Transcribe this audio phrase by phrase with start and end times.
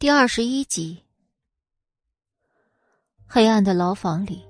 [0.00, 1.02] 第二十一集，
[3.26, 4.46] 黑暗的牢房里，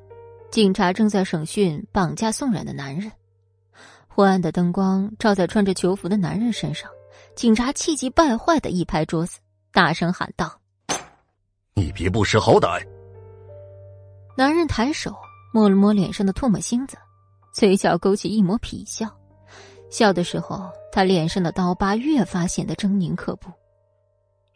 [0.50, 3.10] 警察正在审讯绑架宋冉的男人。
[4.06, 6.90] 昏暗的灯光照在穿着囚服的男人身上，
[7.34, 9.38] 警察气急败坏的一拍桌子，
[9.72, 10.60] 大声喊道
[11.72, 12.86] ：“你别不识好歹！”
[14.36, 15.16] 男人抬手
[15.54, 16.98] 摸了摸脸上的唾沫星子，
[17.54, 19.08] 嘴角勾起一抹痞笑，
[19.90, 23.50] 笑的时候，他脸上的刀疤越发显得狰狞可怖。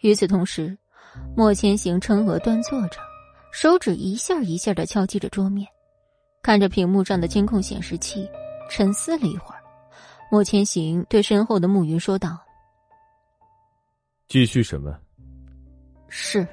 [0.02, 0.76] 与此同时，
[1.36, 2.98] 莫千行撑额端坐着，
[3.52, 5.66] 手指一下一下的敲击着桌面，
[6.42, 8.28] 看着屏幕上的监控显示器，
[8.68, 9.60] 沉思了一会儿。
[10.30, 12.38] 莫千行对身后的暮云说道
[14.28, 14.92] ：“继续审问。”
[16.08, 16.46] 是。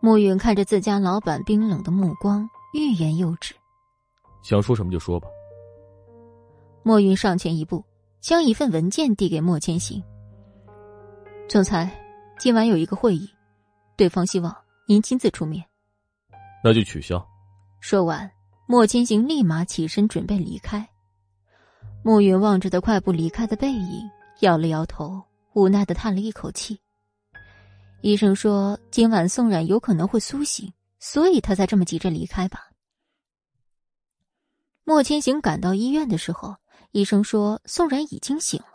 [0.00, 3.54] 暮云看着自家老板冰冷的目光，欲言又止。
[4.42, 5.28] 想说什么就说吧。
[6.82, 7.84] 莫云上前一步，
[8.20, 10.02] 将一份文件递给莫千行。
[11.50, 11.90] 总裁。
[12.38, 13.28] 今晚有一个会议，
[13.96, 15.66] 对方希望您亲自出面。
[16.62, 17.20] 那就取消。
[17.80, 18.30] 说完，
[18.68, 20.88] 莫千行立马起身准备离开。
[22.04, 24.08] 暮云望着他快步离开的背影，
[24.42, 25.20] 摇了摇头，
[25.54, 26.80] 无奈的叹了一口气。
[28.00, 32.70] 医生说今晚宋冉有可能会苏醒，所以他才这么急着离开吧。
[34.84, 36.54] 莫千行赶到医院的时候，
[36.92, 38.69] 医生说宋冉已经醒了。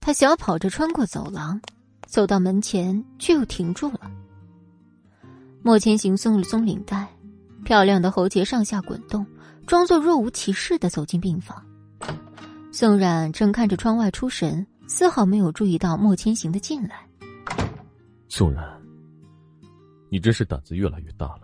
[0.00, 1.60] 他小跑着穿过走廊。
[2.06, 4.10] 走到门前，却又停住了。
[5.62, 7.06] 莫千行松了松领带，
[7.64, 9.24] 漂亮的喉结上下滚动，
[9.64, 11.64] 装作若无其事的走进病房。
[12.72, 17.06] 宋冉正看着窗外出神，丝毫没有注意到莫千行的进来。
[18.28, 18.64] 宋冉，
[20.10, 21.42] 你真是胆子越来越大了。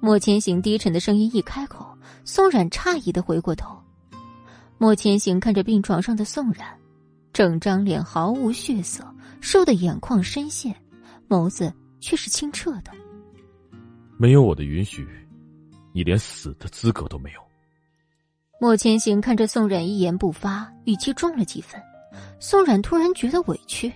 [0.00, 3.74] 莫千行低沉的声音一开口，宋冉诧异的回过头。
[4.76, 6.66] 莫千行看着病床上的宋冉，
[7.32, 9.04] 整张脸毫无血色。
[9.40, 10.74] 瘦的眼眶深陷，
[11.26, 12.92] 眸子却是清澈的。
[14.18, 15.08] 没有我的允许，
[15.94, 17.40] 你连死的资格都没有。
[18.60, 21.80] 莫千行看着宋冉一言不发，语气重了几分。
[22.38, 23.90] 宋冉突然觉得委屈，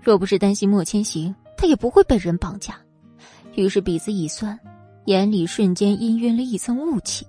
[0.00, 2.80] 若不是担心莫千行，他也不会被人绑架。
[3.54, 4.58] 于是鼻子一酸，
[5.04, 7.26] 眼里瞬间氤氲了一层雾气。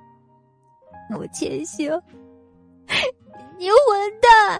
[1.08, 1.90] 莫千行，
[3.60, 4.58] 你混蛋！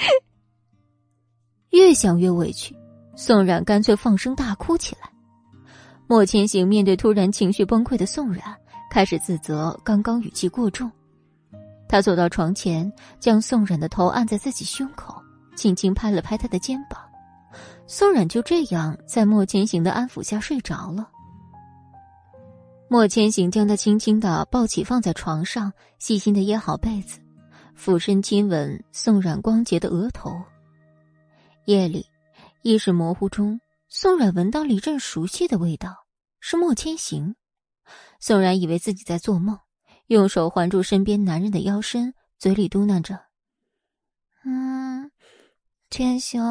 [1.72, 2.76] 越想越委屈，
[3.16, 5.10] 宋冉干脆放声大哭起来。
[6.06, 8.54] 莫千行面对突然情绪崩溃的宋冉，
[8.90, 10.92] 开始自责刚刚语气过重。
[11.88, 15.14] 他走到床前，将宋冉的头按在自己胸口，
[15.56, 17.00] 轻轻拍了拍他的肩膀。
[17.86, 21.08] 宋冉就这样在莫千行的安抚下睡着了。
[22.90, 27.19] 莫千行将他轻轻的抱起，放在床上，细心的掖好被子。
[27.80, 30.38] 俯身亲吻宋冉光洁的额头。
[31.64, 32.04] 夜里，
[32.60, 33.58] 意识模糊中，
[33.88, 35.96] 宋冉闻到了一阵熟悉的味道，
[36.40, 37.34] 是莫千行。
[38.20, 39.58] 宋冉以为自己在做梦，
[40.08, 43.18] 用手环住身边男人的腰身，嘴里嘟囔着
[44.44, 45.10] ：“嗯，
[45.88, 46.42] 千行，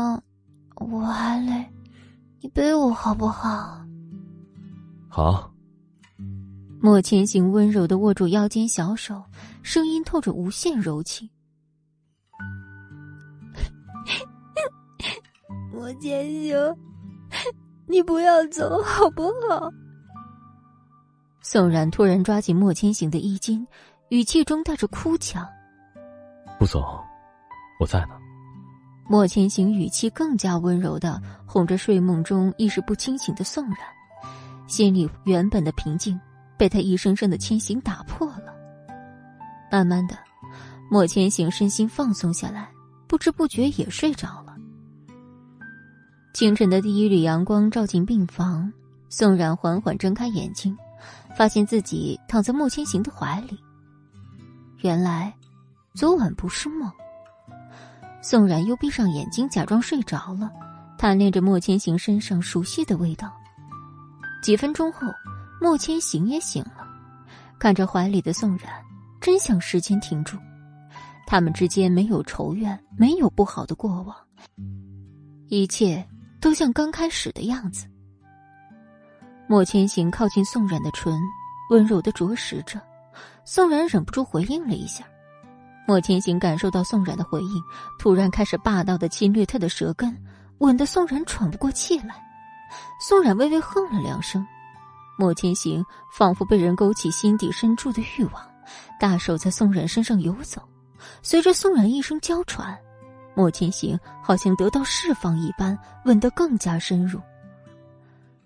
[0.78, 1.72] 我还累，
[2.42, 3.86] 你背我好不好？”
[5.08, 5.54] 好。
[6.82, 9.24] 莫千行温柔的握住腰间小手，
[9.62, 11.30] 声音透着无限柔情。
[15.72, 16.56] 莫千行，
[17.88, 19.72] 你不要走好不好？
[21.42, 23.66] 宋然突然抓紧莫千行的衣襟，
[24.10, 25.48] 语气中带着哭腔
[26.60, 26.84] ：“不走，
[27.80, 28.18] 我在呢。”
[29.08, 33.78] 莫千行语气更加温柔的哄着睡梦中意识不清醒的宋然，
[34.68, 36.20] 心里原本的平静。
[36.58, 38.54] 被他一声声的牵行打破了。
[39.72, 40.18] 慢慢的，
[40.90, 42.70] 莫千行身心放松下来，
[43.08, 44.56] 不知不觉也睡着了。
[46.34, 48.72] 清晨的第一缕阳光照进病房，
[49.10, 50.78] 宋冉缓缓睁开眼睛，
[51.36, 53.60] 发现自己躺在莫千行的怀里。
[54.80, 55.34] 原来，
[55.94, 56.92] 昨晚不是梦。
[58.22, 60.50] 宋冉又闭上眼睛，假装睡着了，
[60.98, 63.32] 贪恋着莫千行身上熟悉的味道。
[64.42, 65.08] 几分钟后。
[65.62, 66.88] 莫千行也醒了，
[67.60, 68.72] 看着怀里的宋冉，
[69.20, 70.38] 真想时间停住。
[71.26, 74.16] 他们之间没有仇怨，没有不好的过往，
[75.48, 76.04] 一切
[76.42, 77.86] 都像刚开始的样子。
[79.48, 81.14] 莫千行靠近宋冉的唇，
[81.70, 82.82] 温柔的啄食着，
[83.46, 85.04] 宋冉忍不住回应了一下。
[85.88, 87.64] 莫千行感受到宋冉的回应，
[87.98, 90.16] 突然开始霸道的侵略他的舌根，
[90.60, 92.16] 吻得宋冉喘不过气来。
[93.00, 94.46] 宋冉微微哼了两声。
[95.18, 98.49] 莫千行仿佛被人勾起心底深处的欲望，
[99.00, 100.62] 大手在宋冉身上游走，
[101.22, 102.78] 随着宋冉一声娇喘，
[103.36, 107.20] 莫千行好像得到释放一般，吻得更加深入。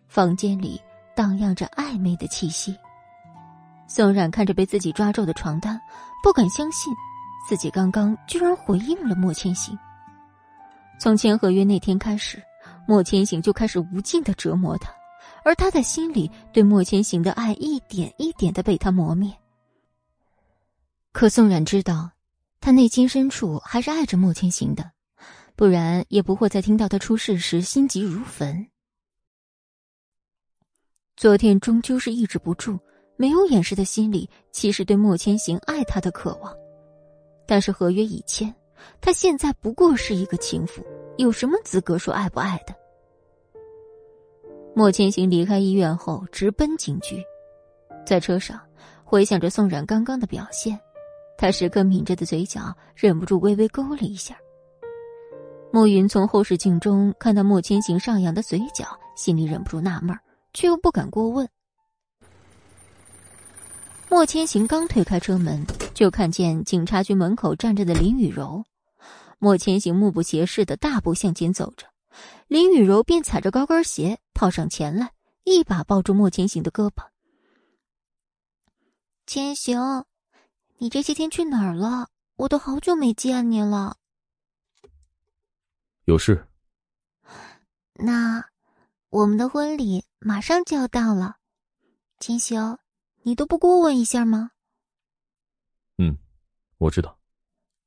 [0.08, 0.80] 房间里
[1.16, 2.78] 荡漾着暧昧的气息。
[3.88, 5.80] 宋冉看着被自己抓皱的床单，
[6.24, 6.94] 不敢相信，
[7.48, 9.78] 自己刚刚居然回应了莫千行。
[11.00, 12.42] 从签合约那天开始，
[12.88, 14.92] 莫千行就开始无尽的折磨他，
[15.44, 19.32] 而他的心里对莫千行的爱一点一点的被他磨灭。
[21.14, 22.10] 可宋冉知道，
[22.60, 24.92] 他内心深处还是爱着莫千行的，
[25.56, 28.68] 不然也不会在听到他出事时心急如焚。
[31.16, 32.80] 昨天终究是抑制不住，
[33.16, 36.52] 没有掩饰的心里其实对莫千行爱他的渴望，
[37.46, 38.52] 但是合约已签，
[39.00, 40.84] 他现在不过是一个情妇，
[41.18, 42.76] 有什么资格说爱不爱的？
[44.76, 47.24] 莫千行离开医院后，直奔警局，
[48.04, 48.60] 在车上
[49.04, 50.78] 回想着宋冉刚刚的表现。
[51.44, 54.34] 他时刻抿着的嘴角忍不住微微勾了一下。
[55.74, 60.18] 暮云从后视镜中看到莫千行上扬的嘴角，心里忍不住纳闷
[60.54, 61.46] 却又不敢过问。
[64.10, 68.64] 莫千行刚推开车门，就看见警察局门口站着的林雨柔。
[69.38, 71.86] 莫千行目不斜视的大步向前走着，
[72.48, 75.12] 林雨柔便踩着高跟鞋跑上前来，
[75.44, 77.04] 一把抱住莫千行的胳膊。
[79.28, 80.06] 千行。
[80.84, 82.10] 你这些天去哪儿了？
[82.36, 83.96] 我都好久没见你了。
[86.04, 86.46] 有事。
[87.96, 88.44] 那
[89.08, 91.38] 我们的婚礼马上就要到了，
[92.20, 92.80] 千修，
[93.22, 94.52] 你都不过问一下吗？
[96.00, 96.18] 嗯，
[96.80, 97.18] 我知道。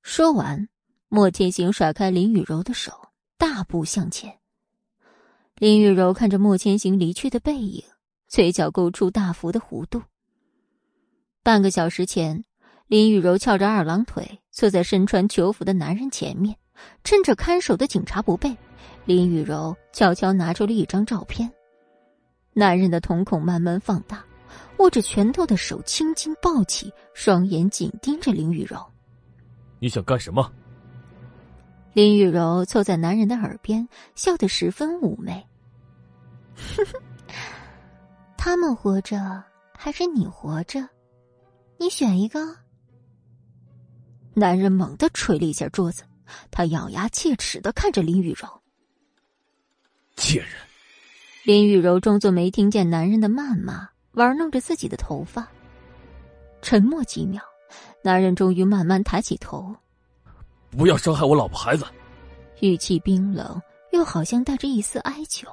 [0.00, 0.66] 说完，
[1.08, 4.40] 莫千行甩开林雨柔的手，大步向前。
[5.56, 7.84] 林雨柔看着莫千行离去的背影，
[8.26, 10.02] 嘴角勾出大幅的弧度。
[11.42, 12.42] 半个小时前。
[12.88, 16.56] 林雨柔翘着二郎腿坐在身穿囚服的男人前面，
[17.02, 18.56] 趁着看守的警察不备，
[19.04, 21.50] 林雨柔悄悄拿出了一张照片。
[22.52, 24.24] 男人的瞳孔慢慢放大，
[24.78, 28.78] 握着拳头的手轻轻抱起，双眼紧盯着林雨柔。
[29.80, 30.48] 你想干什么？
[31.92, 35.44] 林雨柔凑在男人的耳边，笑得十分妩媚。
[38.38, 39.42] 他们活着
[39.76, 40.88] 还是你活着？
[41.78, 42.56] 你选一个。
[44.38, 46.02] 男人猛地捶了一下桌子，
[46.50, 48.46] 他咬牙切齿的看着林雨柔。
[50.14, 50.52] 贱人！
[51.42, 55.48] 林雨柔装作没听见男人的谩骂，玩弄着自己的头发。
[56.60, 57.40] 沉默几秒，
[58.02, 59.74] 男人终于慢慢抬起头
[60.76, 61.86] ：“不要伤害我老婆孩子。”
[62.60, 63.58] 语气冰冷，
[63.92, 65.48] 又好像带着一丝哀求。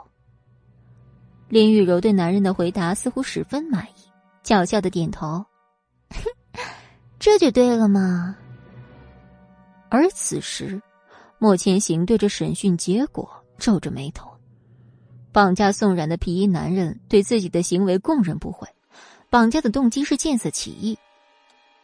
[1.47, 4.09] 林雨柔对男人的回答似乎十分满意，
[4.44, 5.45] 狡笑的点头
[7.18, 8.35] ：“这就对了嘛。”
[9.94, 10.81] 而此时，
[11.38, 13.30] 莫千行对着审讯结果
[13.60, 14.28] 皱着眉头。
[15.31, 18.68] 绑架宋冉的皮衣男人对自己的行为供认不讳，
[19.30, 20.98] 绑架的动机是见色起意。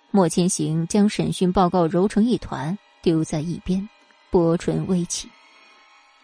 [0.10, 3.88] 莫千行将审讯报告揉成一团，丢在一边，
[4.32, 5.30] 薄唇微起。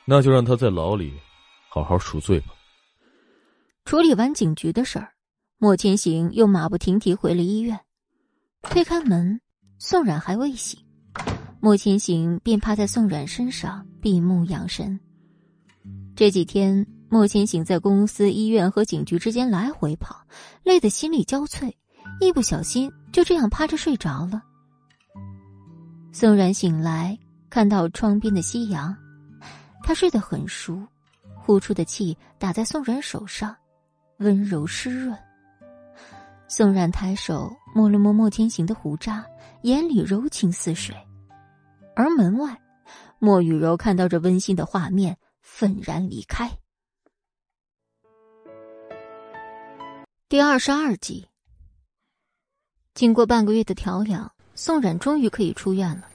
[0.06, 1.14] 那就让他在牢里
[1.70, 2.48] 好好赎罪吧。
[3.86, 5.14] 处理完警局的事儿，
[5.60, 7.80] 莫千行又马不停蹄回了医院。
[8.64, 9.40] 推开门，
[9.78, 10.84] 宋冉还未醒。
[11.65, 15.00] 莫千行便趴在宋冉身上闭目养神。
[16.15, 20.15] 这几天，莫千行在公司、医院和警局之间来回跑，
[20.62, 21.74] 累得心力交瘁，
[22.22, 24.43] 一不小心就这样趴着睡着了。
[26.12, 27.17] 宋冉醒来，
[27.50, 28.95] 看到窗边的夕阳，
[29.81, 30.79] 他睡得很熟，
[31.36, 33.55] 呼出的气打在宋冉手上，
[34.19, 35.17] 温柔湿润。
[36.48, 39.25] 宋冉抬手摸了摸莫千行的胡渣，
[39.63, 40.95] 眼里柔情似水。
[41.96, 42.62] 而门外，
[43.20, 46.52] 莫雨柔看到这温馨的画面，愤然离开。
[50.28, 51.30] 第二十二集，
[52.94, 56.10] 经过半个月的调养，宋冉终于可以出院了。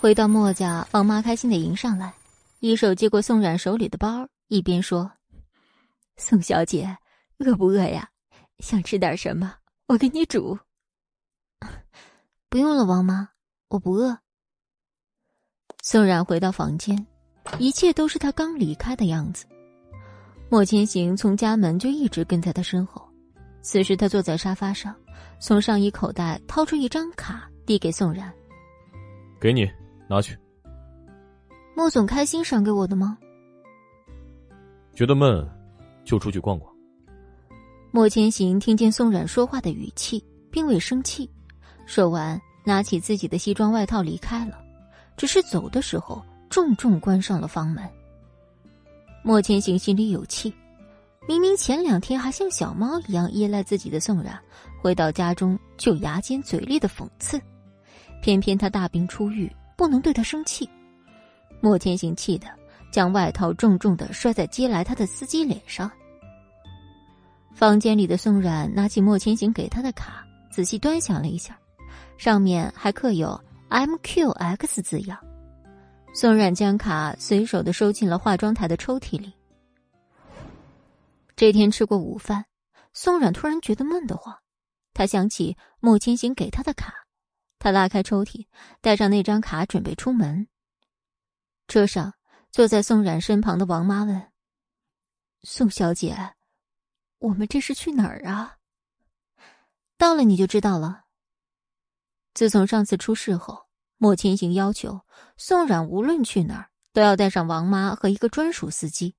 [0.00, 2.12] 回到莫家，王妈开心的迎上来，
[2.58, 5.12] 一手接过宋冉手里的包，一边说
[6.18, 6.98] ：“宋小姐，
[7.38, 8.10] 饿不饿呀？
[8.58, 9.54] 想吃点什么？
[9.86, 10.58] 我给你煮。
[12.50, 13.28] ”不用了，王妈，
[13.68, 14.18] 我不饿。
[15.82, 17.06] 宋冉回到房间，
[17.58, 19.46] 一切都是他刚离开的样子。
[20.50, 23.06] 莫千行从家门就一直跟在他身后。
[23.62, 24.94] 此时他坐在沙发上，
[25.38, 28.32] 从上衣口袋掏出一张卡，递给宋冉
[29.40, 29.68] ：“给你，
[30.08, 30.36] 拿去。”
[31.74, 33.16] 莫总开心赏给我的吗？
[34.94, 35.48] 觉得闷，
[36.04, 36.72] 就出去逛逛。
[37.90, 41.30] 莫千行听见宋冉说话的语气，并未生气，
[41.86, 44.58] 说完，拿起自己的西装外套离开了。
[45.18, 47.84] 只是走的时候重重关上了房门。
[49.22, 50.54] 莫千行心里有气，
[51.26, 54.38] 明明前两天还像小猫一样依赖自己的宋冉，
[54.80, 57.38] 回到家中就牙尖嘴利的讽刺，
[58.22, 60.66] 偏偏他大病初愈，不能对他生气。
[61.60, 62.46] 莫千行气得
[62.92, 65.90] 将外套重重的摔在接来他的司机脸上。
[67.52, 71.58] 房间里的宋冉拿起莫千行给他的卡，仔细端详了一下，
[72.16, 73.38] 上面还刻有
[73.70, 75.18] MQX 字样。
[76.14, 79.32] 宋冉将卡随手的收进了化妆台的抽屉里。
[81.36, 82.46] 这天吃过午饭，
[82.92, 84.36] 宋冉突然觉得闷得慌，
[84.94, 86.92] 他想起莫千行给他的卡，
[87.58, 88.46] 他拉开抽屉，
[88.80, 90.48] 带上那张卡准备出门。
[91.68, 92.14] 车上，
[92.50, 94.32] 坐在宋冉身旁的王妈问
[95.44, 96.34] ：“宋小姐，
[97.18, 98.56] 我们这是去哪儿啊？”
[99.98, 101.04] 到了你就知道了。
[102.38, 103.66] 自从上次出事后。
[103.96, 105.00] 莫千行要求
[105.36, 109.16] 宋冉无论去哪儿都要带上王妈和一个专属司机。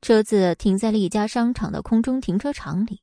[0.00, 3.02] 车子停在了一家商场的空中停车场里。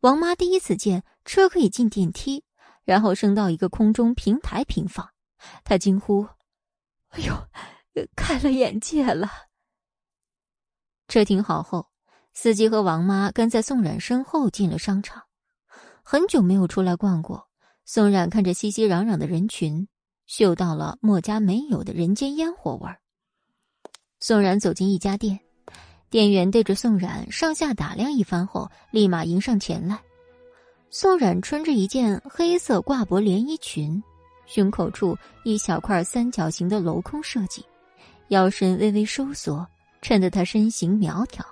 [0.00, 2.44] 王妈第一次见车可以进电梯，
[2.84, 5.06] 然后升到一个空中平台平放，
[5.62, 6.26] 她惊呼
[7.12, 7.34] ：“哎呦，
[8.16, 9.30] 开了眼界了！”
[11.08, 11.88] 车停好后，
[12.32, 15.24] 司机和王妈跟在宋冉身后进了商场。
[16.02, 17.45] 很久没有出来逛过，
[17.88, 19.86] 宋冉看着熙熙攘攘的人群。
[20.26, 22.98] 嗅到了墨家没有的人间烟火味儿。
[24.18, 25.38] 宋冉走进一家店，
[26.10, 30.00] 店员对着宋冉上下打量一番后，立马迎上前来。
[30.90, 34.02] 宋冉穿着一件黑色挂脖连衣裙，
[34.46, 37.64] 胸口处一小块三角形的镂空设计，
[38.30, 39.64] 腰身微微收缩，
[40.02, 41.46] 衬得她身形苗条。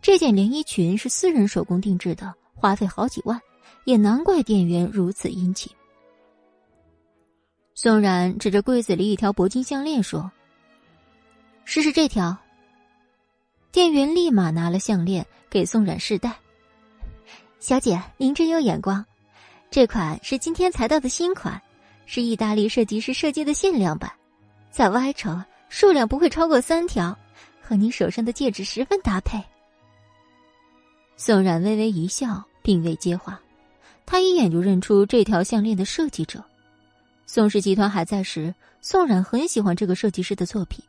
[0.00, 3.40] 这件连衣裙是私人手工定制的，花费好几万，
[3.84, 5.70] 也难怪店员如此殷勤。
[7.74, 10.30] 宋冉指着柜子里一条铂金项链说
[11.64, 12.36] ：“试试这条。”
[13.72, 16.36] 店员立马拿了项链给宋冉试戴。
[17.58, 19.04] 小姐，您真有眼光，
[19.70, 21.60] 这款是今天才到的新款，
[22.06, 24.10] 是意大利设计师设计的限量版，
[24.70, 27.16] 在 Y 城数量不会超过三条，
[27.62, 29.38] 和你手上的戒指十分搭配。
[31.16, 33.40] 宋冉微微一笑，并未接话，
[34.10, 36.42] 他一眼就认出这条项链的设计者。
[37.26, 40.84] 宋氏集团还在时，宋冉很喜欢这个设计师的作品，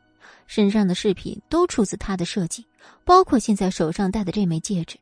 [0.48, 2.66] 身上的饰品都出自他的设计，
[3.04, 4.98] 包括现在手上戴的这枚戒指。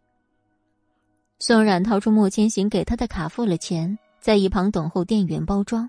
[1.38, 5.88] 宋冉掏出莫千行给他的卡，付了钱，在一旁等候店员包装。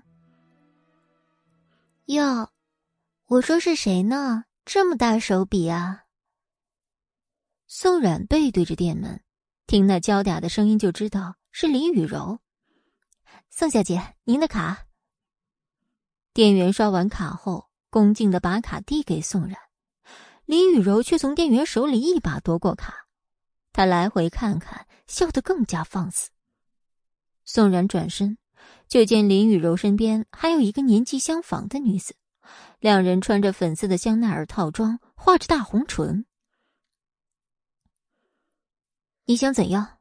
[2.06, 2.48] 哟，
[3.26, 4.44] 我说是谁呢？
[4.64, 6.04] 这么大手笔啊！
[7.66, 9.20] 宋冉背对着店门，
[9.66, 12.40] 听那娇嗲的声音就知道是林雨柔。
[13.50, 14.86] 宋小姐，您的卡。
[16.32, 19.58] 店员刷完卡后，恭敬的把卡递给宋冉，
[20.46, 23.06] 林雨柔却从店员手里一把夺过卡，
[23.70, 26.30] 她来回看看，笑得更加放肆。
[27.44, 28.38] 宋冉转身，
[28.88, 32.16] 就见林雨柔身边还有一个年纪相仿的女子，
[32.80, 36.24] 两人穿着粉色的香奈儿套装，画着大红唇。
[39.26, 39.98] 你想怎样？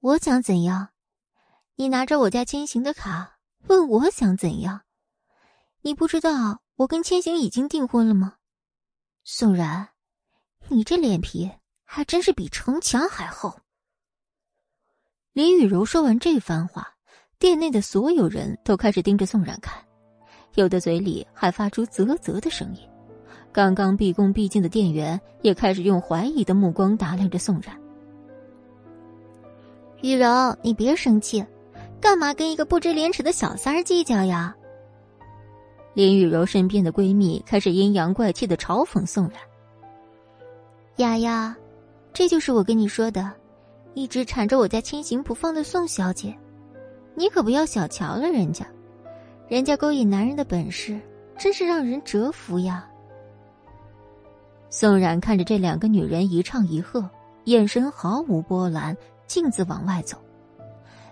[0.00, 0.90] 我想怎样？
[1.74, 3.38] 你拿着我家千行的卡。
[3.66, 4.82] 问我想怎样？
[5.82, 8.36] 你不知道我跟千行已经订婚了吗？
[9.24, 9.88] 宋然，
[10.68, 11.50] 你这脸皮
[11.82, 13.58] 还真是比城墙还厚。
[15.32, 16.94] 林雨柔说完这番话，
[17.40, 19.84] 店内的所有人都开始盯着宋冉看，
[20.54, 22.88] 有的嘴里还发出啧啧的声音。
[23.52, 27.87] 刚刚毕恭毕敬的店员也开始用怀疑的目光打量着宋冉。
[30.00, 31.44] 雨柔，你别生气。
[32.00, 34.54] 干嘛跟一个不知廉耻的小三儿计较呀？
[35.94, 39.32] 林雨柔身边的闺蜜开始阴阳怪气的嘲讽宋冉。
[40.98, 41.56] 丫丫，
[42.12, 43.32] 这就是我跟你说的，
[43.94, 46.32] 一直缠着我家千行不放的宋小姐，
[47.16, 48.64] 你可不要小瞧了人家，
[49.48, 51.00] 人家勾引男人的本事
[51.36, 52.88] 真是让人折服呀。
[54.70, 57.10] 宋冉看着这两个女人一唱一和，
[57.46, 58.96] 眼神毫无波澜，
[59.28, 60.18] 径自往外走。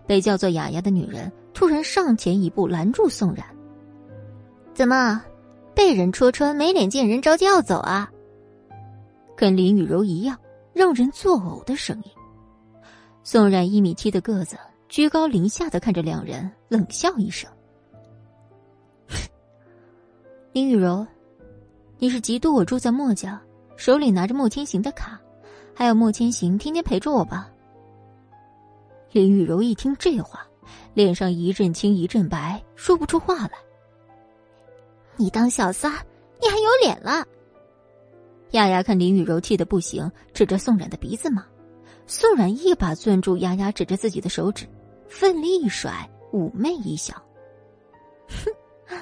[0.07, 3.45] 被叫做雅雅的女人突然上前一步拦住宋冉
[4.73, 5.23] ：“怎么，
[5.75, 8.11] 被人戳穿没脸见人，着急要走啊？”
[9.37, 10.39] 跟林雨柔一样
[10.73, 12.11] 让人作呕的声音。
[13.25, 14.57] 宋冉一米七的个子，
[14.89, 17.51] 居高临下的看着两人，冷笑一声
[20.53, 21.05] ：“林雨柔，
[21.99, 23.43] 你是嫉妒我住在墨家，
[23.77, 25.21] 手里拿着莫千行的卡，
[25.75, 27.51] 还有莫千行天天陪着我吧？”
[29.17, 30.47] 林雨柔一听这话，
[30.93, 33.53] 脸上一阵青一阵白，说不出话来。
[35.17, 35.91] 你当小三，
[36.39, 37.27] 你还有脸了？
[38.51, 41.43] 丫丫看林雨柔气得不行，指着宋冉的鼻子骂。
[42.07, 44.67] 宋冉一把攥住丫丫指着自己的手指，
[45.09, 47.15] 奋力一甩，妩媚一笑
[48.29, 49.01] ：“哼，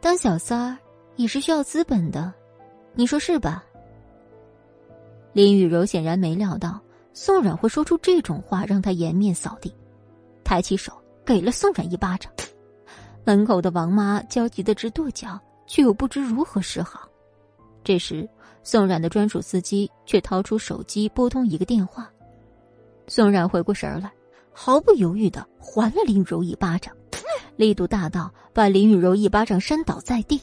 [0.00, 0.78] 当小三儿
[1.16, 2.32] 也是需要资本的，
[2.94, 3.62] 你说是吧？”
[5.34, 6.80] 林雨柔显然没料到
[7.12, 9.74] 宋冉会说出这种话，让他颜面扫地，
[10.44, 10.92] 抬起手
[11.24, 12.32] 给了宋冉一巴掌。
[13.24, 17.08] 门口的王妈焦急的直跺脚，却又不知如何是好。
[17.84, 18.28] 这时。
[18.62, 22.10] 宋冉的专属司机却掏出手机拨通一个电话，
[23.06, 24.12] 宋冉回过神来，
[24.52, 26.94] 毫不犹豫的还了林雨柔一巴掌，
[27.56, 30.38] 力度大到把林雨柔一巴掌扇倒在地。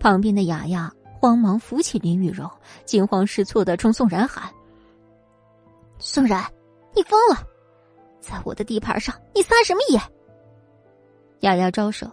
[0.00, 2.50] 旁边的雅雅慌忙扶起林雨柔，
[2.84, 4.52] 惊慌失措的冲宋冉喊
[6.08, 6.40] ：“宋冉，
[6.94, 7.44] 你疯了，
[8.20, 10.00] 在我的地盘上你撒什么野？”
[11.42, 12.08] 雅雅招手，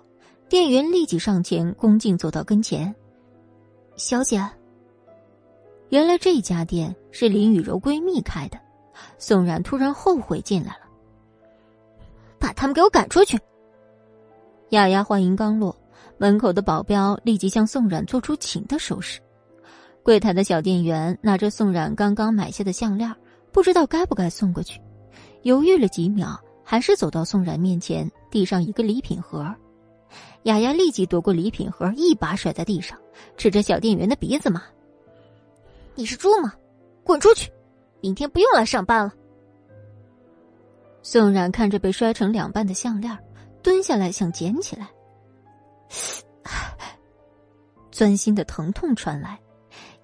[0.50, 2.94] 店员立即上前恭敬走到跟前
[3.96, 4.44] ：“小姐。”
[5.90, 8.60] 原来这家店是林雨柔闺蜜开的，
[9.20, 10.90] 宋冉突然后悔进来了。
[12.40, 13.40] 把他们给我赶出去！
[14.70, 15.74] 雅雅话音刚落，
[16.18, 19.22] 门口的保镖立即向宋冉做出请的手势。
[20.02, 23.16] 柜台的小店员拿着宋冉刚刚买下的项链，
[23.54, 24.82] 不知道该不该送过去，
[25.44, 29.54] 犹豫了几秒，还是走到宋冉面前，递上一个礼品盒。
[30.44, 33.00] 雅雅立即夺过礼品盒，一把甩在地上，
[33.38, 34.62] 指着小店员的鼻子骂。
[35.96, 36.54] 你是猪吗？
[37.04, 37.52] 滚出去！
[38.02, 39.14] 明天不用来上班了。
[41.02, 43.18] 宋冉看着被摔成两半的项链，
[43.62, 44.90] 蹲下来想捡起来，
[47.92, 49.40] 钻心的疼痛传来，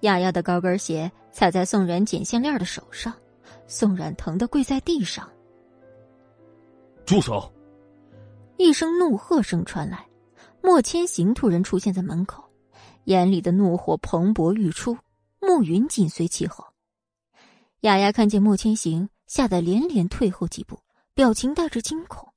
[0.00, 3.12] 丫丫的高跟鞋踩在宋冉捡项链的手上，
[3.70, 5.30] 宋冉疼得跪在地上。
[7.06, 7.50] 住手！
[8.58, 10.06] 一声怒喝声传来，
[10.60, 12.44] 莫千行突然出现在门口，
[13.04, 14.98] 眼里的怒火蓬勃欲出。
[15.38, 16.64] 暮云紧随其后，
[17.80, 20.78] 雅雅看见莫千行，吓得连连退后几步，
[21.14, 22.28] 表情带着惊恐。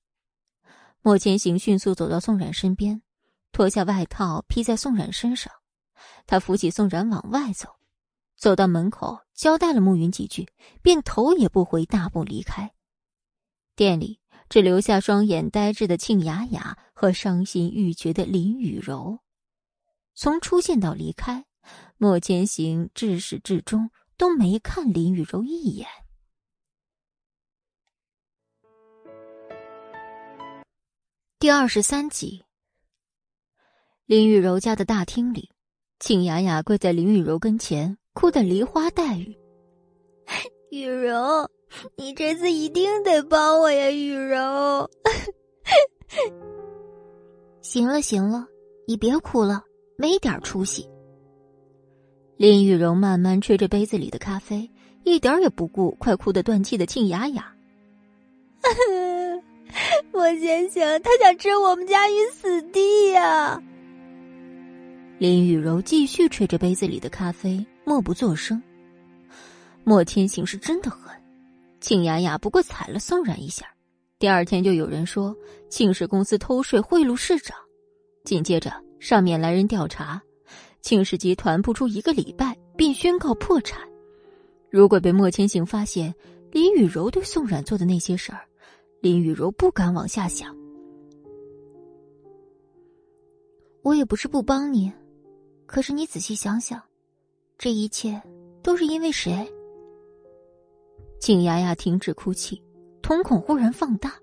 [1.02, 3.02] 莫千行迅速走到宋冉身边，
[3.52, 5.52] 脱下外套披在宋冉身上，
[6.26, 7.76] 他扶起宋冉往外走，
[8.44, 10.50] 走到门口交代了暮云几句，
[10.82, 12.74] 便头也不回大步离开。
[13.74, 19.20] 店里只留下双眼呆滞的庆雅雅和伤心欲绝的林雨柔，
[20.14, 21.46] 从出现到离开。
[21.96, 25.88] 莫千行至始至终都没看林雨柔一眼。
[31.40, 32.44] 第二十三集，
[34.06, 35.50] 林雨柔家的大厅里，
[35.98, 39.36] 庆雅雅跪在林雨柔跟前，哭得梨花带雨。
[40.70, 41.50] 雨柔，
[41.98, 44.90] 你这次一定得帮我呀，雨柔！
[47.62, 48.48] 行了行了，
[48.88, 49.64] 你别哭了，
[49.98, 50.88] 没点出息。
[52.38, 54.70] 林雨柔慢慢吹着杯子里的咖啡，
[55.04, 57.54] 一点也不顾快哭得断气的庆雅雅。
[60.12, 63.62] 我先生，他想置我们家于死地呀！
[65.20, 68.62] 林雨柔继续吹着杯子里的咖啡，默不作声。
[69.84, 71.14] 莫千行是真的狠，
[71.82, 73.66] 庆雅雅不过踩了宋冉一下，
[74.18, 75.36] 第二天就有人说
[75.70, 77.58] 庆氏公司偷税贿赂市长，
[78.24, 80.22] 紧接着上面来人调查。
[80.82, 83.80] 庆氏集团不出一个礼拜便宣告破产。
[84.70, 86.14] 如果被莫千行发现
[86.52, 88.42] 林雨柔对宋冉做的那些事儿，
[89.00, 90.54] 林雨柔不敢往下想。
[93.82, 94.92] 我也不是不帮你，
[95.66, 96.82] 可是你仔细想想，
[97.64, 98.22] 这一切
[98.62, 99.50] 都是因为谁？
[101.18, 102.62] 庆雅雅停止哭泣，
[103.02, 104.16] 瞳孔忽然放大，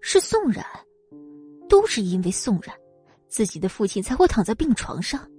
[0.00, 0.66] 是宋冉，
[1.68, 2.74] 都是因为宋冉，
[3.28, 5.30] 自己的父亲才会躺在病床上。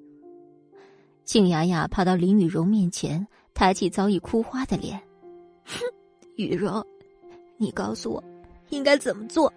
[1.26, 4.98] 静雅雅爬到林雨柔面前，抬起早已哭花的脸
[5.68, 5.84] ：“哼，
[6.38, 6.82] 雨柔，
[7.58, 8.24] 你告诉我，
[8.70, 9.52] 应该怎么做？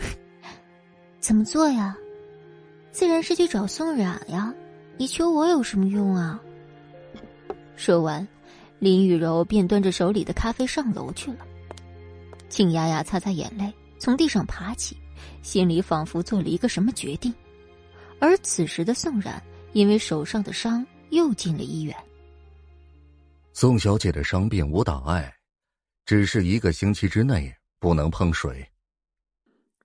[1.20, 1.94] 怎么做呀？
[2.90, 4.54] 自然是去找宋冉呀！
[5.02, 6.40] 你求我有什么用啊？”
[7.74, 8.24] 说完，
[8.78, 11.44] 林雨柔便端着手里的咖啡上楼去了。
[12.48, 14.96] 静雅雅擦擦眼泪，从地上爬起，
[15.42, 17.34] 心里仿佛做了一个什么决定。
[18.20, 19.42] 而此时的宋冉。
[19.72, 21.96] 因为手上的伤又进了医院。
[23.54, 25.34] 宋小姐的伤并无大碍，
[26.04, 28.68] 只是一个星期之内不能碰水。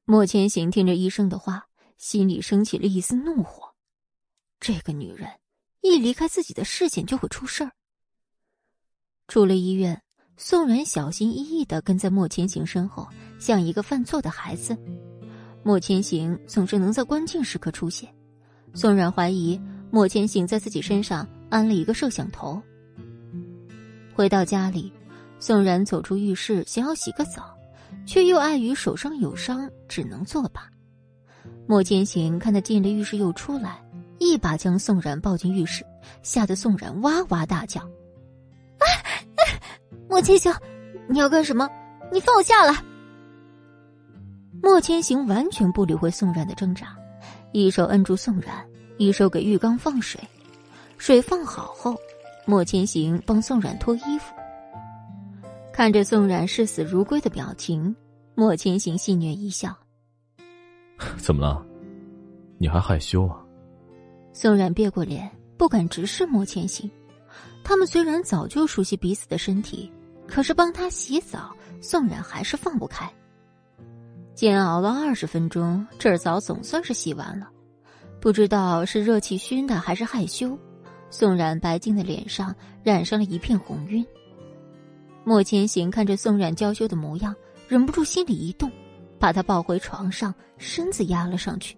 [0.03, 3.66] 莫千行听着医生的话，心里升起了一丝怒火。
[4.59, 5.29] 这个女人
[5.81, 7.71] 一离开自己的视线就会出事儿。
[9.27, 10.01] 出了医院，
[10.37, 13.07] 宋冉小心翼翼的跟在莫千行身后，
[13.39, 14.77] 像一个犯错的孩子。
[15.63, 18.13] 莫千行总是能在关键时刻出现。
[18.73, 19.59] 宋冉怀疑
[19.91, 22.61] 莫千行在自己身上安了一个摄像头。
[24.13, 24.91] 回到家里，
[25.39, 27.55] 宋冉走出浴室，想要洗个澡，
[28.05, 30.69] 却又碍于手上有伤，只能作罢。
[31.67, 33.83] 莫千行看他进了浴室又出来，
[34.19, 35.85] 一把将宋冉抱进浴室，
[36.21, 37.81] 吓得宋冉哇哇大叫
[38.79, 38.85] ：“啊！
[40.09, 40.53] 莫千行，
[41.07, 41.69] 你要干什么？
[42.11, 42.73] 你放我下来！”
[44.63, 46.97] 莫千行完全不理会宋冉的挣扎，
[47.51, 50.19] 一手摁住宋冉，一手给浴缸放水。
[50.97, 51.95] 水放好后，
[52.45, 54.33] 莫千行帮宋冉脱衣服。
[55.71, 57.95] 看着宋冉视死如归的表情，
[58.33, 59.75] 莫千行戏谑一笑
[61.17, 61.63] ：“怎么了？
[62.57, 63.39] 你还害羞啊？”
[64.39, 66.87] 宋冉别过脸，不敢直视莫千行。
[67.63, 69.91] 他们虽然早就熟悉彼此的身体，
[70.27, 73.11] 可是帮他洗澡，宋冉还是放不开。
[74.35, 77.49] 煎熬了二十分钟，这澡总算是洗完了。
[78.21, 80.55] 不知道是热气熏的还是害羞，
[81.09, 84.05] 宋冉白净的脸上染上了一片红晕。
[85.23, 87.35] 莫千行看着宋冉娇羞的模样，
[87.67, 88.71] 忍不住心里一动，
[89.17, 91.75] 把她抱回床上，身子压了上去。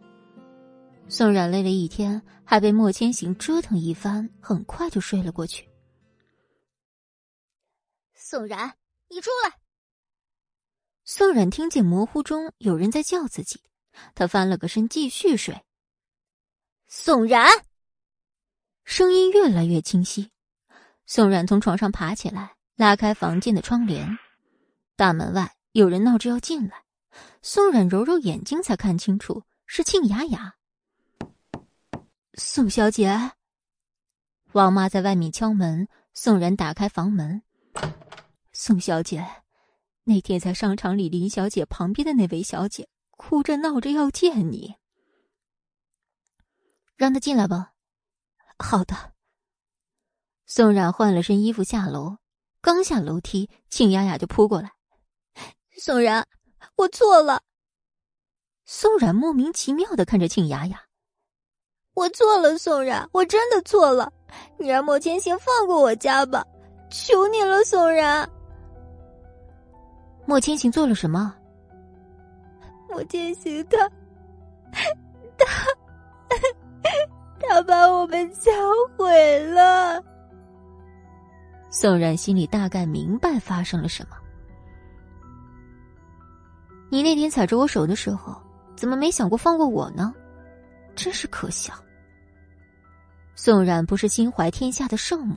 [1.11, 5.67] 宋冉累了一天，还被莫千行折腾一番，很快就睡了过去。
[8.13, 9.57] 宋冉，你出来！
[11.03, 13.59] 宋冉听见模糊中有人在叫自己，
[14.13, 15.59] 他翻了个身继续睡。
[16.87, 17.65] 宋冉，
[18.83, 20.29] 声音越来越清晰。
[21.07, 24.15] 宋冉从床上爬起来，拉开房间的窗帘。
[24.95, 26.83] 大门外有人闹着要进来，
[27.41, 30.53] 宋冉揉揉眼睛才看清楚是庆雅雅。
[32.35, 33.31] 宋小姐，
[34.53, 35.87] 王妈在外面敲门。
[36.13, 37.43] 宋冉打开房门，
[38.51, 39.25] 宋小姐。
[40.03, 44.75] 那天在商场里，林小姐旁边的那位小姐哭着闹着要见你，
[46.97, 47.73] 让她进来吧。
[48.57, 49.13] 好的。
[50.45, 52.17] 宋冉换了身衣服下楼，
[52.59, 54.73] 刚下楼梯，庆雅雅就扑过来
[55.79, 56.27] ：“宋冉，
[56.75, 57.43] 我错了。”
[58.65, 60.85] 宋冉莫名其妙的看着庆雅雅
[61.99, 64.09] ：“我错了，宋冉，我真的错了，
[64.57, 66.45] 你让莫千行放过我家吧，
[66.89, 68.27] 求你了，宋冉。”
[70.25, 71.35] 莫千行做了什么？
[72.87, 73.77] 莫千行他，
[75.37, 75.45] 他，
[77.37, 78.49] 他把我们家
[78.95, 80.01] 毁了。
[81.69, 84.15] 宋冉心里大概明白发生了什么。
[86.89, 88.41] 你那天踩着我手的时候，
[88.77, 90.13] 怎么没想过放过我呢？
[90.95, 91.73] 真是可笑。
[93.41, 95.33] 宋冉不是心怀天下的圣母，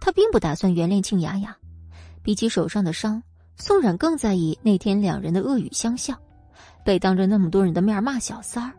[0.00, 1.56] 她并不打算原谅庆雅雅。
[2.22, 3.20] 比起手上的伤。
[3.56, 6.16] 宋冉更在意那天两人的恶语相向，
[6.84, 8.72] 被当着那么多人的面骂小三儿。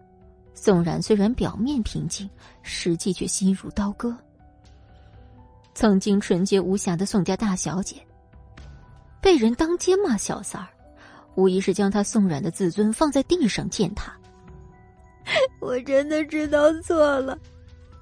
[0.53, 2.29] 宋冉虽然表面平静，
[2.61, 4.15] 实际却心如刀割。
[5.73, 7.97] 曾经纯洁无瑕的宋家大小姐，
[9.21, 10.69] 被人当街骂小三儿，
[11.35, 14.13] 无疑是将她宋冉的自尊放在地上践踏。
[15.59, 17.37] 我真的知道错了，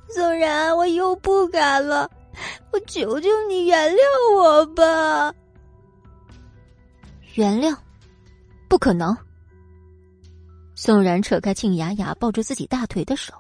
[0.10, 2.10] 宋然，我又不敢了，
[2.72, 5.34] 我求求你原谅我吧。
[7.36, 7.76] 原谅，
[8.67, 9.15] 不可能。
[10.76, 13.34] 宋冉扯开庆雅雅抱住自己大腿的手，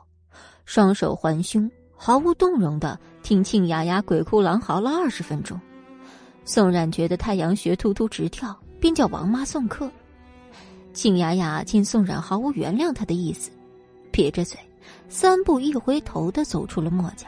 [0.65, 5.59] 双手环胸，毫无动容的听庆雅雅鬼哭狼嚎了二十分钟。
[6.45, 9.89] 宋冉觉得太阳穴突突直跳，便叫王妈送客。
[10.93, 13.49] 庆雅雅见宋冉毫无原谅她的意思，
[14.11, 14.59] 撇着嘴，
[15.09, 17.27] 三步一回头的走出了墨家。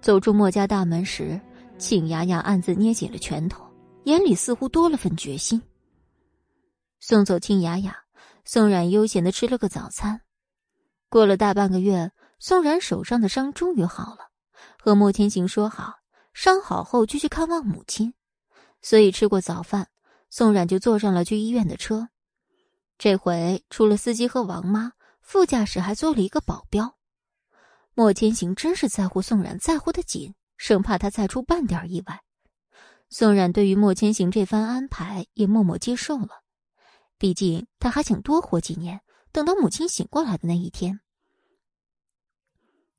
[0.00, 1.40] 走出墨家大门时，
[1.78, 3.64] 庆雅雅暗自捏紧了拳头。
[4.04, 5.62] 眼里似乎多了份决心。
[7.00, 7.96] 送走庆雅雅，
[8.44, 10.20] 宋冉悠闲的吃了个早餐。
[11.08, 14.30] 过了大半个月，宋冉手上的伤终于好了，
[14.78, 15.94] 和莫千行说好，
[16.34, 18.12] 伤好后就去看望母亲。
[18.82, 19.88] 所以吃过早饭，
[20.28, 22.08] 宋冉就坐上了去医院的车。
[22.98, 24.92] 这回除了司机和王妈，
[25.24, 26.96] 副驾驶还坐了一个保镖。
[27.94, 32.22] 莫千行真是在乎宋冉，在乎的紧，生怕他再出半点意外。
[33.08, 36.42] 宋冉对于莫千行这番安排也默默接受了，
[37.18, 39.00] 毕竟他还想多活几年，
[39.32, 41.00] 等到母亲醒过来的那一天。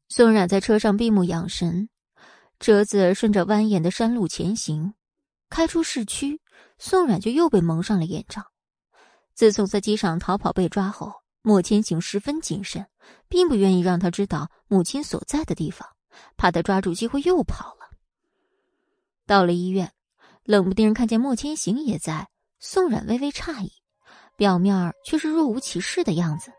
[0.07, 1.89] 宋冉在车上闭目养神，
[2.59, 4.93] 车子顺着蜿蜒的山路前行，
[5.49, 6.41] 开出市区，
[6.77, 8.41] 宋冉就又被蒙上了眼罩。
[9.33, 11.13] 自从在机场逃跑被抓后，
[11.45, 12.87] 莫千行十分谨慎，
[13.29, 15.87] 并不愿意让他知道母亲所在的地方，
[16.35, 17.95] 怕他抓住机会又跑了。
[19.27, 19.91] 到了医院。
[20.47, 22.27] 冷不丁看见莫千行也在，
[22.59, 23.71] 宋冉微微诧异，
[24.37, 26.51] 表面却是若无其事的样子。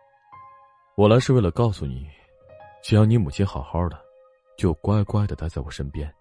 [0.97, 2.05] 我来是为了告诉你，
[2.83, 3.97] 只要你母亲好好的，
[4.59, 6.13] 就乖乖的待在我身边，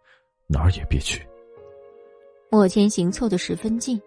[0.45, 1.27] 哪儿也别去。
[2.51, 3.99] 莫千行凑得十分近，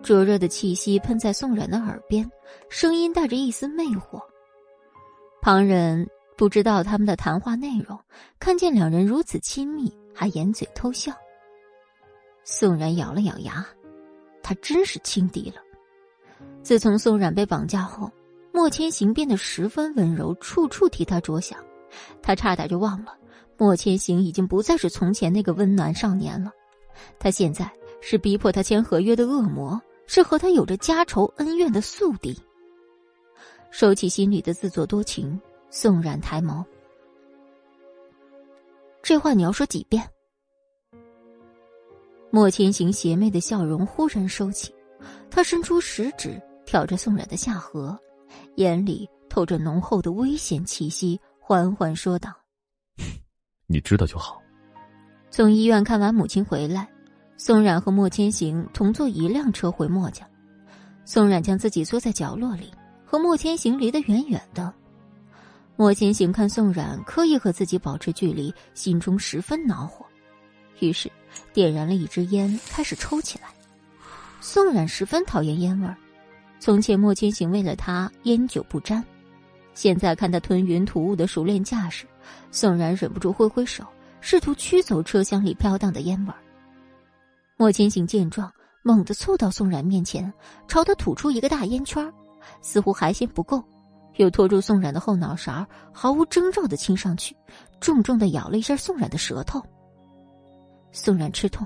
[0.00, 2.28] 灼热的气息喷在宋冉的耳边，
[2.68, 4.20] 声音带着一丝魅惑。
[5.40, 7.98] 旁人不知道他们的谈话内容，
[8.38, 11.12] 看见两人如此亲密，还掩嘴偷笑。
[12.44, 13.66] 宋冉咬了咬牙，
[14.42, 15.56] 他真是轻敌了。
[16.62, 18.10] 自从宋冉被绑架后，
[18.52, 21.58] 莫千行变得十分温柔，处处替他着想。
[22.20, 23.16] 他差点就忘了，
[23.56, 26.50] 莫千行已经不再是从前那个温暖少年了。
[27.18, 27.70] 他现在
[28.02, 32.36] 是逼迫他签合约的恶魔，是和他有着家仇恩怨的宿敌。
[33.70, 36.62] 收起心里的自作多情，宋冉抬眸
[39.02, 40.06] ：“这话你要说几遍？”
[42.30, 44.74] 莫千行邪魅的笑容忽然收起，
[45.30, 47.96] 他伸出食指挑着宋冉的下颌，
[48.56, 52.30] 眼里透着浓厚的危险气息，缓缓说道
[53.66, 54.42] ：“你知道就好。”
[55.30, 56.90] 从医院看完母亲回来，
[57.36, 60.26] 宋冉和莫千行同坐一辆车回莫家。
[61.04, 62.70] 宋冉将自己缩在角落里，
[63.04, 64.72] 和莫千行离得远远的。
[65.74, 70.06] 莫千行看宋冉刻意和自己保持距离，心中十分恼火，
[70.78, 71.10] 于是
[71.52, 73.48] 点燃了一支烟，开始抽起来。
[74.40, 75.96] 宋冉十分讨厌烟味儿，
[76.60, 79.04] 从前莫千行为了他烟酒不沾，
[79.74, 82.06] 现在看他吞云吐雾的熟练架势，
[82.52, 83.84] 宋冉忍不住挥挥手。
[84.24, 86.38] 试图驱走车厢里飘荡的烟味儿。
[87.62, 90.34] 莫千行见状，猛地凑到宋冉面前，
[90.66, 92.12] 朝他吐出一个大烟圈
[92.60, 93.62] 似乎还嫌不够，
[94.16, 97.36] 又拖住宋冉的后脑勺，毫无征兆的亲上去，
[97.78, 99.62] 重重的咬了一下宋冉的舌头。
[100.90, 101.64] 宋冉吃痛，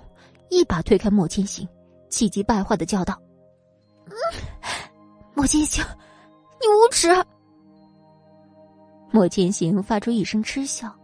[0.51, 1.67] 一把推开莫千行，
[2.11, 3.19] 气急败坏的叫道
[5.33, 5.83] ：“莫千行，
[6.61, 7.09] 你无耻！”
[9.11, 10.95] 莫千行发出一声嗤笑。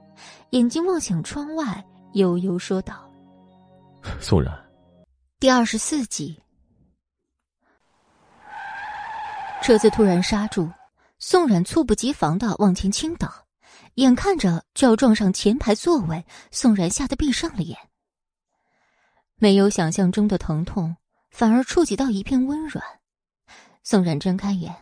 [0.51, 3.11] 眼睛望向窗外，悠悠说道
[4.21, 4.55] ：“宋冉。”
[5.43, 6.41] 第二十四集，
[9.61, 10.71] 车子突然刹住，
[11.19, 13.29] 宋冉猝不及防的往前倾倒，
[13.95, 17.77] 眼看着就要撞上前排座位，宋冉吓得闭上了眼。
[19.35, 20.97] 没有想象中的疼痛，
[21.33, 22.85] 反而触及到一片温软。
[23.83, 24.73] 宋冉睁开眼，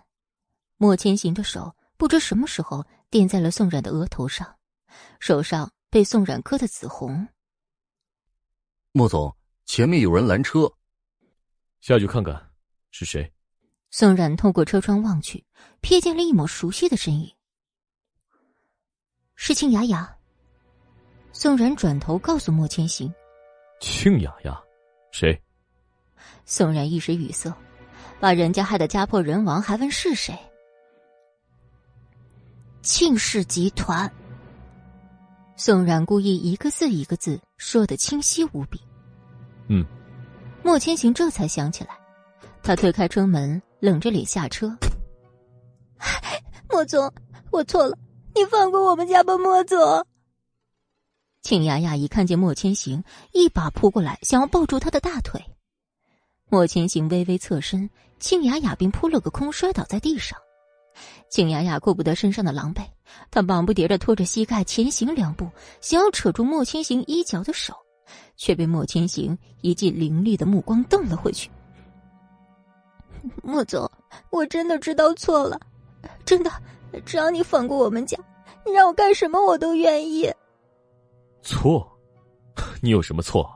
[0.77, 4.57] 莫千行的手不知什么时候垫在了宋冉的额头上。
[5.21, 7.29] 手上被宋冉磕得紫红。
[8.93, 9.35] 莫总，
[9.73, 10.69] 前面有人拦车，
[11.81, 12.51] 下去看看
[12.91, 13.33] 是谁。
[13.93, 15.47] 宋冉透过车窗望去，
[15.81, 17.33] 瞥见了一抹熟悉的身影，
[19.37, 20.13] 是庆雅雅。
[21.33, 23.15] 宋冉转头告诉莫千行
[23.81, 24.61] ：“庆雅雅，
[25.13, 25.41] 谁？”
[26.45, 27.57] 宋冉一时语塞，
[28.19, 30.37] 把人家害得家破人亡，还问是谁？
[32.83, 34.13] 庆氏集团。
[35.55, 38.81] 宋冉故意一个字一个字说的清晰无比。
[39.73, 39.87] 嗯，
[40.65, 41.91] 莫千行这才想起来，
[42.61, 44.77] 他推开车门，冷着脸下车。
[46.69, 47.13] 莫总，
[47.53, 47.97] 我错了，
[48.35, 49.79] 你放过我们家吧，莫总。
[51.43, 55.41] 庆雅雅一看见莫千行，一把扑过来，想要抱住他的大腿。
[56.49, 60.37] 莫千行微微侧身，庆雅雅便扑了个空，摔倒在地上。
[61.31, 62.83] 庆雅雅顾不得身上的狼狈，
[63.31, 65.49] 她忙不迭的拖着膝盖前行两步，
[65.81, 67.73] 想要扯住莫千行衣角的手，
[68.41, 71.51] 却被莫千行一记凌厉的目光瞪了回去。
[73.45, 73.89] 莫总，
[74.31, 75.61] 我真的知道错了，
[76.25, 76.51] 真的，
[77.05, 78.17] 只要你放过我们家，
[78.65, 80.33] 你让我干什么我都愿意。
[81.43, 81.87] 错？
[82.81, 83.47] 你有什么错？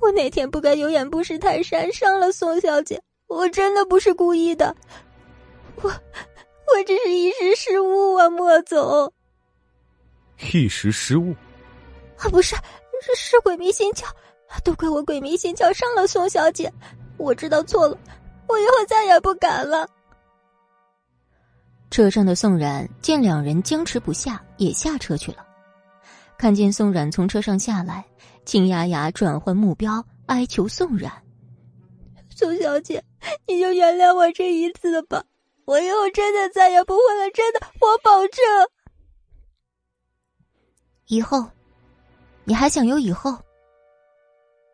[0.00, 4.74] 我那天不该有眼不识泰山，伤了宋小姐，我真的不是故意的，
[5.76, 5.88] 我。
[6.74, 9.12] 我只是一时失误啊，莫总。
[10.52, 11.36] 一时失误？
[12.16, 12.56] 啊，不是，
[13.02, 14.06] 是是鬼迷心窍，
[14.62, 16.72] 都怪我鬼迷心窍伤了宋小姐。
[17.18, 17.98] 我知道错了，
[18.48, 19.88] 我以后再也不敢了。
[21.90, 25.44] 车上的宋冉见两人僵持不下，也下车去了。
[26.38, 28.04] 看见宋冉从车上下来，
[28.44, 31.12] 秦雅雅转换目标，哀求宋冉
[32.34, 33.02] ：“宋小姐，
[33.46, 35.24] 你就原谅我这一次吧。”
[35.64, 38.44] 我以后真的再也不会了，真的，我保证。
[41.06, 41.46] 以后，
[42.44, 43.38] 你还想有以后？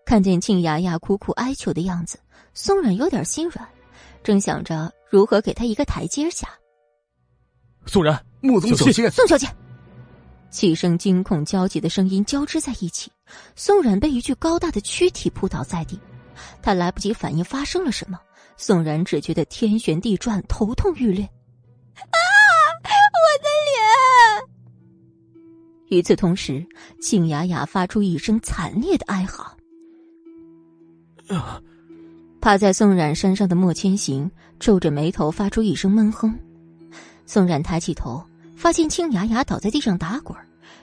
[0.05, 2.19] 看见庆雅雅苦苦哀求的样子，
[2.55, 3.69] 宋冉有点心软，
[4.23, 6.49] 正想着如何给她一个台阶下。
[7.85, 9.11] 宋冉，穆总小心！
[9.11, 9.47] 宋小姐，
[10.49, 13.13] 几声惊恐焦急的声音交织在一起，
[13.55, 16.01] 宋冉被一具高大的躯体扑倒在地，
[16.63, 18.19] 他来不及反应发生了什么。
[18.57, 21.23] 宋然只觉得天旋地转，头痛欲裂。
[21.97, 22.17] 啊！
[22.83, 23.58] 我的脸！
[25.89, 26.65] 与此同时，
[27.01, 29.57] 静雅雅发出一声惨烈的哀嚎。
[32.41, 36.39] 趴在宋冉身上的莫千行皱着眉头，发出一声闷哼。
[37.27, 38.25] 宋冉抬起头，
[38.57, 40.39] 发现庆雅雅倒在地上打滚，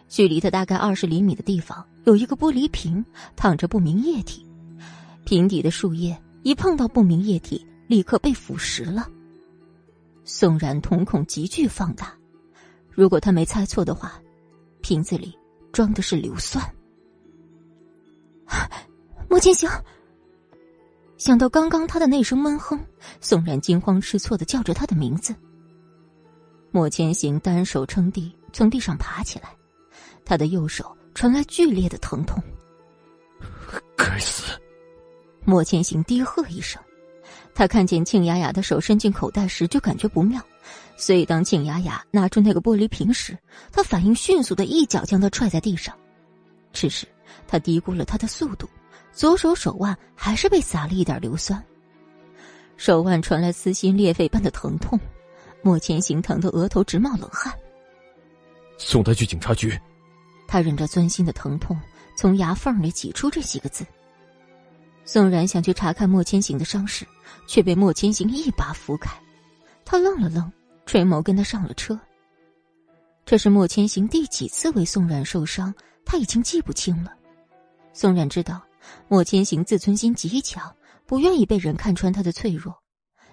[0.08, 3.04] 距离他大概二十厘米的地方有一个玻璃瓶，
[3.36, 4.46] 躺着不明液体。
[5.24, 9.10] 瓶底的树叶一碰到不明液体，立刻被腐蚀了。
[10.24, 12.14] 宋冉瞳孔急剧放大，
[12.92, 14.20] 如果他没猜错的话，
[14.86, 15.36] 瓶子里
[15.74, 16.64] 装的是硫酸。
[19.28, 19.68] 莫千行。
[21.18, 22.80] 想到刚刚他的那声闷哼，
[23.20, 25.34] 宋冉惊慌失措的叫着他的名字。
[26.70, 29.50] 莫千行单手撑地，从地上爬起来，
[30.24, 32.40] 他的右手传来剧烈的疼痛。
[33.98, 34.56] 该死！
[35.46, 36.80] 莫千行低喝一声，
[37.56, 40.40] 他看见庆雅雅的手伸进口袋时就感觉不妙，
[40.98, 43.38] 所以当庆雅雅拿出那个玻璃瓶时，
[43.72, 45.96] 他反应迅速的一脚将她踹在地上。
[46.72, 47.08] 只是
[47.48, 48.70] 他低估了他的速度。
[49.14, 51.64] 左手手腕还是被撒了一点硫酸，
[52.76, 55.00] 手腕传来撕心裂肺般的疼痛，
[55.62, 57.54] 莫千行疼得额头直冒冷汗。
[58.78, 59.80] 送他去警察局。
[60.48, 61.80] 他忍着钻心的疼痛，
[62.18, 63.86] 从牙缝里挤出这几个字。
[65.06, 67.08] 宋然想去查看莫千行的伤势，
[67.48, 69.18] 却被莫千行一把扶开。
[69.86, 70.52] 他愣了愣，
[70.86, 72.00] 垂眸跟他上了车。
[73.26, 75.74] 这是莫千行第几次为宋冉受伤，
[76.06, 77.12] 他已经记不清了。
[77.94, 78.62] 宋冉知道。
[79.08, 80.72] 莫千行自尊心极强，
[81.08, 82.72] 不愿意被人看穿他的脆弱，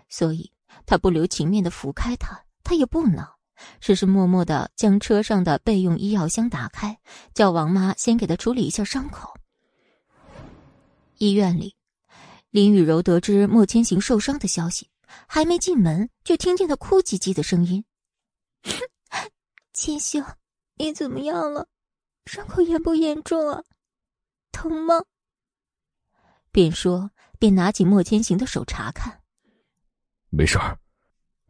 [0.09, 0.51] 所以
[0.87, 2.43] 他不留情面的扶开他。
[2.65, 3.37] 他也不恼，
[3.81, 6.99] 只是默默的将车上的备用医药箱打开，
[7.35, 9.35] 叫王妈先给他处理一下伤口。
[11.19, 11.77] 医院里，
[12.49, 14.89] 林雨柔得知莫千行受伤的消息，
[15.27, 17.85] 还没进门就听见他哭唧唧的声音
[19.73, 20.25] ：“千行，
[20.77, 21.69] 你怎么样了？
[22.27, 23.63] 伤口严不严重啊？
[24.53, 25.05] 疼吗？”
[26.53, 29.23] 便说，便拿起莫千行的手查看。
[30.31, 30.79] 没事儿。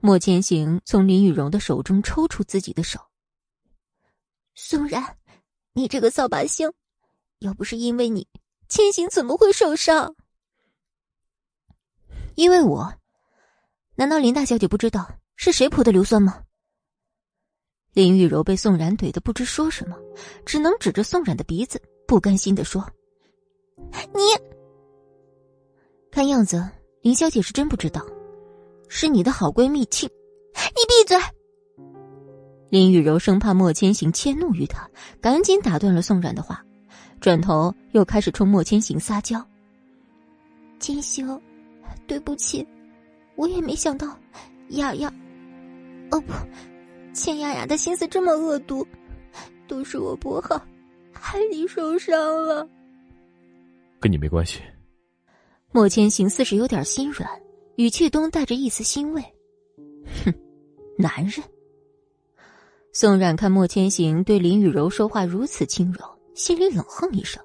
[0.01, 3.01] 莫千行从林雨柔的手中抽出自己的手。
[4.55, 5.19] 宋然，
[5.73, 6.73] 你这个扫把星，
[7.39, 8.29] 要不是因为你，
[8.69, 10.17] 千行怎么会受伤？
[12.35, 12.95] 因为我？
[14.03, 16.43] 难道林大小姐不知道是谁泼的硫酸吗？
[17.93, 19.97] 林雨柔被宋冉怼得不知说什么，
[20.45, 22.85] 只能指着宋冉的鼻子，不甘心的说
[24.13, 24.21] ：“你。”
[26.11, 26.69] 看样子，
[27.03, 28.05] 林小姐是真不知道，
[28.89, 30.11] 是你的好闺蜜庆。
[30.57, 31.17] 你闭嘴！
[32.71, 36.61] 林雨柔生怕莫千行迁怒于她，赶紧打断了宋冉的话，
[37.21, 39.41] 转头又开始冲莫千行撒娇。
[40.81, 41.41] 千行，
[42.09, 42.67] 对不起，
[43.37, 44.17] 我也没想到
[44.71, 45.13] 雅雅，
[46.11, 46.33] 哦不，
[47.15, 48.87] 千雅雅的心思这么恶毒，
[49.67, 50.61] 都是我不好，
[51.13, 52.69] 害你受伤了。
[54.01, 54.61] 跟你没关系。
[55.71, 57.29] 莫千行似是有点心软，
[57.77, 59.23] 语气中带着一丝欣慰。
[60.25, 60.35] 哼，
[60.99, 61.43] 男人。
[62.93, 67.43] 宋冉看莫千行对林雨柔说话如此轻柔，心里冷哼一声。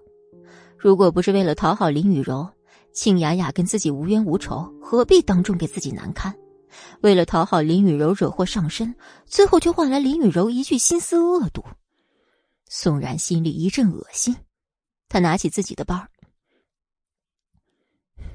[0.78, 2.46] 如果不是为了讨好林雨柔，
[2.98, 6.36] 庆雅雅跟自己无冤无仇，何必当众给自己难堪？
[7.04, 8.96] 为了讨好林雨柔，惹祸上身，
[9.28, 11.64] 最后却换来林雨柔一句心思恶毒。
[12.66, 14.36] 宋冉心里一阵恶心，
[15.08, 16.08] 他拿起自己的包。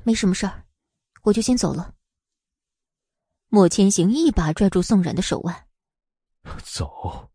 [0.04, 0.62] 没什么事儿，
[1.24, 1.92] 我就先走了。
[3.48, 5.66] 莫千行一把拽住宋冉的手腕，
[6.62, 7.28] 走？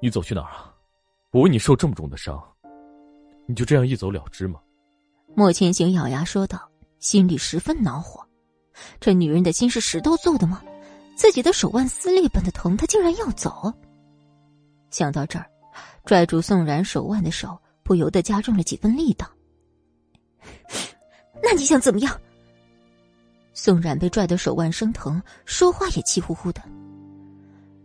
[0.00, 0.72] 你走去哪儿啊？
[1.32, 2.40] 我为你受这么重的伤，
[3.48, 4.60] 你就这样一走了之吗？
[5.38, 6.66] 莫千行咬牙说道，
[6.98, 8.26] 心里十分恼火。
[8.98, 10.62] 这女人的心是石头做的吗？
[11.14, 13.70] 自己的手腕撕裂般的疼，她竟然要走。
[14.90, 15.44] 想到这儿，
[16.06, 19.30] 拽住宋冉手腕的手不由得加重了几分力道。
[21.42, 22.18] 那你想怎么样？
[23.52, 26.62] 宋冉被拽得手腕生疼，说话也气呼呼的。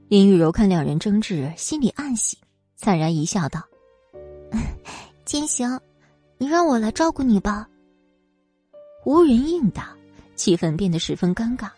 [0.08, 2.38] 林雨柔看两人争执，心里暗喜，
[2.78, 3.62] 惨然一笑，道
[5.26, 5.78] ：“金行，
[6.42, 7.70] 你让我来照顾你吧。”
[9.06, 9.96] 无人应答，
[10.36, 11.70] 气氛变得十分尴尬。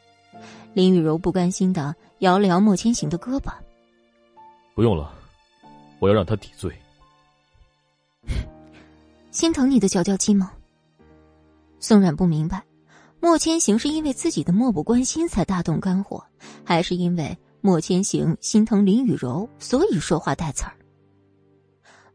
[0.74, 3.52] 林雨柔不甘心的摇了摇莫千行的胳膊
[4.74, 5.14] ：“不用了，
[6.00, 6.74] 我要让他抵罪。”
[9.32, 10.54] 心疼你的小娇妻吗？
[11.82, 12.64] 宋冉不明白，
[13.20, 16.24] 莫千行是因为自己的漠不关心才大动肝火，
[16.64, 20.74] 还是因为莫千行心疼林雨柔，所以说话带刺儿。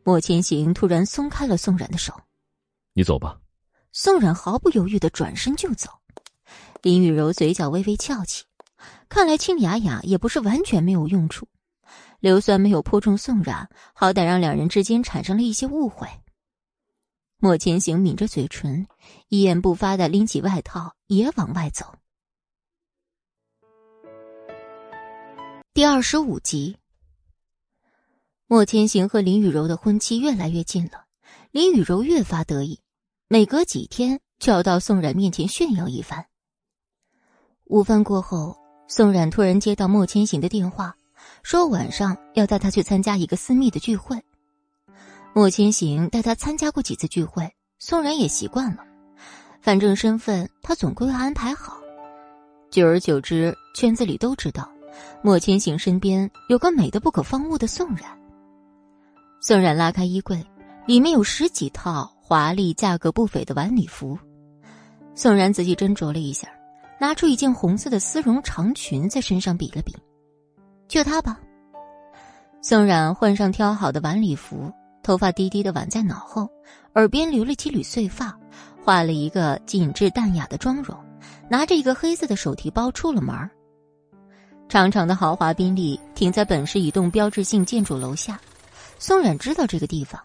[0.02, 2.14] 莫千行突然松开了宋冉的手，
[2.98, 3.38] 你走吧。
[3.92, 5.88] 宋冉毫不犹豫的转身就走，
[6.82, 8.44] 林雨柔嘴角微微翘起，
[9.08, 11.46] 看来清雅雅也不是完全没有用处。
[12.18, 16.08] 硫酸没有泼中宋冉，好歹让两人之间产生了一些误会。
[17.36, 18.88] 莫千行抿着嘴唇，
[19.28, 21.94] 一言不发的拎起外套，也往外走。
[25.72, 26.76] 第二十五集，
[28.48, 31.04] 莫千行和林雨柔的婚期越来越近了，
[31.52, 32.80] 林雨柔越发得意，
[33.30, 36.24] 每隔几天就要到宋冉面前炫耀一番。
[37.66, 38.56] 午饭过后，
[38.88, 40.96] 宋冉突然接到莫千行的电话，
[41.42, 44.18] 说晚上要带他去参加一个私密的聚会。
[45.34, 48.82] 莫千行带他参加过几次聚会，宋冉也习惯了。
[49.60, 51.76] 反正身份他总归会安排好。
[52.70, 54.72] 久而久之，圈子里都知道
[55.20, 58.04] 莫千行身边有个美的不可方物的宋冉。
[59.42, 60.42] 宋冉拉开衣柜，
[60.86, 64.18] 里面有十几套华丽、价格不菲的晚礼服。
[65.14, 66.46] 宋冉仔细斟酌了一下，
[67.00, 69.96] 拿出一件红色的丝绒长裙在身上比了比，
[70.88, 71.40] 就它吧。
[72.60, 74.70] 宋冉换上挑好的晚礼服。
[75.02, 76.46] 头发低低的挽在脑后，
[76.96, 78.38] 耳边留了几缕碎发，
[78.84, 80.94] 画了一个紧致淡雅的妆容，
[81.48, 83.34] 拿着一个黑色的手提包出了门
[84.68, 88.38] 长长的豪华宾利停在本市一栋标志性建筑楼下。
[88.98, 90.22] 宋冉知道这个地方，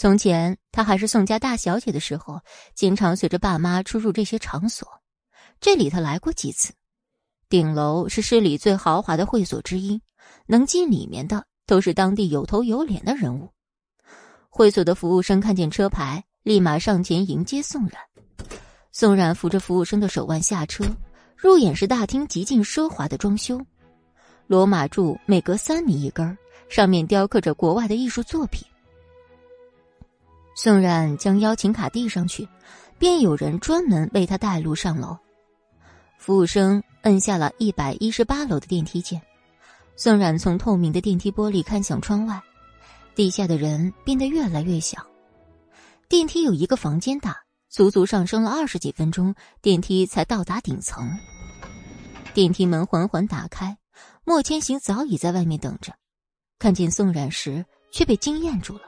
[0.00, 2.40] 从前她还是宋家大小姐的时候，
[2.74, 4.88] 经常随着爸妈出入这些场所。
[5.60, 6.72] 这里她来过几次。
[7.50, 10.00] 顶楼是市里最豪华的会所之一，
[10.46, 13.52] 能进里面的都是当地有头有脸的人物。
[14.48, 18.00] 会所的服务生看见车牌，立马上前迎接宋冉。
[18.92, 20.82] 宋冉扶着服务生的手腕下车，
[21.36, 23.60] 入眼是大厅极尽奢华的装修，
[24.46, 26.38] 罗马柱每隔三米一根，
[26.70, 28.66] 上面雕刻着国外的艺术作品。
[30.54, 32.48] 宋冉将邀请卡递上去，
[32.98, 35.16] 便有人专门为他带路上楼。
[36.18, 39.20] 服务生摁下了一百一十八楼的电梯键，
[39.96, 42.40] 宋冉从透明的电梯玻璃看向窗外。
[43.14, 45.04] 地下的人变得越来越小，
[46.08, 47.36] 电梯有一个房间大，
[47.68, 51.10] 足足上升了二十几分钟，电梯才到达顶层。
[52.32, 53.76] 电梯门缓缓打开，
[54.24, 55.94] 莫千行早已在外面等着，
[56.58, 58.82] 看见宋冉时却被惊艳住了。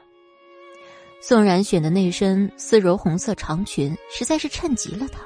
[1.25, 5.21] 宋冉选的那身丝柔红色长裙实在是衬极了她，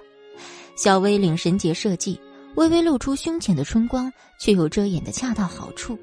[0.76, 2.22] 小 V 领神结设计，
[2.54, 5.98] 微微露出胸前的春光，却又遮掩的恰到好处，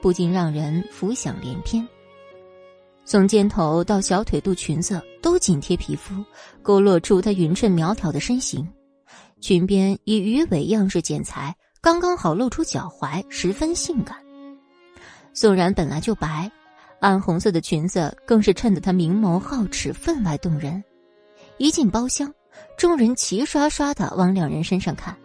[0.00, 1.84] 不禁让人浮想联翩。
[3.04, 6.24] 从肩头到小腿肚，裙子都紧贴皮肤，
[6.62, 8.64] 勾勒出她匀称苗条的身形。
[9.40, 14.16] 裙边以鱼尾样式剪裁，刚刚好露出脚踝，十分性感。
[15.34, 16.48] 宋然本来就白，
[17.00, 20.82] 暗红色的裙子更是衬得她明眸皓齿，分外动人。
[21.56, 22.32] 一进包厢，
[22.76, 25.16] 众人齐刷刷的往两人身上看。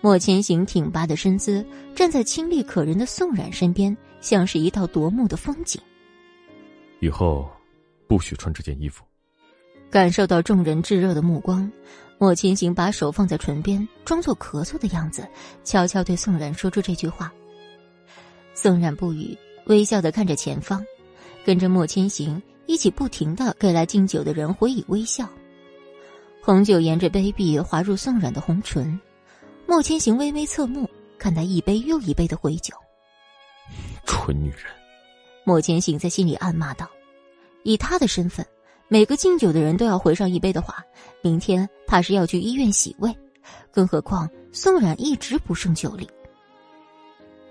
[0.00, 1.64] 莫千行挺拔的身姿，
[1.94, 5.80] 站在清丽可人的宋冉身边，像是一道夺目的风景。
[7.00, 7.48] 以后，
[8.06, 9.04] 不许穿这件衣服。
[9.90, 11.70] 感受到众人炙热的目光，
[12.18, 15.26] 莫千行把手放在唇边，装作咳嗽的样子，
[15.64, 17.32] 悄悄对宋冉说出这句话。
[18.54, 19.36] 宋冉不语，
[19.68, 20.84] 微笑的看着前方，
[21.44, 25.28] 跟着莫千行一起不停的给来敬酒的人回以微笑。
[26.42, 28.98] 红酒沿着杯壁滑入宋冉的红唇，
[29.66, 30.88] 莫千行微微侧目，
[31.18, 32.74] 看他一杯又一杯的回酒。
[34.06, 34.60] 蠢女人。
[35.44, 36.88] 莫千行在心里暗骂道
[37.62, 38.46] ：“以他的身份，
[38.88, 40.84] 每个敬酒的人都要回上一杯的话，
[41.22, 43.14] 明天怕是要去医院洗胃。
[43.70, 46.08] 更何况宋冉一直不胜酒力。”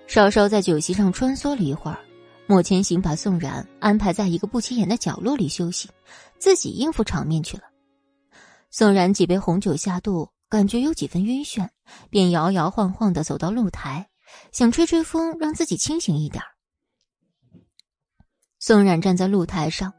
[0.08, 1.98] 稍稍在酒席上穿梭了一会儿，
[2.50, 5.90] 莫千行把宋冉安排在一个不起眼的角落里休息，
[6.40, 7.64] 自己应付场面去了。
[8.72, 11.68] 宋冉几杯红酒下肚，感觉有几分晕眩，
[12.10, 14.08] 便摇摇晃晃的走到露台，
[14.54, 16.42] 想吹吹风，让自己清醒一点。
[18.60, 19.94] 宋冉站在露台上，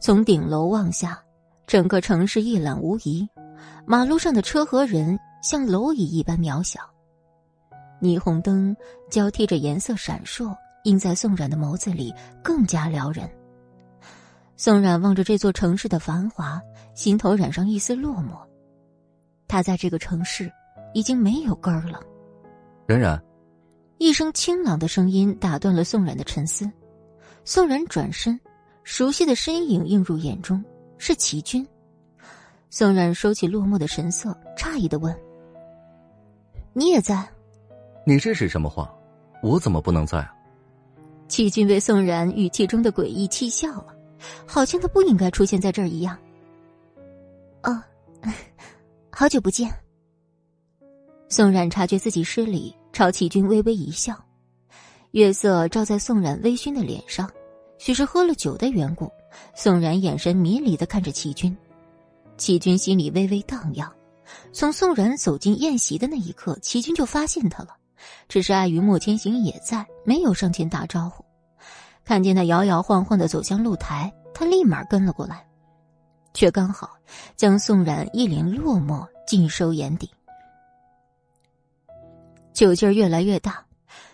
[0.00, 1.22] 从顶楼望下，
[1.66, 3.28] 整个城市一览无遗，
[3.86, 6.80] 马路上的车和人像蝼蚁一般渺小。
[8.00, 8.74] 霓虹灯
[9.10, 10.54] 交替着颜色闪烁，
[10.84, 13.28] 映在宋冉的眸子里，更加撩人。
[14.56, 16.60] 宋冉望着这座城市的繁华，
[16.94, 18.38] 心头染上一丝落寞。
[19.48, 20.50] 他在这个城市
[20.94, 22.00] 已经没有根儿了。
[22.86, 23.20] 冉冉，
[23.98, 26.70] 一声清朗的声音打断了宋冉的沉思。
[27.44, 28.38] 宋冉转身，
[28.84, 30.64] 熟悉的身影映入眼中，
[30.98, 31.66] 是齐军。
[32.70, 35.14] 宋冉收起落寞的神色，诧异的问
[36.72, 37.26] ：“你也在
[38.06, 38.92] ？”“你这是什么话？
[39.42, 40.33] 我怎么不能在啊？”
[41.28, 43.86] 齐军被宋然语气中的诡异气笑了，
[44.46, 46.16] 好像他不应该出现在这儿一样。
[47.64, 47.82] “哦，
[49.10, 49.72] 好久不见。”
[51.28, 54.14] 宋冉察觉自己失礼，朝齐军微微一笑。
[55.12, 57.30] 月色照在宋冉微醺的脸上，
[57.78, 59.10] 许是喝了酒的缘故。
[59.54, 61.56] 宋冉眼神迷离的看着齐军，
[62.36, 63.92] 齐军心里微微荡漾。
[64.52, 67.76] 从宋冉走进宴席的那一刻，齐军就发现他了，
[68.28, 71.24] 只是碍于莫千行也在，没有上前打招呼。
[72.04, 75.46] 看见他摇摇晃晃的走向露台，他立马跟了过来，
[76.34, 76.96] 却刚好
[77.36, 80.10] 将宋冉一脸落寞尽收眼底。
[82.52, 83.64] 酒劲儿越来越大，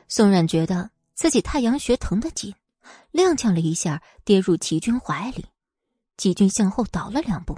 [0.09, 2.55] 宋冉觉得自己太阳穴疼得紧，
[3.13, 5.45] 踉跄了一下，跌入齐军怀里。
[6.17, 7.57] 齐军向后倒了两步，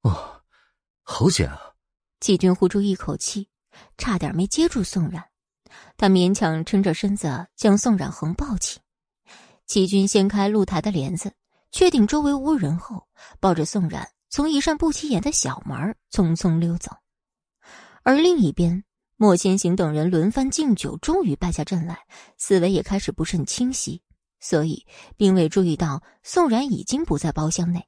[0.00, 0.40] 哦，
[1.02, 1.60] 好险啊！
[2.18, 3.48] 齐军呼出一口气，
[3.96, 5.24] 差点没接住宋冉，
[5.96, 8.80] 他勉强撑着身子将宋冉横抱起。
[9.66, 11.32] 齐军掀开露台的帘子，
[11.72, 13.06] 确定周围无人后，
[13.40, 16.90] 抱着宋冉从一扇不起眼的小门匆匆溜走。
[18.02, 18.84] 而另一边，
[19.16, 22.00] 莫千行等人轮番敬酒，终于败下阵来，
[22.36, 24.02] 思维也开始不甚清晰，
[24.40, 24.84] 所以
[25.16, 27.86] 并未注意到宋冉已经不在包厢内。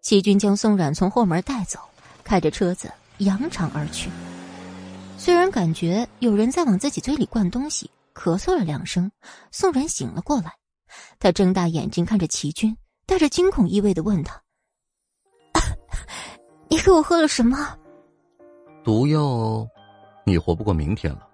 [0.00, 1.80] 齐军将宋冉从后门带走，
[2.24, 4.08] 开着车子扬长而去。
[5.26, 7.90] 虽然感觉有人在往自己嘴里灌东西。
[8.14, 9.10] 咳嗽了两声，
[9.50, 10.52] 宋冉醒了过来。
[11.18, 14.40] 他睁大眼睛看着齐军，带着惊恐意味的问他
[16.70, 17.76] ：“你给我喝了什么
[18.84, 19.66] ？”“毒药，
[20.24, 21.28] 你活不过明天了。”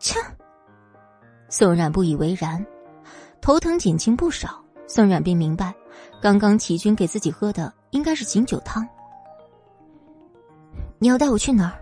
[0.00, 0.18] 切！
[1.48, 2.66] 宋冉不以为然，
[3.40, 4.60] 头疼减轻不少。
[4.88, 5.72] 宋冉便明白，
[6.20, 8.84] 刚刚齐军给自己喝的应该是醒酒汤。
[10.98, 11.79] 你要带我去哪儿？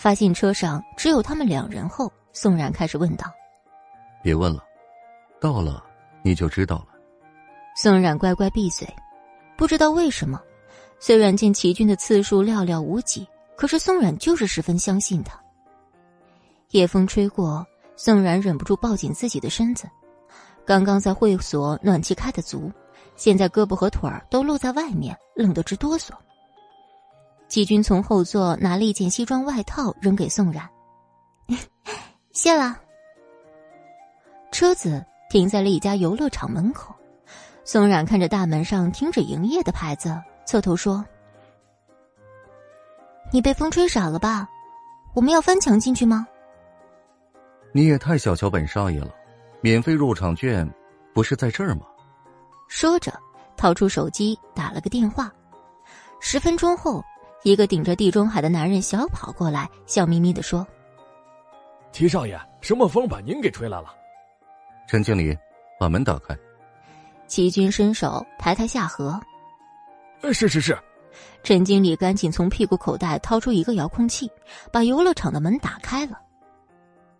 [0.00, 2.10] 发现车上只有他们两人后。
[2.32, 3.26] 宋冉开始问道
[4.24, 4.64] ：“别问了，
[5.38, 5.84] 到了
[6.22, 6.86] 你就知道了。”
[7.76, 8.88] 宋冉乖乖闭嘴。
[9.58, 10.40] 不知道为什么，
[10.98, 15.38] 虽然见齐军的次数寥寥无几，可是宋冉就是十分相信他。
[16.70, 19.86] 夜风吹过，宋冉忍不住抱紧自己的身子。
[20.64, 22.72] 刚刚在会所暖气开的足，
[23.16, 26.12] 现在胳膊和腿儿都露在外面，冷得直哆嗦。
[27.50, 30.66] 齐军从后座拿了一件西装外套扔给宋冉。
[32.32, 32.80] 谢了。
[34.52, 36.94] 车子停在了一家游乐场门口，
[37.64, 41.04] 宋冉看着大门上停止营业的牌子，侧头说
[43.32, 44.48] ：“你被风吹傻了吧？
[45.12, 46.24] 我们要翻墙进去吗？”
[47.74, 49.12] 你也太小瞧本少爷了，
[49.60, 50.68] 免费入场券
[51.12, 51.82] 不是在这儿吗？
[52.68, 53.12] 说着，
[53.56, 55.32] 掏出手机打了个电话。
[56.20, 57.02] 十分钟后，
[57.42, 60.66] 一个顶着地中海的男人小跑过来，笑眯眯的说。
[61.92, 63.94] 齐少爷，什么风把您给吹来了？
[64.86, 65.36] 陈经理，
[65.78, 66.36] 把门打开。
[67.26, 69.20] 齐军伸手抬抬下颌。
[70.32, 70.78] 是是是。
[71.42, 74.30] 陈经理赶紧从屁股口袋掏出一个遥控器，
[74.70, 76.20] 把游乐场的门打开了。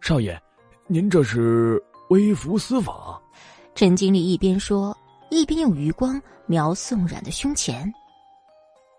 [0.00, 0.40] 少爷，
[0.86, 3.20] 您这是微服私访？
[3.74, 4.96] 陈经理一边说，
[5.30, 7.90] 一边用余光瞄宋冉的胸前。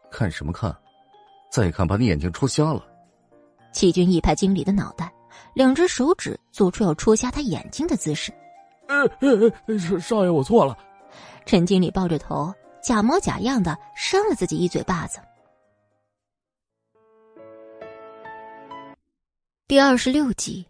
[0.09, 0.75] 看什么看？
[1.51, 2.81] 再看把你眼睛戳瞎了。
[3.73, 5.11] 齐军一拍经理的脑袋。
[5.53, 8.31] 两只手指做出要戳瞎他眼睛的姿势。
[8.87, 10.77] 呃呃，少少爷，我错了。
[11.45, 15.19] 陈经理抱着头，假模假样的扇了自己一嘴巴子。
[19.67, 20.65] 第二十六集，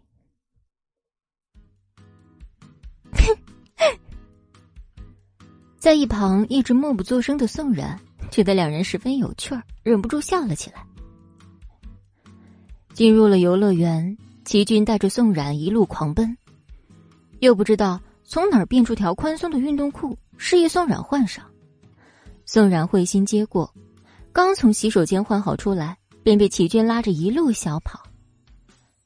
[5.77, 7.99] 在一旁一直默不作声的宋冉，
[8.31, 10.83] 觉得两人十分有趣儿，忍不住笑了起来。
[12.93, 14.17] 进入了游乐园。
[14.43, 16.35] 齐军带着宋冉一路狂奔，
[17.39, 21.45] 又不知道从哪儿变出条宽松的运动裤，示意宋冉换上。
[22.43, 23.71] 宋冉会心接过，
[24.33, 28.01] 刚从洗手间换好出来，便被齐军拉着一路小跑。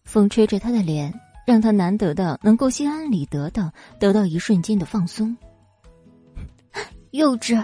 [0.06, 1.14] 风吹着他的脸，
[1.46, 5.36] 让他难得的能够心安理得的得到一瞬间的放松。
[7.12, 7.64] 幼稚！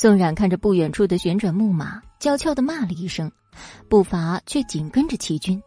[0.00, 3.28] 宋冉看着不远处的旋转木马，娇俏的骂了一声，
[3.88, 5.60] 步伐却紧跟着齐军。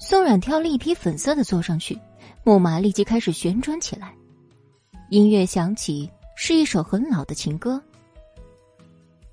[0.00, 1.96] 宋冉挑了一匹粉色的坐上去，
[2.42, 4.12] 木马立即开始旋转起来。
[5.10, 7.80] 音乐响起，是一首很老的情歌。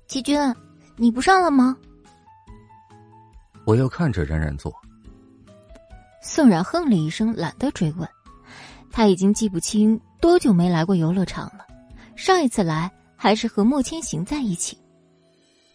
[0.06, 0.38] 齐军，
[0.94, 1.76] 你不上了吗？
[3.64, 4.72] 我要看着冉冉坐。
[6.22, 8.08] 宋冉哼了一声，懒得追问。
[8.92, 11.66] 他已经记不清多久没来过游乐场了，
[12.14, 12.88] 上一次来
[13.24, 14.76] 还是和莫千行在一起。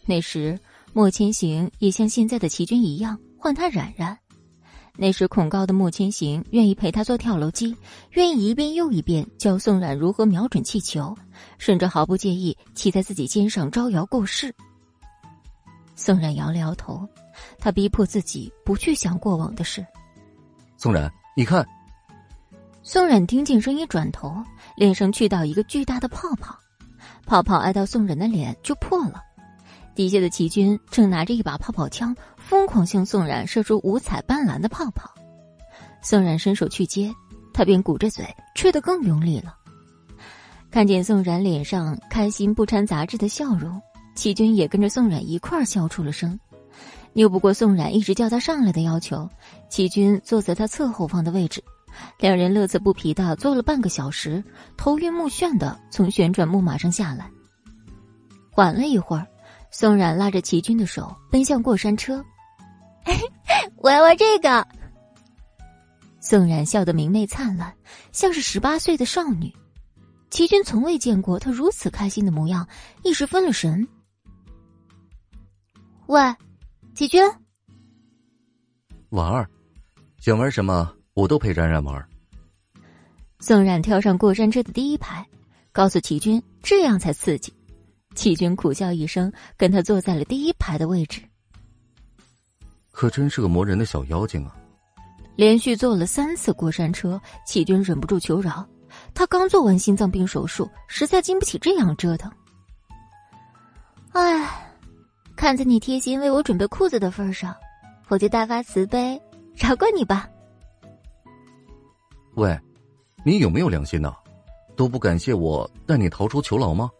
[0.06, 0.56] 那时
[0.92, 4.16] 莫千行也像现在的齐军一样唤他冉冉。
[4.96, 7.74] 那时恐高的莫千行愿意陪他坐跳楼机，
[8.12, 11.12] 愿意一遍又一遍教宋冉如何瞄准气球，
[11.58, 14.54] 甚至毫不介意骑在自己肩上招摇过市。
[15.96, 17.04] 宋冉摇了摇头，
[17.58, 19.84] 他逼迫自己不去想过往的事。
[20.76, 21.66] 宋冉，你看。
[22.84, 24.40] 宋冉听见声音，转头，
[24.76, 26.56] 脸上去到一个巨大的泡泡，
[27.30, 29.22] 泡泡挨到宋冉的脸就破了。
[29.94, 35.08] 底下的齐军正拿着一把泡泡枪，疯狂向宋冉射出五彩斑斓的泡泡。
[36.02, 37.14] 宋冉伸手去接，
[37.54, 38.26] 他便鼓着嘴
[38.56, 39.54] 吹得更用力了。
[40.72, 43.80] 看见宋冉脸上开心不掺杂质的笑容，
[44.16, 46.36] 齐军也跟着宋冉一块儿笑出了声。
[47.12, 49.30] 拗不过宋冉一直叫他上来的要求，
[49.68, 51.62] 齐军坐在他侧后方的位置。
[52.18, 54.42] 两人乐此不疲的坐了半个小时，
[54.76, 57.30] 头晕目眩的从旋转木马上下来。
[58.50, 59.26] 缓了一会儿，
[59.70, 62.24] 宋冉拉着齐军的手奔向过山车。
[63.76, 64.66] 我要玩这个。
[66.20, 67.74] 宋冉笑得明媚灿烂，
[68.12, 69.50] 像是十八岁的少女。
[70.28, 72.68] 齐军从未见过她如此开心的模样，
[73.02, 73.88] 一时分了神。
[76.06, 76.20] 喂，
[76.94, 77.22] 齐军，
[79.08, 79.48] 婉儿，
[80.18, 80.92] 想玩什么？
[81.20, 82.08] 我都陪冉冉玩。
[83.40, 85.26] 宋冉跳上过山车的第一排，
[85.70, 87.52] 告诉齐军这样才刺激。
[88.14, 91.22] 齐军苦笑一声，跟他坐在了第一排的位置。
[92.90, 94.56] 可真是个磨人的小妖精啊！
[95.36, 98.66] 连续坐了三次过山车，齐军忍不住求饶。
[99.14, 102.30] 他刚做完心脏病手术，实在经不起这样折腾。
[104.12, 104.74] 唉，
[105.36, 107.54] 看在你贴心为我准备裤子的份上，
[108.08, 109.20] 我就大发慈悲，
[109.54, 110.28] 饶过你吧。
[112.34, 112.58] 喂，
[113.24, 114.14] 你有没有良心呢？
[114.76, 116.90] 都不感谢我带你逃出囚牢吗？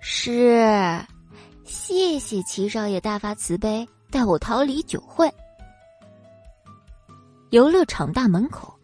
[0.00, 1.00] 是，
[1.64, 5.32] 谢谢齐少爷大发慈悲带我逃离酒会。
[7.50, 8.74] 游乐场大门口，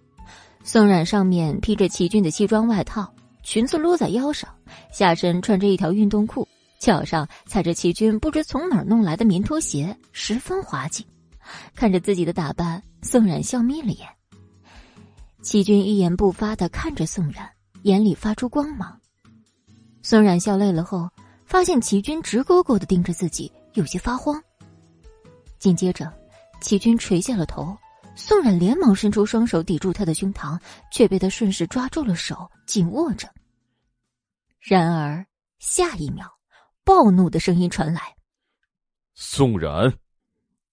[0.62, 4.48] 宋冉上面披着齐军的西装外套，裙子撸在腰上，
[4.92, 6.46] 下身穿着一条运动裤，
[6.78, 11.04] 脚上踩着齐军不知从哪儿弄来的棉拖鞋，十分滑稽。
[11.74, 14.06] 看着自己的打扮，宋冉笑眯了眼。
[15.42, 17.48] 齐军一言不发的看着宋冉，
[17.82, 19.00] 眼里发出光芒。
[20.02, 21.08] 宋冉笑累了后，
[21.46, 24.42] 发现齐军直勾勾的盯着自己，有些发慌。
[25.58, 26.12] 紧接着，
[26.60, 27.76] 齐军垂下了头，
[28.14, 30.58] 宋冉连忙伸出双手抵住他的胸膛，
[30.92, 33.28] 却被他顺势抓住了手，紧握着。
[34.60, 35.24] 然而，
[35.60, 36.26] 下一秒，
[36.84, 38.02] 暴怒的声音传来
[39.14, 39.96] ：“宋冉！”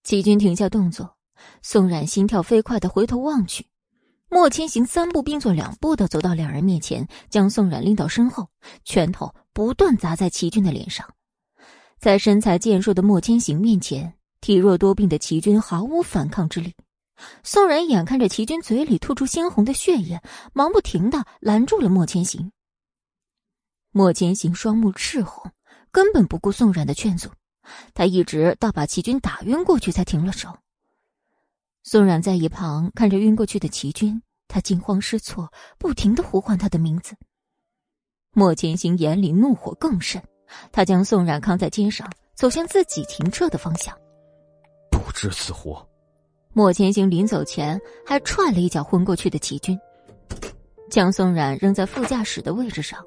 [0.02, 1.16] 齐军停下动作，
[1.62, 3.64] 宋冉心跳飞快的回头望去。
[4.28, 8.48] 莫千行三步并作两步的走到两人面前，将宋冉拎到身后，
[8.84, 11.08] 拳头不断砸在齐军的脸上。
[11.98, 16.74] 在身材健硕的莫千行面前，体弱多病的齐军毫无反抗之力。
[17.42, 20.20] 宋冉眼看着齐军嘴里吐出鲜红的血液，
[20.52, 22.52] 忙不停的拦住了莫千行。
[23.92, 25.50] 莫千行双目赤红，
[25.90, 27.30] 根本不顾宋冉的劝阻，
[27.94, 30.58] 他一直到把齐军打晕过去才停了手。
[31.88, 37.14] 宋冉在一旁看着晕过去的齐军，他惊慌失措，不停的呼唤他的名字。
[38.32, 40.20] 莫千行眼里怒火更甚，
[40.72, 43.96] 他将宋冉扛在肩上，走向自己停车的方向。
[44.90, 45.88] 不知死活！
[46.52, 49.78] 莫千行临走前还踹了一脚昏过去的齐军，
[50.90, 53.00] 将宋冉扔在副驾驶的位置上。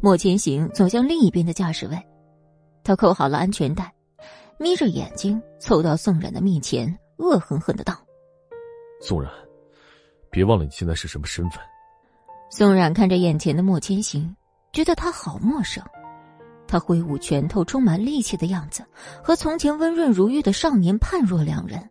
[0.00, 2.02] 莫千行走向另一边的驾驶位，
[2.82, 3.92] 他扣好了安全带，
[4.58, 8.01] 眯着眼睛凑到宋冉的面前，恶狠狠的道。
[9.04, 9.28] 宋冉，
[10.30, 11.58] 别忘了你现在是什么身份。
[12.48, 14.32] 宋冉看着眼前的莫千行，
[14.72, 15.82] 觉得他好陌生。
[16.68, 18.86] 他挥舞拳头，充满力气的样子，
[19.20, 21.90] 和从前温润如玉的少年判若两人。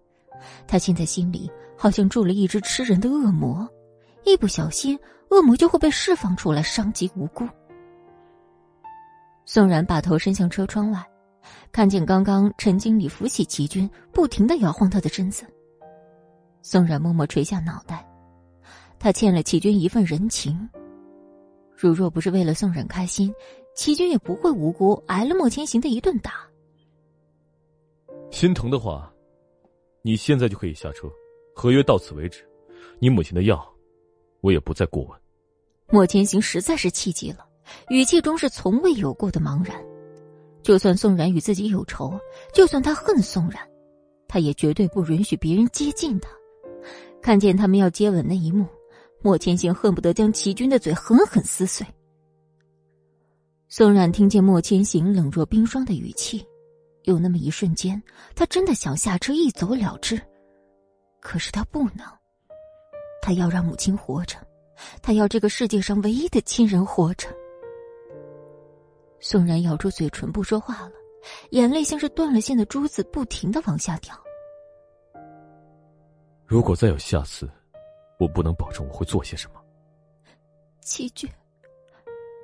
[0.66, 3.68] 他现在心里好像住了一只吃人的恶魔，
[4.24, 4.98] 一不小心，
[5.32, 7.46] 恶魔就会被释放出来，伤及无辜。
[9.44, 11.06] 宋冉把头伸向车窗外，
[11.74, 15.46] 看见刚刚陈经理扶起齐军，不停的摇晃他的身子。
[16.62, 18.08] 宋冉默默垂下脑袋，
[19.00, 20.70] 他欠了齐军一份人情。
[21.76, 23.34] 如若不是为了宋冉开心，
[23.76, 26.48] 齐军也不会无辜挨了莫千行的一顿打。
[28.30, 29.12] 心疼的话，
[30.04, 31.10] 你现在就可以下车，
[31.56, 32.48] 合约到此为止。
[33.00, 33.68] 你母亲的药，
[34.42, 35.20] 我也不再过问。
[35.90, 37.46] 莫千行实在是气急了，
[37.90, 39.84] 语气中是从未有过的茫然。
[40.62, 42.20] 就算宋冉与自己有仇，
[42.54, 43.68] 就算他恨宋冉，
[44.28, 46.30] 他也绝对不允许别人接近他。
[47.22, 48.66] 看见他们要接吻那一幕，
[49.22, 51.86] 莫千行恨不得将齐军的嘴狠狠撕碎。
[53.70, 56.46] 宋冉听见莫千行冷若冰霜的语气，
[57.04, 58.02] 有那么一瞬间，
[58.36, 60.20] 他真的想下车一走了之。
[61.22, 62.06] 可是他不能，
[63.22, 64.36] 他要让母亲活着，
[65.02, 67.30] 他要这个世界上唯一的亲人活着。
[69.20, 70.92] 宋冉咬住嘴唇不说话了，
[71.52, 74.21] 眼泪像是断了线的珠子，不停的往下掉。
[76.52, 77.50] 如果再有下次，
[78.20, 79.62] 我不能保证我会做些什么。
[80.82, 81.30] 齐军，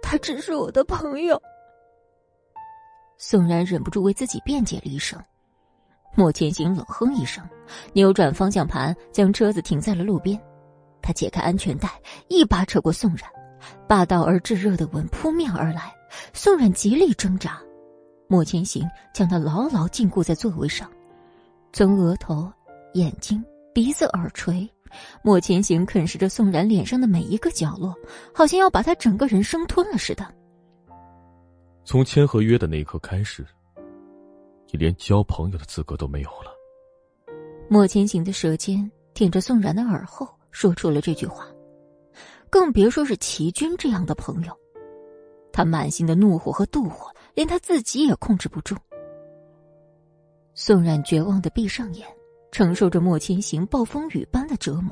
[0.01, 1.37] 他只是我的朋友。
[3.17, 5.21] 宋然忍不住为自己辩解了一声。
[6.15, 7.45] 莫千行冷哼一声，
[7.91, 10.41] 扭转方向盘，将车子停在了路边。
[11.01, 13.29] 他解开安全带，一把扯过宋冉，
[13.89, 15.93] 霸道而炙热的吻扑面而来。
[16.31, 17.61] 宋冉极力挣扎，
[18.29, 20.89] 莫千行将他牢牢禁锢在座位上，
[21.73, 22.49] 从额头、
[22.93, 23.43] 眼睛、
[23.77, 24.67] 鼻子、耳垂，
[25.21, 27.93] 莫千行啃食着宋然脸上的每一个角落，
[28.33, 30.25] 好像要把他整个人生吞了似的。
[31.85, 33.45] 从签合约的那一刻开始。
[34.71, 36.51] 你连交朋友的资格都没有了。
[37.69, 41.45] 莫千行的舌尖舔着宋然的耳后，说出了这句话，
[42.49, 44.59] 更别说是齐军这样的朋友。
[45.53, 48.75] 他满心的怒火和妒火，连他自己也控制不住。
[50.55, 52.07] 宋冉绝望的闭上眼，
[52.57, 54.91] 承受着莫千行暴风雨般的折磨。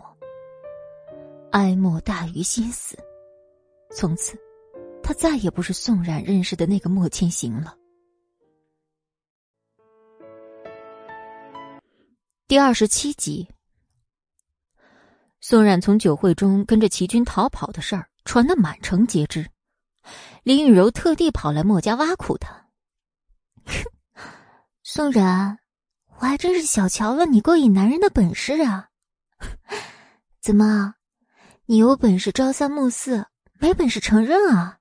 [1.49, 2.95] 哀莫大于心死，
[3.89, 4.37] 从此，
[5.01, 7.75] 他再也不是宋冉认识的那个莫千行了。
[12.47, 13.49] 第二十七集，
[15.41, 19.49] 宋冉从酒会中跟着齐军逃跑的事儿传得满城皆知，
[20.43, 22.67] 林雨柔特地跑来莫家挖苦他
[24.85, 25.57] ：“宋冉，
[26.17, 28.89] 我还真是小瞧了你勾引男人的本事啊！
[30.41, 30.95] 怎么，
[31.65, 33.25] 你有本事朝三暮四，
[33.59, 34.79] 没本事承认啊？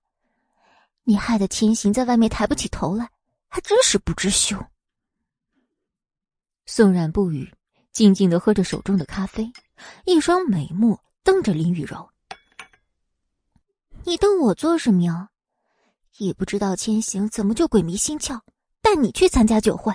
[1.02, 3.10] 你害得天行在外面抬不起头来，
[3.48, 4.56] 还真是不知羞。”
[6.66, 7.52] 宋冉不语，
[7.92, 9.52] 静静的喝着手中的咖啡，
[10.06, 12.08] 一双美目瞪着林雨柔。
[14.04, 15.30] 你瞪我做什么呀？
[16.18, 18.40] 也不知道千行怎么就鬼迷心窍，
[18.80, 19.92] 带你去参加酒会。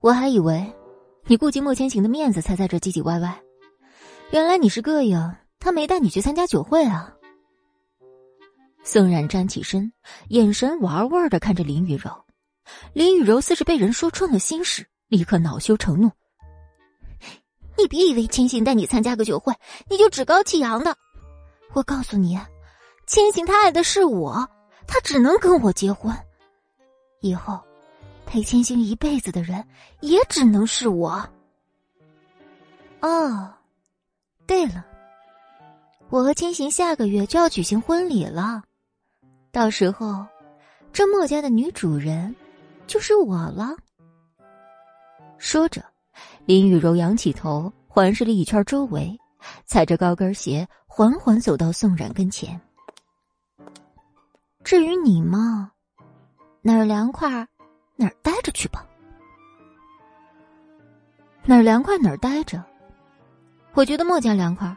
[0.00, 0.72] 我还以为
[1.26, 3.42] 你顾及莫千行的面子才在这唧唧歪歪，
[4.30, 7.14] 原来你是膈应他没带你去参加酒会啊！
[8.82, 9.92] 宋冉站起身，
[10.28, 12.10] 眼神玩味的看着林雨柔。
[12.94, 16.10] 林雨柔似是被人说穿了心事，立刻恼羞成怒
[17.76, 19.52] ：“你别以为千行带你参加个酒会，
[19.90, 20.96] 你就趾高气扬的。
[21.74, 22.38] 我告诉你，
[23.06, 24.48] 千行他爱的是我，
[24.86, 26.16] 他只能跟我结婚。
[27.20, 27.60] 以后
[28.30, 29.66] 陪千行一辈子的人，
[30.02, 31.28] 也只能是我。
[33.00, 33.52] 哦，
[34.46, 34.86] 对了，
[36.10, 38.62] 我和千行下个月就要举行婚礼了，
[39.50, 40.24] 到时候
[40.92, 42.32] 这墨家的女主人。”
[42.86, 43.74] 就是我了。
[45.38, 45.84] 说着，
[46.44, 49.18] 林雨柔仰起头，环视了一圈周围，
[49.64, 52.60] 踩着高跟鞋缓缓走到宋冉跟前。
[54.62, 55.72] 至于你嘛，
[56.62, 57.48] 哪儿凉快
[58.00, 58.86] 哪儿待着去吧。
[61.44, 62.64] 哪儿凉快哪儿待着。
[63.74, 64.74] 我觉得莫家凉快，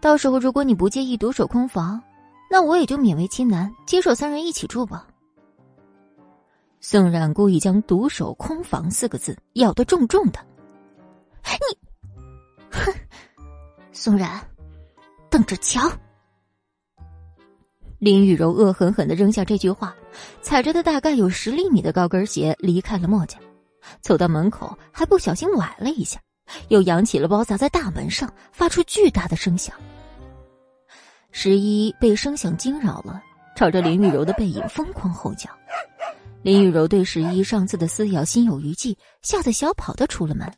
[0.00, 2.02] 到时候如果你不介意独守空房，
[2.50, 5.06] 那我也就勉为其难接受三人一起住吧。
[6.80, 10.44] 宋冉故意将“独守空房”四个字咬得重重的。
[11.44, 11.78] 你，
[12.72, 12.92] 哼！
[13.92, 14.40] 宋冉，
[15.30, 15.90] 等着瞧！
[17.98, 19.94] 林雨柔恶狠狠的扔下这句话，
[20.42, 23.38] 踩着的大概有十厘米的高跟鞋离开了墨家，
[24.00, 26.20] 走到门口还不小心崴了一下，
[26.68, 29.74] 又扬起了包砸在大门上，发出巨大的声响。
[31.30, 33.22] 十一被声响惊扰了，
[33.54, 35.50] 朝着林雨柔的背影疯狂吼叫。
[36.42, 40.50] 林雨柔对十一上次的撕咬心有余悸，吓得小跑的出了门。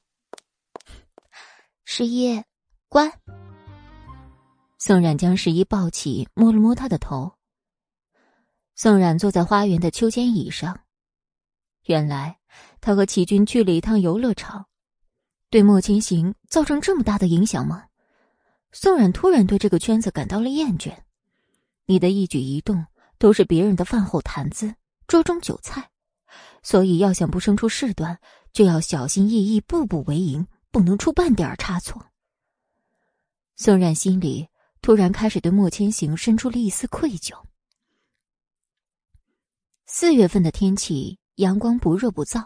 [1.85, 2.41] 十一，
[2.89, 3.11] 乖。
[4.79, 7.33] 宋冉将十一抱起，摸了摸他的头。
[8.83, 10.81] 宋冉坐在花园的秋千椅上。
[11.85, 12.39] 原来
[12.81, 14.69] 他和齐军去了一趟游乐场，
[15.51, 17.85] 对莫千行造成这么大的影响吗？
[18.73, 20.97] 宋冉突然对这个圈子感到了厌倦。
[21.85, 22.87] 你的一举一动
[23.19, 24.75] 都是别人的饭后谈资。
[25.07, 25.91] 桌中酒菜，
[26.63, 28.19] 所以要想不生出事端，
[28.55, 32.07] 就要小心翼翼，步步为营，不能出半点差错。
[33.57, 34.49] 宋冉心里
[34.81, 37.35] 突然开始对莫千行生出了一丝愧疚。
[39.93, 42.45] 四月份的天气，阳光不热不燥，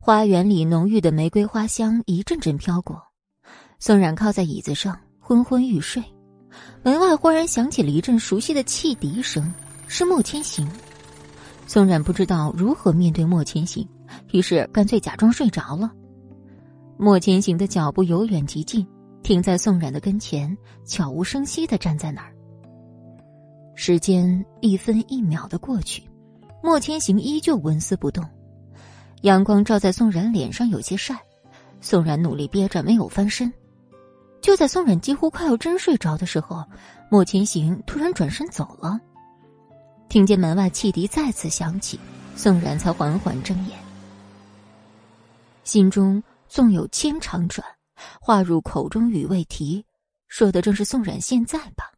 [0.00, 3.02] 花园里浓郁的玫瑰花香一阵阵飘过。
[3.80, 6.00] 宋冉靠在椅子上昏昏欲睡，
[6.84, 9.52] 门外忽然响起了一阵熟悉的汽笛声，
[9.88, 10.70] 是莫千行。
[11.66, 13.86] 宋冉不知道如何面对莫千行，
[14.30, 15.90] 于是干脆假装睡着了。
[16.96, 18.86] 莫千行的脚步由远及近，
[19.24, 20.56] 停在宋冉的跟前，
[20.86, 22.32] 悄无声息的站在那儿。
[23.74, 26.04] 时间一分一秒的过去，
[26.62, 28.24] 莫千行依旧纹丝不动。
[29.22, 31.16] 阳光照在宋冉脸上，有些晒。
[31.80, 33.52] 宋冉努力憋着没有翻身。
[34.40, 36.64] 就在宋冉几乎快要真睡着的时候，
[37.10, 38.98] 莫千行突然转身走了。
[40.08, 42.00] 听见门外汽笛再次响起，
[42.36, 43.78] 宋冉才缓缓睁眼，
[45.62, 47.66] 心中纵有千长转，
[48.20, 49.84] 话入口中语未提，
[50.26, 51.92] 说的正是宋冉现在吧。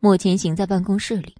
[0.00, 1.36] 莫千行在办公室里，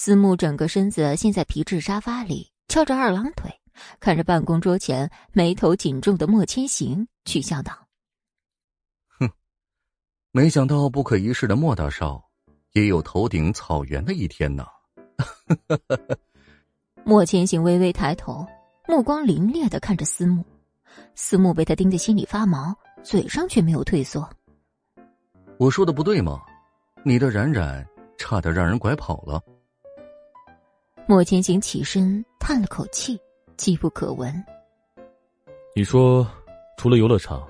[0.00, 3.52] 思慕整个身子陷在皮质沙发里，翘着二郎腿，
[3.98, 7.76] 看着办公桌前眉头紧皱的莫千行，取笑道。
[9.18, 9.28] 哼
[10.30, 12.22] 没想到不可一世的莫大少，
[12.74, 14.64] 也有头顶草原的一天呢。
[17.02, 18.46] 莫千行微微抬头，
[18.86, 20.44] 目光凌冽的看着思慕，
[21.16, 22.72] 思慕被他盯得心里发毛，
[23.02, 24.30] 嘴上却没有退缩。
[25.58, 26.40] 我说的不对吗？
[27.04, 27.84] 你的冉冉
[28.16, 29.42] 差点让人拐跑了。
[31.10, 33.18] 莫千行起身叹了口气，
[33.56, 34.30] 机不可闻。
[35.74, 36.30] 你说，
[36.76, 37.48] 除了游乐场，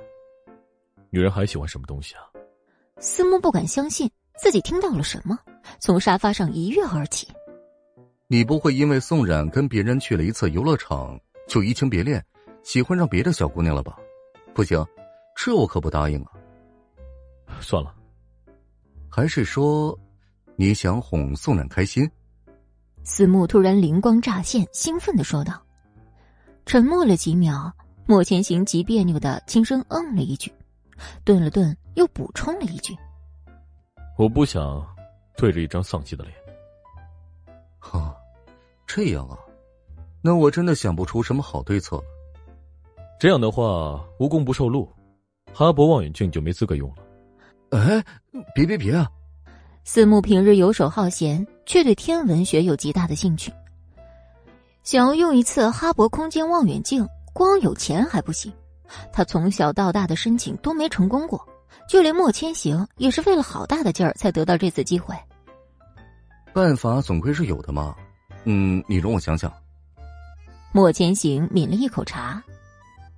[1.10, 2.22] 女人还喜欢什么东西啊？
[3.00, 4.08] 思慕不敢相信
[4.40, 5.36] 自己听到了什么，
[5.80, 7.26] 从沙发上一跃而起。
[8.28, 12.24] 你不会因为宋冉跟别人去了一次游乐场就移情别恋，
[12.62, 13.98] 喜欢上别的小姑娘了吧？
[14.54, 14.86] 不行，
[15.34, 16.30] 这我可不答应啊！
[17.60, 17.92] 算了，
[19.10, 19.98] 还是说
[20.54, 22.08] 你想哄宋冉开心？
[23.08, 25.54] 思慕突然灵光乍现，兴奋的说道。
[26.66, 27.72] 沉默了几秒，
[28.04, 30.52] 莫千行极别扭的轻声嗯了一句。
[31.24, 32.94] 顿了顿，又补充了一句
[34.18, 34.86] ：“我不想
[35.38, 36.36] 对着一张丧气的脸。”
[37.80, 38.14] 哈，
[38.86, 39.38] 这样啊，
[40.20, 42.02] 那我真的想不出什么好对策了。
[43.18, 44.86] 这样的话，无功不受禄，
[45.54, 46.96] 哈勃望远镜就没资格用了。
[47.70, 48.04] 哎，
[48.54, 49.10] 别别别啊！
[49.82, 53.52] 思慕平日游手好闲，却对天文学有极大的兴趣，
[54.82, 58.50] 想要用一次哈勃空间望远镜，光有钱还不行。
[59.12, 61.46] 他从小到大的申请都没成功过，
[61.86, 65.14] 就连莫千行也是费了好大的劲儿才得到这次机会。
[66.54, 67.94] 办法总归是有的嘛，
[68.44, 69.52] 嗯，你容我想想。
[70.72, 72.42] 莫千行抿了一口茶，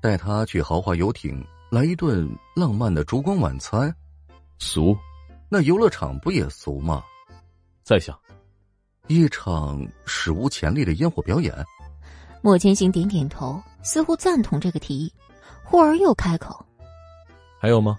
[0.01, 1.40] 带他去豪华游艇，
[1.70, 3.94] 来一顿浪漫的烛光晚餐，
[4.59, 4.96] 俗？
[5.48, 7.05] 那游乐场不也俗吗？
[7.84, 8.16] 再想，
[9.11, 11.52] 一场史无前例的烟火表演。
[12.40, 15.12] 莫千行点点头，似乎赞同这个提议。
[15.64, 16.64] 忽而又开口
[17.61, 17.98] ：“还有吗？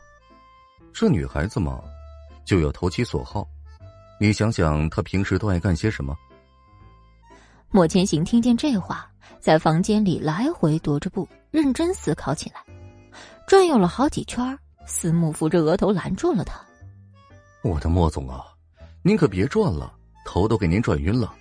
[0.94, 1.82] 这女孩子嘛，
[2.46, 3.46] 就要投其所好。
[4.22, 6.16] 你想想，她平时都爱干些什么？”
[7.72, 12.64] 莫千行听见这话，在房间里来回踱着步，认真思考起来。
[13.46, 16.58] 转悠了好几圈，司慕扶着额头拦住了他
[17.70, 18.46] ：“我的莫总啊，
[19.02, 19.94] 您可别转了，
[20.26, 21.34] 头都给您转晕了。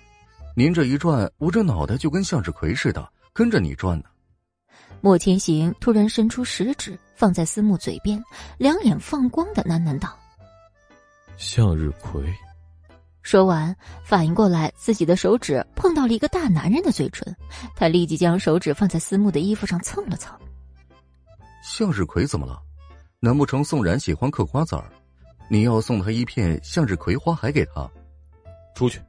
[0.55, 4.05] 您这一转，我这脑袋就跟向日葵似的，跟着你转呢。”
[5.01, 8.23] 莫千行突然伸出食指放在思慕嘴边，
[8.57, 10.15] 两眼放光的喃喃道
[11.37, 12.23] ：“向日葵。”
[13.23, 17.35] 说完，反应过来自己的手指碰到了一个大男人的嘴唇，
[17.75, 20.35] 他立即将手指放在思慕的衣服上蹭了蹭。
[21.63, 22.59] 向日葵怎么了？
[23.19, 24.85] 难不成宋然喜欢嗑瓜子儿？
[25.49, 27.89] 你要送他一片向日葵花海给他？
[28.73, 29.01] 出去。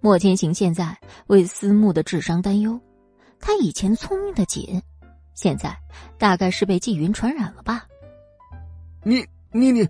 [0.00, 2.78] 莫千行现在为思慕的智商担忧，
[3.40, 4.80] 他以前聪明的紧。
[5.34, 5.76] 现在
[6.18, 7.86] 大概是被纪云传染了吧？
[9.04, 9.88] 你你你，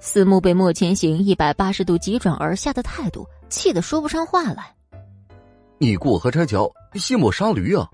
[0.00, 4.74] 思慕被莫千行一百八十度急转而下的态度气得说不上话来。
[5.78, 7.88] 你过河拆桥，卸磨杀驴啊！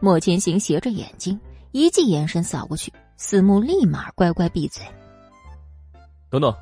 [0.00, 1.38] 莫千行斜着眼睛，
[1.72, 4.84] 一记眼神扫过去，思慕立马乖乖闭嘴。
[6.28, 6.54] 等等，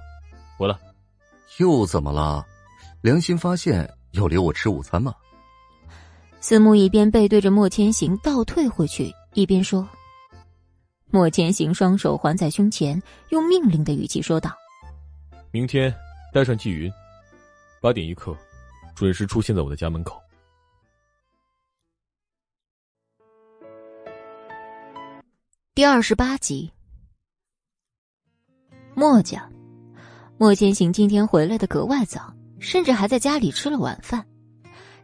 [0.56, 0.74] 回来，
[1.59, 2.46] 又怎么了？
[3.01, 5.14] 良心发现要留我吃午餐吗？
[6.40, 9.12] 思慕一边背对着莫千行倒退回去。
[9.34, 9.88] 一边说，
[11.11, 14.51] 莫千行双手环在胸前，用命令的语气说道
[15.53, 15.94] ：“明天
[16.32, 16.90] 带上季云，
[17.80, 18.36] 八点一刻，
[18.96, 20.20] 准时出现在我的家门口。”
[25.74, 26.72] 第二十八集，
[28.94, 29.49] 莫家，
[30.36, 34.24] 莫千行今天回来的格外早，甚至还在家里吃了晚饭。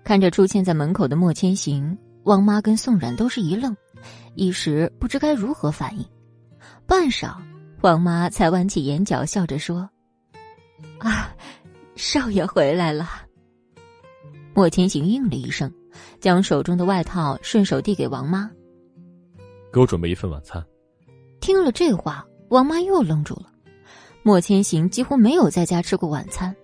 [0.03, 3.75] 看着出现在门口的莫千行，王妈跟宋冉都是一愣。
[4.35, 6.05] 一时不知该如何反应，
[6.87, 7.37] 半晌，
[7.81, 9.89] 王妈才弯起眼角，笑着说
[10.99, 11.35] ：“啊，
[11.95, 13.09] 少爷回来了。”
[14.53, 15.73] 莫千行应了一声，
[16.21, 18.51] 将手中的外套顺手递给王妈
[19.73, 20.63] ：“给我准备一份晚餐。”
[21.41, 23.47] 听了这话，王妈又愣住了。
[24.23, 26.55] 莫千行几乎没有在家吃过晚餐，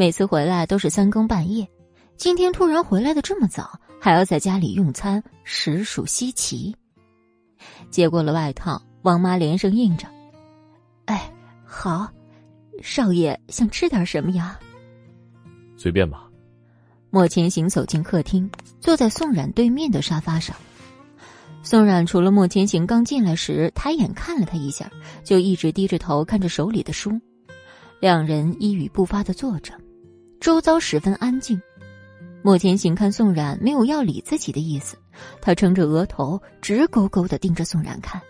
[0.00, 1.68] 每次回来都是三更半夜，
[2.16, 6.74] 今天突然回来的这么早，还要在家里用餐，实属稀奇。
[7.90, 10.08] 接过了外套，王妈连声应着
[11.04, 11.30] ：“哎，
[11.66, 12.10] 好，
[12.80, 14.58] 少爷想吃点什么呀？”
[15.76, 16.26] 随便吧。
[17.10, 20.56] 莫千行走进客厅，坐在宋冉对面的沙发上。
[21.62, 24.90] 宋冉除了莫千行刚进来时抬眼看了他一下，
[25.22, 27.20] 就一直低着头看着手里的书。
[28.00, 29.74] 两人一语不发的坐着，
[30.40, 31.60] 周遭十分安静。
[32.42, 34.96] 莫千行看宋冉没有要理自己的意思，
[35.42, 38.20] 他撑着额头，直勾勾的盯着宋冉看。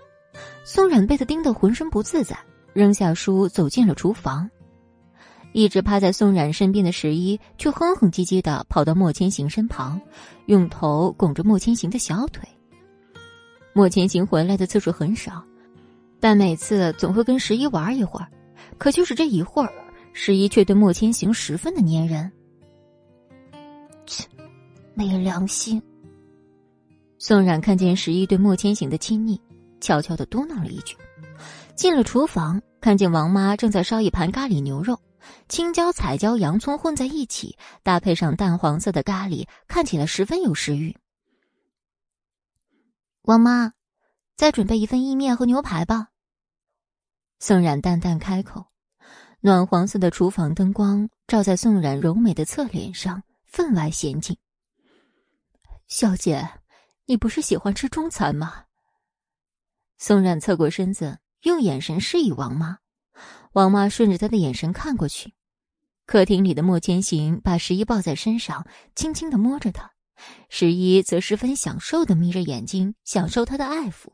[0.65, 2.37] 宋冉被他盯得浑身不自在，
[2.73, 4.51] 扔下书走进了厨房。
[5.53, 10.01] 一直趴在宋冉身边的十一却哼哼唧唧的跑到莫千行身旁，
[10.47, 12.49] 用头拱着莫千行的小腿。
[13.73, 15.45] 莫千行回来的次数很少，
[16.19, 18.27] 但每次总会跟十一玩一会儿。
[18.79, 19.73] 可就是这一会儿，
[20.13, 22.31] 十一却对莫千行十分的粘人。
[24.07, 24.29] 切，
[24.95, 25.83] 没良心！
[27.19, 29.41] 宋冉看见十一对莫千行的亲昵，
[29.81, 30.97] 悄悄的嘟囔了一句。
[31.75, 35.01] 进了厨房，看见王妈正在烧一盘咖喱牛肉，
[35.49, 40.97] 青椒、彩椒、洋葱混在一起，搭配上淡黄色的咖喱，看起来十分有食欲。
[43.23, 43.73] 王妈，
[44.37, 46.09] 再准备一份意面和牛排吧。
[47.39, 48.67] 宋冉淡淡开口，
[49.43, 54.37] 暖黄色的厨房灯光照在宋冉柔美的侧脸上，分外娴静。
[55.89, 56.47] 小姐，
[57.07, 58.65] 你不是喜欢吃中餐吗？
[59.97, 62.81] 宋冉侧过身子，用眼神示意王妈。
[63.53, 65.33] 王妈顺着他的眼神看过去，
[66.05, 69.91] 客厅里的莫千行把十一抱在身上，轻轻的摸着他，
[70.51, 74.13] 十一则十分享受的眯着眼睛，享受他的爱抚。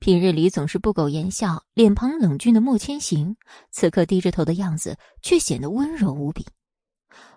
[0.00, 3.36] 平日里总是不苟言笑、脸庞冷峻的莫千行，
[3.70, 6.46] 此刻低着头的样子却显得温柔无比。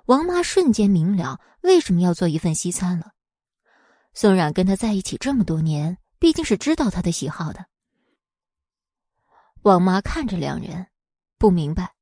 [0.05, 3.14] 王妈瞬间明了为什么要做一份西餐了。
[4.14, 7.66] 宋冉跟他在一起这么多年，毕竟是知道他的喜好的。
[9.64, 10.88] 王妈看着两人，
[11.38, 11.95] 不明白，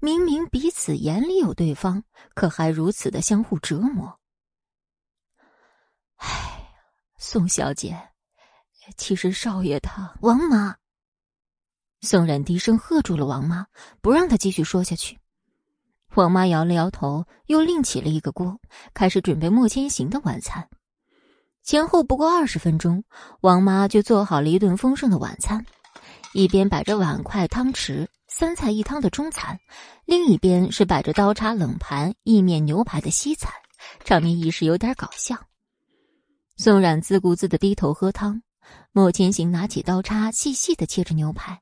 [0.00, 2.04] 明明彼此眼里有对方，
[2.34, 4.18] 可还如此的相互折磨。
[6.16, 6.72] 唉，
[7.18, 8.15] 宋小姐。
[8.96, 10.76] 其实少爷他王妈，
[12.00, 13.66] 宋冉低声喝住了王妈，
[14.00, 15.18] 不让她继续说下去。
[16.14, 18.58] 王妈摇了摇头，又另起了一个锅，
[18.94, 20.68] 开始准备莫千行的晚餐。
[21.62, 23.04] 前后不过二十分钟，
[23.40, 25.66] 王妈就做好了一顿丰盛的晚餐，
[26.32, 29.58] 一边摆着碗筷汤匙三菜一汤的中餐，
[30.04, 33.52] 另一边是摆着刀叉冷盘意面牛排的西餐，
[34.04, 35.36] 场面一时有点搞笑。
[36.56, 38.40] 宋冉自顾自的低头喝汤。
[38.92, 41.60] 莫千行拿起刀叉，细细的切着牛排。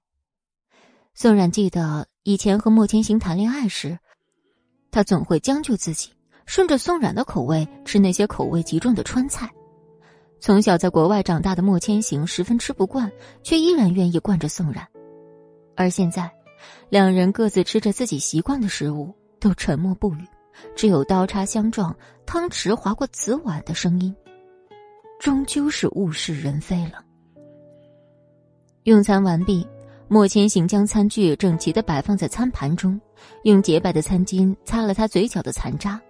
[1.15, 3.99] 宋冉记得以前和莫千行谈恋爱时，
[4.91, 6.11] 他总会将就自己，
[6.47, 9.51] 顺着宋冉的口味吃那些口味极重的川菜。
[10.41, 13.11] 从小在国外长大的莫千行十分吃不惯，
[13.43, 14.87] 却依然愿意惯着宋冉。
[15.77, 16.31] 而现在，
[16.89, 20.27] 两人各自吃着自己习惯的食物，都沉默不语，
[20.77, 21.97] 只有刀叉相撞、
[22.27, 24.15] 汤匙划过瓷碗的声音。
[25.19, 27.05] 终究是物是人非了。
[28.83, 29.67] 用餐完毕，
[30.09, 33.01] 莫千行将餐具整齐的摆放在餐盘中，
[33.45, 36.01] 用洁白的餐巾擦了他嘴角的残渣，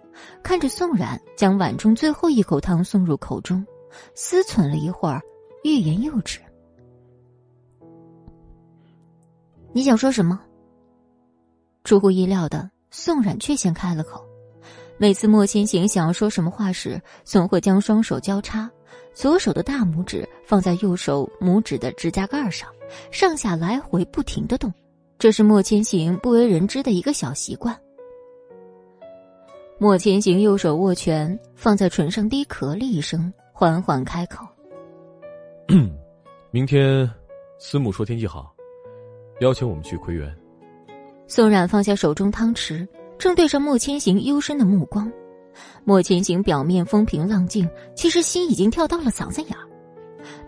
[0.42, 3.64] 看着宋冉将碗中最后一口汤送入口中，
[4.14, 5.22] 思忖了一会儿，
[5.62, 6.40] 欲言又止。
[9.72, 10.40] 你想说什么？
[11.84, 14.24] 出乎意料的，宋冉却先开了口。
[14.96, 18.70] 每次莫千行想要说什么话时，总会将双手交叉。
[19.14, 22.68] 左手的大拇指放在右手拇指的指甲盖上，
[23.10, 24.72] 上下来回不停的动，
[25.18, 27.78] 这是莫千行不为人知的一个小习惯。
[29.78, 34.46] 莫千行右手握拳放在唇上，低咳了一声，缓缓开口
[36.50, 37.08] ：“明天，
[37.58, 38.54] 司母说天气好，
[39.40, 40.34] 邀请我们去葵园。”
[41.26, 42.86] 宋冉放下手中汤匙，
[43.16, 45.10] 正对上莫千行幽深的目光。
[45.84, 49.68] 莫千行表面风平浪静，其实心已经跳到了嗓子眼儿。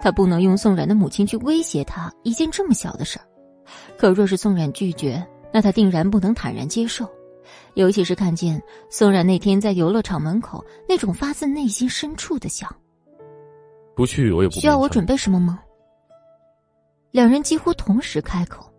[0.01, 3.27] 他不能用宋冉的母亲去威胁他一件这么小的事儿，
[3.99, 7.09] 可若是宋冉拒绝，那他定然不能坦然接受。
[7.75, 12.75] 尤其是看见宋冉那天在游乐场门口那种发自内心深处的想。
[13.95, 15.61] 不去我也不需要我准备什么吗？
[17.11, 18.71] 两人几乎同时开口。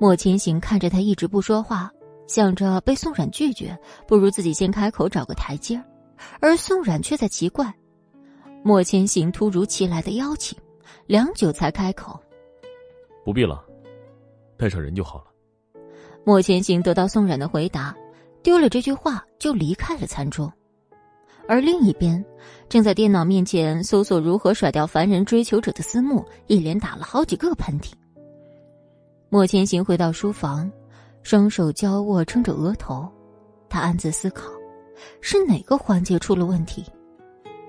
[0.00, 1.90] 莫千行看着他一直不说话。
[2.30, 3.76] 想着被宋冉拒绝，
[4.06, 5.82] 不如自己先开口找个台阶儿，
[6.38, 7.74] 而宋冉却在奇怪
[8.62, 10.56] 莫千行突如其来的邀请，
[11.08, 12.16] 良久才开口
[13.26, 13.64] ：“不必了，
[14.56, 15.24] 带上人就好了。”
[16.22, 17.96] 莫千行得到宋冉的回答，
[18.44, 20.52] 丢了这句话就离开了餐桌。
[21.48, 22.24] 而另一边，
[22.68, 27.90] 正在电脑面前搜索如何甩掉凡人追求者的思慕，一连打了好几个喷嚏。
[29.30, 30.70] 莫千行回到书房，
[31.22, 33.08] 双手交握撑着额头，
[33.68, 34.50] 他暗自思考：
[35.20, 36.84] 是哪个环节出了问题？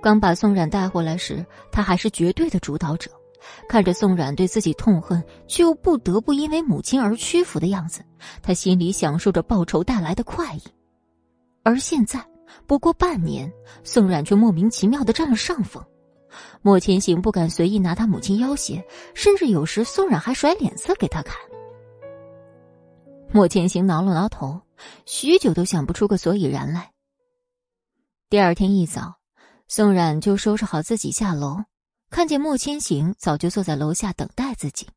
[0.02, 3.12] 刚把宋冉带回来时，他还是绝对的主导者。
[3.68, 8.02] 看着宋冉对自己痛恨却又不得不因为母亲而屈服的样子，
[8.42, 10.62] 他心里享受着报仇带来的快意。
[11.64, 12.24] 而现在，
[12.68, 13.52] 不过半年，
[13.84, 15.84] 宋冉却莫名其妙的占了上风。
[16.62, 18.84] 莫千行不敢随意拿他母亲要挟，
[19.14, 21.36] 甚至有时宋冉还甩脸色给他看。
[23.34, 24.62] 莫千行挠了挠头，
[25.06, 26.92] 许久都想不出个所以然来。
[28.30, 29.20] 第二天一早，
[29.70, 31.64] 宋冉就收拾好自己下楼。
[32.10, 34.90] 看见莫千行早就坐在楼下等待自己。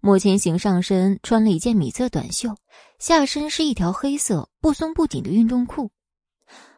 [0.00, 2.56] 莫千行上身穿了一件米色短袖，
[2.98, 5.92] 下身是一条黑色不松不紧的运动裤。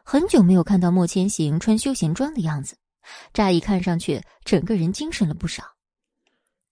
[0.03, 2.77] 很久没有看到莫千行穿休闲装的样子，
[3.33, 5.63] 乍一看上去整个人精神了不少。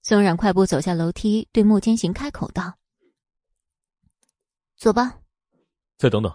[0.04, 2.76] 宋冉快步走下楼梯，对莫千行开口道
[4.80, 5.20] ：“走吧。”
[6.00, 6.34] 再等等。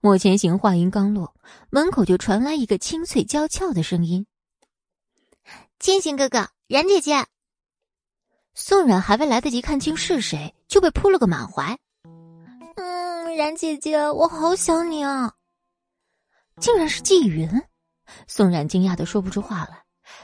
[0.00, 1.34] 莫千行话音刚落，
[1.70, 4.26] 门口就传来一个清脆娇俏的声音。
[5.78, 7.26] 千行哥哥，冉姐姐。
[8.54, 11.78] 宋冉还未来得及看清是谁，就被扑了个满怀。
[12.76, 15.34] 嗯，冉姐姐，我好想你啊！
[16.60, 17.48] 竟然是纪云。
[18.26, 19.82] 宋冉惊讶的说不出话来。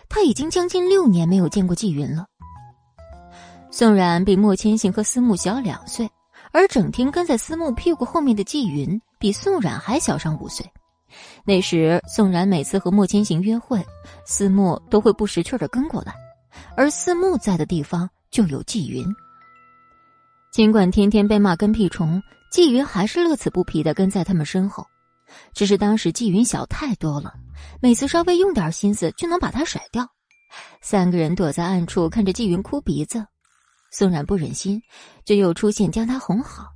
[0.09, 2.27] 他已经将近六年没有见过纪云了。
[3.71, 6.11] 宋冉比莫千行和思慕小两岁，
[6.59, 10.67] 而整天跟在思慕屁股后面的季云比宋冉还小上五岁。
[11.45, 13.81] 那时，宋冉每次和莫千行约会，
[14.27, 16.13] 思慕都会不识趣的跟过来，
[16.77, 19.07] 而思慕在的地方就有季云。
[20.53, 24.85] 尽管天天被骂跟屁虫，季云还是乐此不疲的跟在他们身后。
[25.55, 27.35] 只是当时季云小太多了，
[27.81, 30.05] 每次稍微用点心思就能把他甩掉。
[30.81, 33.25] 三个人躲在暗处看着季云哭鼻子，
[33.91, 34.83] 宋冉不忍心，
[35.25, 36.69] 就又出现将他哄好。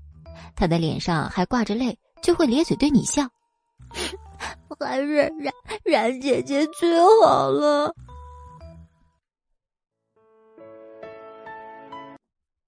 [0.55, 3.29] 他的脸上还挂着泪，就会咧嘴对你笑。
[4.81, 5.53] 还是冉
[5.85, 7.95] 冉姐姐最好了。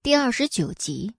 [0.01, 1.13] 第二十九集，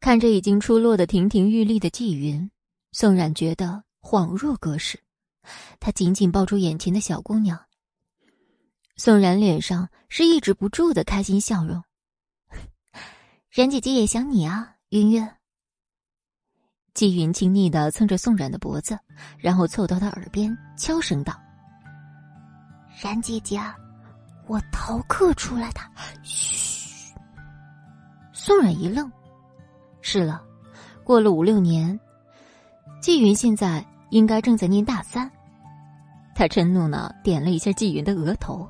[0.00, 2.50] 看着已经出落的亭亭玉立的季云，
[2.92, 4.98] 宋冉觉得恍若隔世。
[5.78, 7.58] 他紧紧抱住眼前的小姑娘。
[8.96, 11.82] 宋冉脸上是抑制不住的开心笑容。
[13.50, 15.28] 冉姐姐也想你啊，云云。
[16.94, 18.96] 季云亲昵的蹭着宋冉的脖子，
[19.36, 21.34] 然后凑到他耳边悄声道
[23.02, 23.60] ：“冉姐姐，
[24.46, 25.80] 我逃课出来的。”
[26.22, 27.12] 嘘。
[28.32, 29.10] 宋冉一愣，
[30.02, 30.40] 是了，
[31.02, 31.98] 过了五六年，
[33.00, 35.28] 季云现在应该正在念大三。
[36.32, 38.68] 他嗔怒呢，点了一下季云的额头：“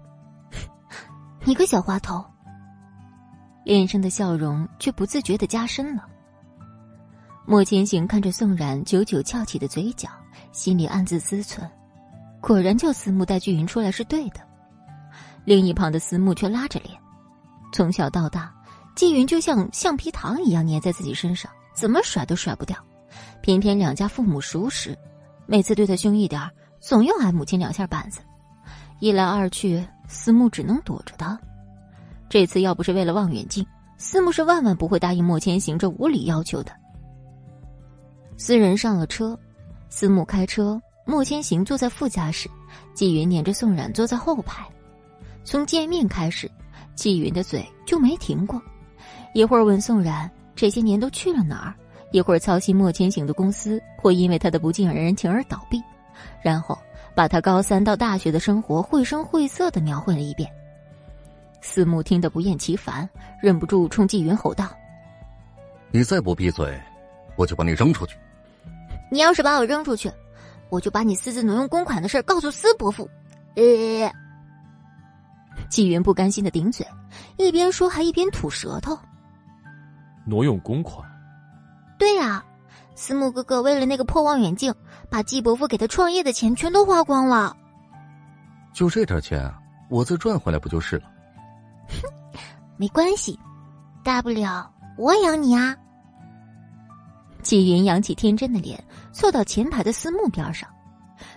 [1.44, 2.24] 你个小滑头。”
[3.64, 6.04] 脸上的笑容却不自觉的加深了。
[7.46, 10.08] 莫千行看着宋冉久久翘起的嘴角，
[10.52, 11.68] 心里暗自思忖：
[12.40, 14.40] 果然叫思慕带巨云出来是对的。
[15.44, 16.98] 另一旁的思慕却拉着脸，
[17.72, 18.52] 从小到大，
[18.94, 22.76] 季云就像橡皮糖一样粘在自己身上，怎么甩都甩不掉。
[23.42, 24.98] 偏偏两家父母熟识，
[25.46, 26.50] 每次对他凶一点，
[26.80, 28.20] 总要挨母亲两下板子。
[29.00, 31.38] 一来二去，思慕只能躲着他。
[32.28, 33.64] 这次要不是为了望远镜，
[33.96, 36.72] 思慕是万万不会答应莫千行这无理要求的。
[38.36, 39.38] 四人上了车，
[39.88, 42.48] 思慕开车，莫千行坐在副驾驶，
[42.94, 44.66] 纪云撵着宋冉坐在后排。
[45.44, 46.50] 从见面开始，
[46.94, 48.60] 纪云的嘴就没停过，
[49.34, 51.74] 一会儿问宋冉这些年都去了哪儿，
[52.10, 55.80] 一会儿操心莫千行的公司会因为他的不近人情而倒闭，
[56.42, 56.76] 然后
[57.14, 60.50] 把他高三到大学的生活绘声绘色的描绘了一遍。
[61.60, 63.08] 思慕听得不厌其烦，
[63.40, 64.68] 忍不住冲纪云吼道
[65.90, 66.78] ：“你再不闭嘴，
[67.36, 68.16] 我就把你扔出去！”
[69.10, 70.12] 你要是把我扔出去，
[70.68, 73.08] 我就把你私自挪用公款的事告诉司伯父。
[73.54, 74.12] 呃，
[75.68, 76.86] 纪云不甘心的顶嘴，
[77.36, 78.98] 一边说还一边吐舌头。
[80.26, 81.08] 挪用公款？
[81.96, 82.44] 对呀，
[82.94, 84.72] 司慕哥哥为了那个破望远镜，
[85.10, 87.56] 把季伯父给他创业的钱全都花光了。
[88.72, 89.52] 就这点钱，
[89.88, 91.04] 我再赚回来不就是了？
[91.88, 92.08] 哼，
[92.76, 93.38] 没关系，
[94.02, 95.76] 大不了我养你啊。
[97.42, 100.68] 季云扬起天真的脸，凑到前排的思慕边上。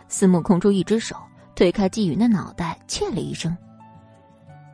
[0.07, 1.15] 思慕空出一只手，
[1.53, 3.55] 推开季云的脑袋，切了一声。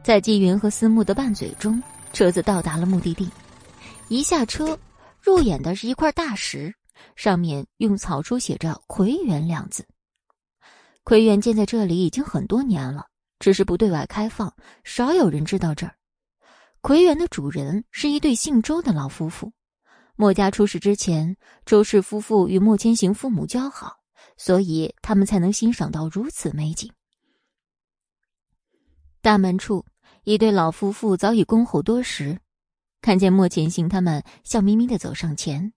[0.04, 1.82] 在季云和思慕的拌嘴中，
[2.12, 3.30] 车子到达了目的地。
[4.10, 4.78] 一下车，
[5.24, 6.76] 入眼的是一块大石，
[7.16, 9.88] 上面用草书写着“葵园”两字。
[11.06, 13.08] 葵园建在这里已经很多年了，
[13.40, 15.96] 只是不对外开放，少有人知道这儿。
[16.82, 19.54] 葵园的主人是一对姓周的老夫妇。
[20.18, 23.96] 墨家出事之前，周氏夫妇与莫千行父母交好，
[24.36, 26.92] 所以他们才能欣赏到如此美景。
[29.22, 29.86] 大门处，
[30.26, 32.38] 一对老夫妇早已恭候多时，
[33.04, 35.74] 看见莫千行他们笑眯眯的走上前，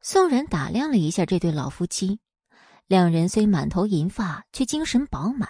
[0.00, 2.20] 宋然打量了一下这对老夫妻，
[2.86, 5.48] 两人虽满头银发，却精神饱满。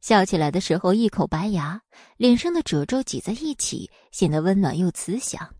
[0.00, 1.82] 笑起来的时候，一口白牙，
[2.16, 5.56] 脸上的褶皱挤在一起，显得温暖又慈祥。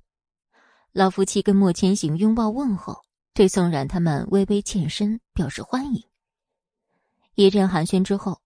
[0.93, 3.03] 老夫妻跟莫千行拥抱问候，
[3.35, 6.05] 对宋冉他们微微欠身表示欢迎。
[7.35, 8.41] 一阵寒暄之后，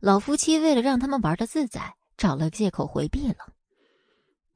[0.00, 3.52] 老夫妻为了让他们玩的自在，找了借口回避了。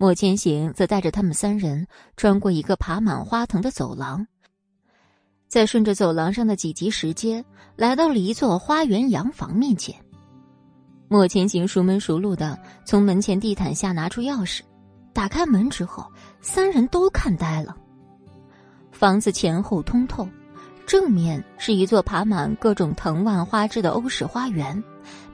[0.01, 1.87] 莫千行则带着他们三人
[2.17, 4.27] 穿过一个爬满花藤的走廊，
[5.47, 7.45] 再顺着走廊上的几级石阶，
[7.77, 9.95] 来到了一座花园洋房面前。
[11.07, 14.63] 莫千行熟门熟路的从门前地毯下拿出钥匙，
[15.13, 16.11] 打开门之后，
[16.41, 17.77] 三人都看呆了。
[18.91, 20.27] 房子前后通透，
[20.87, 24.83] 正面是一座爬满各种藤蔓花枝的欧式花园，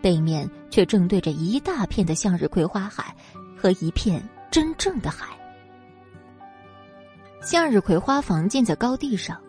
[0.03, 3.15] 背面却正对着一大片的向日葵花海
[3.57, 5.27] 和一片真正的海。
[7.43, 9.41] 向日葵花房建在高地上。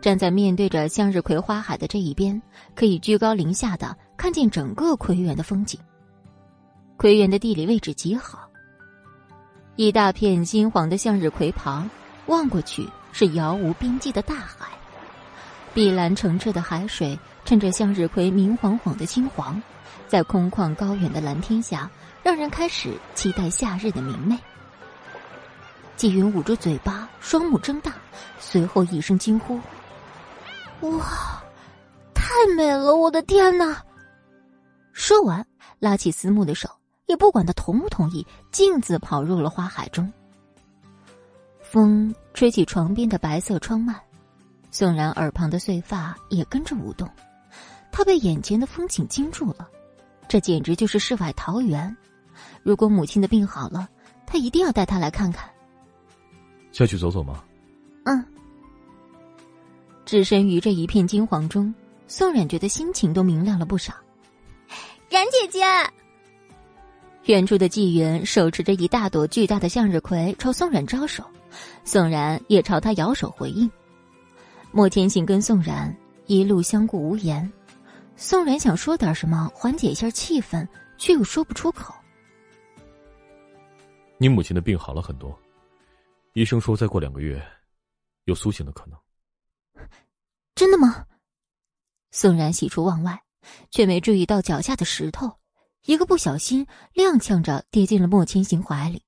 [0.00, 2.40] 站在面对着向日葵花海的这一边，
[2.74, 5.78] 可以居高临下的看见整个葵园的风景。
[6.96, 8.48] 葵园的地理位置极好，
[9.76, 11.86] 一大片金黄的向日葵旁，
[12.28, 14.68] 望过去是遥无边际的大海，
[15.74, 19.62] 碧蓝澄澈的海水趁着向日葵明晃晃的金黄，
[20.08, 21.90] 在空旷高远的蓝天下，
[22.22, 24.38] 让人开始期待夏日的明媚。
[25.96, 27.94] 纪云捂住嘴巴，双目睁大，
[28.38, 29.60] 随后一声惊呼。
[30.80, 31.42] 哇，
[32.14, 32.94] 太美了！
[32.94, 33.82] 我的天哪！
[34.92, 35.46] 说完，
[35.78, 36.68] 拉起思慕的手，
[37.06, 40.10] 也不管他同不同意，径自跑入了花海中。
[41.60, 43.94] 风吹起床边的白色窗幔，
[44.70, 47.08] 宋然耳旁的碎发也跟着舞动。
[47.92, 49.68] 他被眼前的风景惊住了，
[50.26, 51.94] 这简直就是世外桃源。
[52.62, 53.88] 如果母亲的病好了，
[54.26, 55.48] 他一定要带她来看看。
[56.72, 57.42] 下去走走吗？
[58.04, 58.24] 嗯。
[60.04, 61.72] 置身于这一片金黄中，
[62.06, 63.94] 宋冉觉得心情都明亮了不少。
[65.08, 65.64] 冉姐姐，
[67.24, 71.24] 远处的纪元手持着一大朵巨大的向日葵朝宋冉招手，
[71.84, 73.70] 宋冉也朝他摇手回应。
[74.72, 75.94] 莫千行跟宋冉
[76.26, 77.52] 一路相顾无言，
[78.16, 80.66] 宋冉想说点什么缓解一下气氛，
[80.96, 81.94] 却又说不出口。
[84.22, 85.34] 你母亲的病好了很多，
[86.34, 87.42] 医生说再过两个月，
[88.24, 88.98] 有苏醒的可能。
[90.54, 91.06] 真的吗？
[92.10, 93.18] 宋然喜出望外，
[93.70, 95.38] 却没注意到脚下的石头，
[95.86, 99.02] 一个不小心踉跄着跌进了莫千行怀里。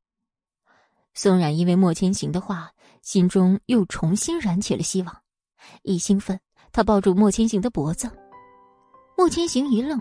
[1.12, 2.72] 宋冉因为莫千行的话，
[3.02, 5.14] 心中又重新燃起了希望。
[5.82, 6.40] 一兴奋，
[6.72, 8.10] 他抱住莫千行的脖子。
[9.14, 10.01] 莫千行一愣，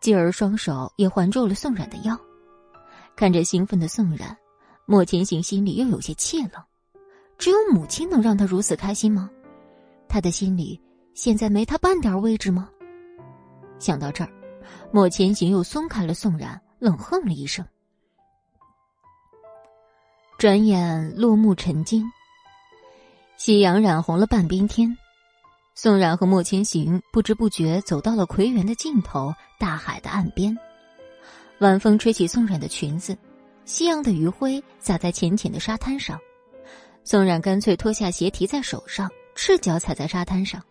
[0.00, 2.16] 继而双手也环住了宋冉的腰。
[3.16, 4.36] 看着兴奋的宋冉，
[4.86, 6.62] 莫千行心里又有些气冷。
[7.36, 9.28] 只有母亲能让他如此开心吗？
[10.08, 10.80] 他的心里
[11.14, 12.70] 现在没他半点位置吗？
[13.78, 14.30] 想到这儿，
[14.92, 17.66] 莫千行又松开了宋冉，冷哼了一声。
[20.38, 22.04] 转眼落幕沉静，
[23.36, 24.96] 夕阳染红了半边天。
[25.74, 30.56] 宋冉和莫千行不知不觉走到了葵园的尽头，大海的岸边。
[31.58, 33.18] 晚风吹起宋冉的裙子，
[33.64, 36.18] 夕阳的余晖洒在浅浅的沙滩上。
[37.02, 39.10] 宋冉干脆脱下鞋提在手上。
[39.36, 40.62] 赤脚踩在沙滩上，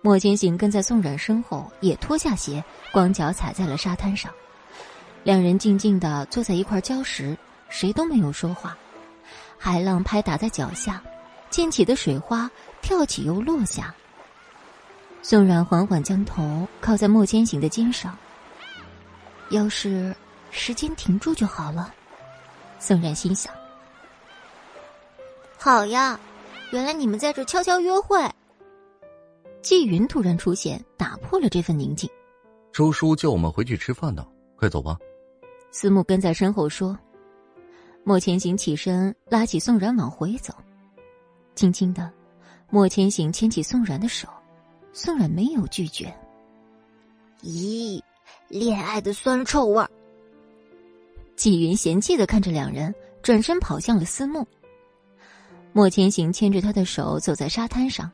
[0.00, 4.32] 莫千行跟在宋冉身后，也脱下鞋，光脚踩在了沙滩上。
[5.22, 7.36] 两人静静的坐在一块礁石，
[7.68, 8.74] 谁都没有说话。
[9.58, 11.02] 海浪拍打在脚下，
[11.50, 12.50] 溅起的水花
[12.80, 13.94] 跳起又落下。
[15.20, 18.16] 宋冉缓缓将头靠在莫千行的肩上。
[19.50, 20.16] 要是
[20.50, 21.92] 时间停住就好了，
[22.78, 23.52] 宋冉心想。
[25.58, 26.18] 好呀。
[26.70, 28.20] 原来你们在这悄悄约会。
[29.62, 32.10] 季云突然出现，打破了这份宁静。
[32.74, 34.22] 周叔叫我们回去吃饭呢，
[34.54, 34.98] 快走吧。
[35.70, 36.94] 思慕跟在身后说。
[38.04, 40.52] 莫千行起身，拉起宋然往回走。
[41.54, 42.12] 轻轻的，
[42.68, 44.28] 莫千行牵起宋然的手，
[44.92, 46.14] 宋然没有拒绝。
[47.42, 47.98] 咦，
[48.48, 49.90] 恋爱的酸臭味儿。
[51.38, 52.92] 季云嫌弃的看着两人，
[53.22, 54.44] 转身跑向了思慕。
[55.72, 58.10] 莫千行牵着他的手走在沙滩上，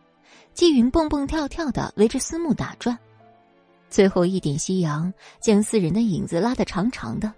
[0.53, 2.97] 纪云蹦蹦跳跳的围着思慕打转，
[3.89, 5.11] 最后一点夕阳
[5.41, 7.33] 将四人的影子拉得长长的。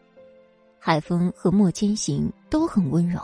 [0.77, 3.21] 海风和莫千行都很温柔。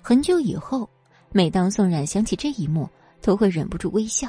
[0.00, 0.88] 很久以后，
[1.32, 2.88] 每当宋冉想起这一幕，
[3.20, 4.28] 都会忍不住微笑。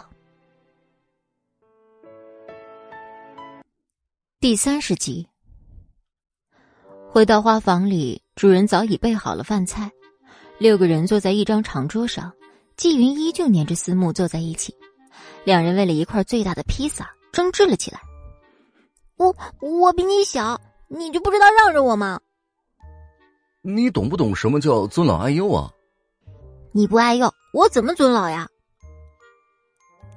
[4.39, 5.27] 第三十集，
[7.15, 9.89] 回到花房里，主人早已备好了饭菜，
[10.57, 12.29] 六个人坐在一张长桌上。
[12.75, 14.75] 季云依旧黏着思慕坐在一起，
[15.45, 18.01] 两人为了一块最大的披萨争执了起来。
[19.15, 20.59] 我我比你小，
[20.89, 22.19] 你就不知道让着我吗？
[23.61, 25.71] 你懂不懂什么叫尊老爱幼啊？
[26.73, 28.45] 你不爱幼，我怎么尊老呀？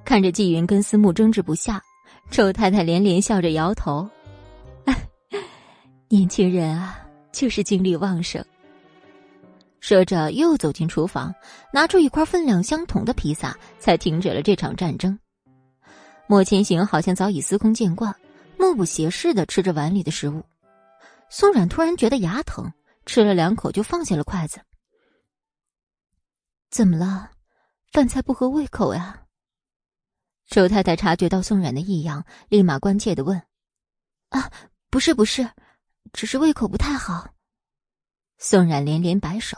[0.04, 1.80] 看着季云跟思慕争执不下，
[2.28, 4.10] 周太太连连笑着摇头
[6.08, 8.44] ：“年轻人啊，就是精力旺盛。”
[9.80, 11.34] 说着，又走进厨房，
[11.72, 15.18] 拿出一块分量相同的披萨，才停止了这场战争。
[16.26, 18.14] 莫千行好像早已司空见惯，
[18.58, 20.42] 目不斜视的吃着碗里的食物。
[21.30, 22.72] 宋冉突然觉得牙疼，
[23.06, 24.60] 吃了两口就放下了筷子。
[26.70, 27.30] 怎么了？
[27.92, 29.22] 饭菜不合胃口呀？
[30.48, 33.40] 周太太察觉到宋冉的异样，立马关切的问
[34.30, 34.50] ：“啊，
[34.90, 35.48] 不是不是，
[36.12, 37.34] 只是胃口不太好。”
[38.38, 39.56] 宋冉连连摆手。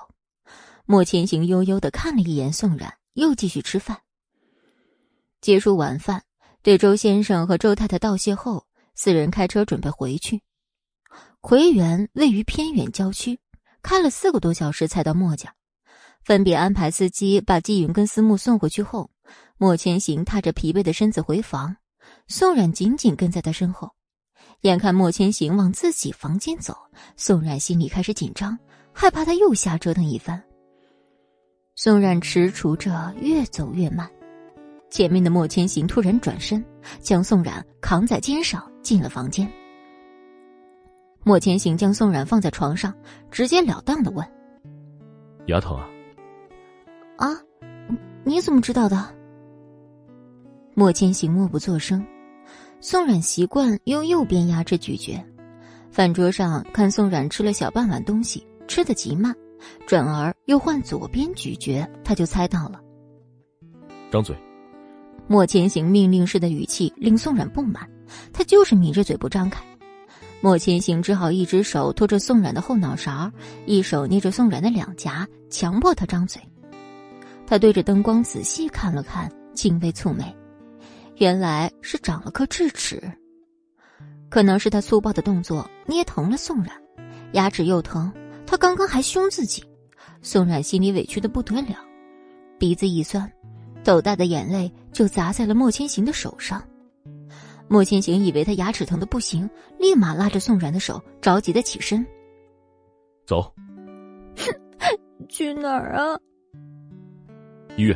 [0.87, 4.03] 莫千行悠悠的看了一眼宋冉，又继续吃饭。
[5.41, 6.25] 结束晚饭，
[6.63, 10.43] 对周先生和周太太道谢后，四人开车准备回去。
[11.41, 13.39] 奎园位于偏远郊区，
[13.83, 15.55] 开了四个多小时才到莫家。
[16.23, 19.11] 分别安排司机把季云跟思慕送回去后，
[19.57, 21.77] 莫千行踏着疲惫的身子回房，
[22.27, 23.95] 宋冉紧紧跟在他身后。
[24.63, 26.77] 眼看莫千行往自己房间走，
[27.17, 28.59] 宋冉心里开始紧张，
[28.93, 30.43] 害怕他又瞎折腾一番。
[31.77, 34.11] 宋冉踟蹰着越走越慢，
[34.91, 36.63] 前面的莫千行突然转身，
[37.01, 39.51] 将宋冉扛在肩上进了房间。
[41.23, 42.95] 莫千行将宋冉放在床上，
[43.31, 44.27] 直截了当的问
[45.49, 45.89] ：“丫头啊
[47.17, 47.29] ？”“啊，
[48.25, 49.15] 你怎么知道的？”
[50.77, 52.07] 莫千行默不作声。
[52.83, 55.23] 宋冉习惯用右边牙齿咀嚼，
[55.91, 59.35] 饭桌上看宋冉吃了小半碗东西，吃的极慢。
[59.87, 62.81] 转而又换左边咀嚼，他就猜到了。
[64.11, 64.35] 张嘴。
[65.29, 67.87] 莫千行命令式的语气令宋冉不满，
[68.33, 69.63] 他就是抿着嘴不张开。
[70.41, 73.31] 莫千行只好一只手托着宋冉的后脑勺，
[73.67, 76.41] 一手捏着宋冉的两颊，强迫他张嘴。
[77.47, 80.35] 他对着灯光仔细看了看，轻微蹙眉，
[81.21, 82.99] 原来是长了颗智齿。
[84.31, 86.75] 可能是他粗暴的动作捏疼了宋冉，
[87.33, 88.11] 牙齿又疼。
[88.47, 89.63] 他刚刚还凶自己，
[90.23, 91.77] 宋冉心里委屈的不得了，
[92.59, 93.31] 鼻子一酸，
[93.85, 96.67] 斗大的眼泪就砸在了莫千行的手上。
[97.69, 99.49] 莫千行以为他牙齿疼的不行，
[99.79, 102.05] 立马拉着宋冉的手，着急的起身。
[103.27, 103.53] 走。
[105.29, 106.19] 去哪儿啊？
[107.77, 107.95] 医院。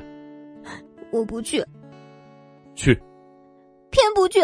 [1.11, 1.65] 我不去。
[2.75, 3.01] 去。
[3.95, 4.41] 偏不去。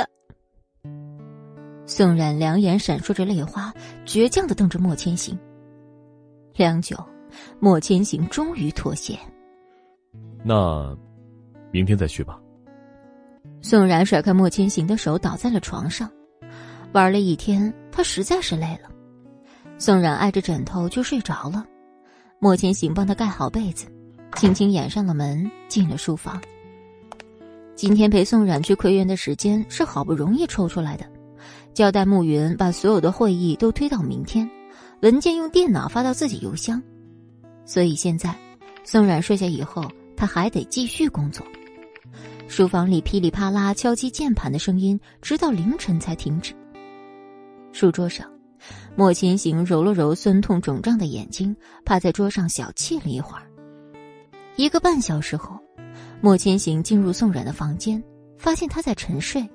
[1.85, 3.75] 宋冉两眼闪烁着泪花，
[4.07, 5.37] 倔强的瞪着莫千行。
[6.55, 6.97] 良久，
[7.59, 9.19] 莫千行终于妥协。
[10.45, 10.97] 那，
[11.73, 12.41] 明天再去吧。
[13.61, 16.09] 宋冉甩开莫千行的手，倒在了床上。
[16.93, 18.89] 玩了一天，他实在是累了。
[19.79, 21.67] 宋冉挨着枕头就睡着了。
[22.39, 23.87] 莫千行帮他盖好被子，
[24.37, 26.41] 轻轻掩上了门，进了书房。
[27.81, 31.07] 今天陪宋冉去奎园的时间是好不容易抽出来的，
[31.73, 34.47] 交代暮云把所有的会议都推到明天。
[35.01, 36.83] 文件用电脑发到自己邮箱，
[37.65, 38.37] 所以现在
[38.85, 39.83] 宋冉睡下以后，
[40.15, 41.43] 他还得继续工作。
[42.49, 46.53] 书房里噼里啪啦敲击键盘的声音，直到凌晨才停止。
[47.73, 48.31] 书桌上，
[48.95, 53.51] 莫千行揉了揉酸痛肿胀的眼睛，趴在桌上小憩了一会儿。
[54.57, 55.59] 一个半小时后，
[56.23, 58.03] 莫千行进入宋冉的房间，
[58.37, 59.49] 发现他在沉睡，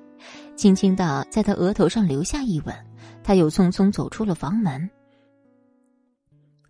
[0.56, 2.74] 轻轻的在他额头上留下一吻，
[3.22, 4.90] 他又匆匆走出了房门。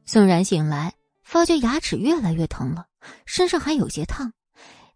[0.04, 0.92] 宋冉醒来，
[1.22, 2.86] 发觉牙齿越来越疼了，
[3.24, 4.32] 身上还有些烫。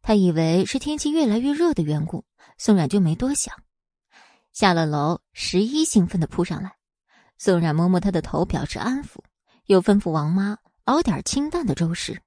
[0.03, 2.25] 他以为是天气越来越热的缘故，
[2.59, 3.55] 宋冉就没多想。
[4.53, 6.73] 下了楼，十一兴奋的扑上来。
[7.39, 9.21] 宋冉摸摸他的头，表示安抚，
[9.65, 12.21] 又吩咐王妈熬点清淡的粥食。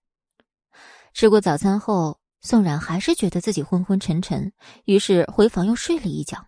[1.14, 4.52] 吃过早餐后，宋冉还是觉得自己昏昏沉沉，
[4.84, 6.48] 于是回房又睡了一觉，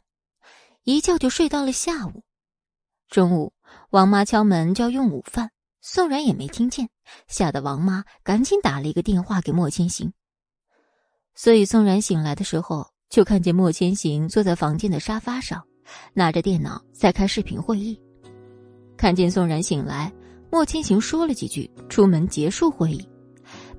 [0.84, 2.24] 一觉就睡到了下午。
[3.08, 3.54] 中午，
[3.92, 5.52] 王妈敲门就要用午饭。
[5.82, 6.90] 宋冉也没听见，
[7.28, 10.12] 吓得王妈赶紧打了一个电话给莫千行。
[11.36, 15.64] 所以宋冉醒来的时候，就看见莫千行坐在房间的沙发上，
[16.14, 18.02] 拿着电脑在开视频会议。
[18.98, 20.12] 看见宋冉醒来，
[20.52, 23.08] 莫千行说了几句，出门结束会议。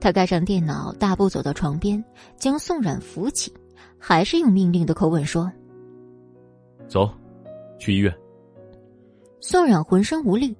[0.00, 2.02] 他盖上电脑，大步走到床边，
[2.36, 3.52] 将宋冉扶起，
[3.98, 5.50] 还是用命令的口吻说
[6.88, 7.10] ：“走，
[7.78, 8.14] 去医院。”
[9.40, 10.56] 宋冉浑身无力，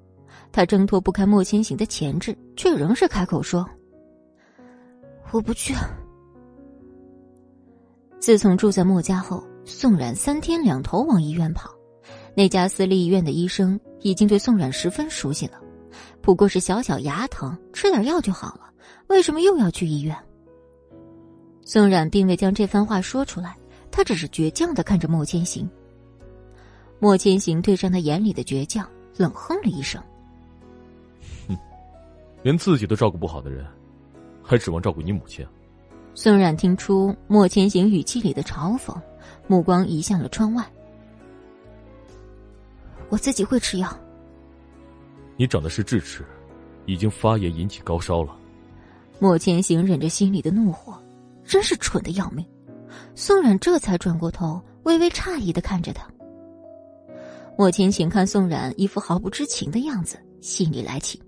[0.51, 3.67] 他挣脱不开莫千行的钳制，却仍是开口说
[5.31, 5.73] ：“我不去。”
[8.19, 11.69] 自从住在莫家后，宋冉三天两头往医院跑。
[12.35, 15.59] 那家私立医院的医生已经对宋冉十分熟悉了，
[16.21, 18.71] 不过是小小牙疼，吃点药就好了。
[19.07, 20.15] 为什么又要去医院？
[21.63, 23.57] 宋冉并未将这番话说出来，
[23.91, 25.69] 他只是倔强的看着莫千行。
[26.99, 30.01] 莫千行对上他眼里的倔强，冷哼了一声
[31.47, 31.57] ：“哼，
[32.41, 33.65] 连自己都照顾不好的人，
[34.41, 35.45] 还指望照顾你母亲？”
[36.15, 38.99] 宋冉听出莫千行语气里的嘲讽，
[39.45, 40.65] 目光移向了窗外。
[43.09, 43.87] 我自己会吃药。
[45.35, 46.25] 你长的是智齿，
[46.85, 48.36] 已经发炎引起高烧了。
[49.19, 51.01] 莫千行忍着心里的怒火，
[51.43, 52.45] 真是蠢的要命。
[53.15, 56.07] 宋冉这才转过头，微微诧异的看着他。
[57.57, 61.21] 莫千行看宋冉一副毫不知情的样子，心里来气，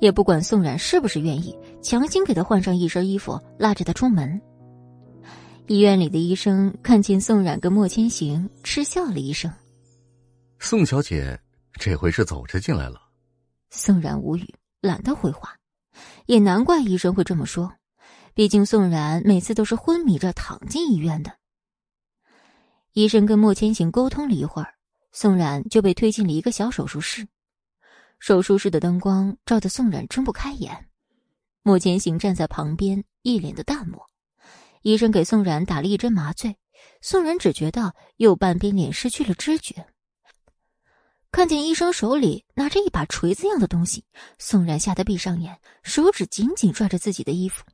[0.00, 4.40] 也不管宋冉是不是愿意，强行给他换上一身衣服，拉着他出门。
[5.68, 9.52] 医院里的医生看见宋冉跟莫千行，嗤笑了一声
[10.58, 11.38] ：“宋小姐，
[11.74, 13.00] 这回是走着进来了。”
[13.70, 15.57] 宋冉无语，懒得回话。
[16.28, 17.72] 也难怪医生会这么说，
[18.34, 21.38] 毕竟宋冉每次都是昏迷着躺进医院的。
[22.92, 24.74] 医生跟莫千行沟通了一会儿，
[25.10, 27.26] 宋冉就被推进了一个小手术室。
[28.18, 30.90] 手术室的灯光照得宋冉睁不开眼，
[31.62, 34.06] 莫千行站在旁边，一脸的淡漠。
[34.82, 36.58] 医生给宋冉打了一针麻醉，
[37.00, 39.86] 宋冉只觉得右半边脸失去了知觉。
[41.30, 44.02] 看见医生手里拿着一把锤子样的东西，
[44.38, 47.64] 宋冉吓得闭上眼，手指紧紧抓着自己的衣服。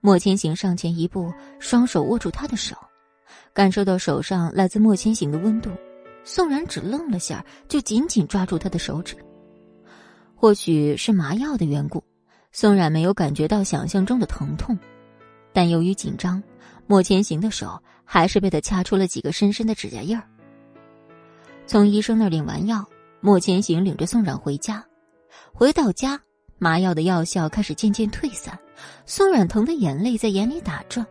[0.00, 2.76] 莫千行上前一步，双手握住他的手，
[3.54, 5.70] 感受到手上来自莫千行的温度，
[6.24, 9.16] 宋冉只愣了下，就紧紧抓住他的手指。
[10.34, 12.02] 或许是麻药的缘故，
[12.52, 14.76] 宋冉没有感觉到想象中的疼痛，
[15.52, 16.42] 但由于紧张，
[16.86, 20.22] 莫千行的手还是被他掐出了几个深深的指甲印儿。
[21.66, 22.84] 从医生那儿领完药，
[23.20, 24.84] 莫千行领着宋冉回家。
[25.52, 26.18] 回到家，
[26.58, 28.56] 麻药的药效开始渐渐退散，
[29.04, 31.04] 宋冉疼的眼泪在眼里打转，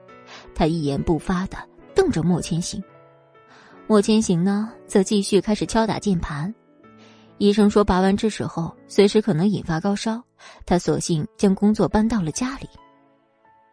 [0.56, 1.58] 他一言不发的
[1.94, 2.82] 瞪着莫千行。
[3.86, 6.54] 莫千行呢，则继续开始敲打键盘。
[7.38, 10.24] 医生说拔完智齿后，随时可能引发高烧，
[10.66, 12.70] 他索性将工作搬到了家里。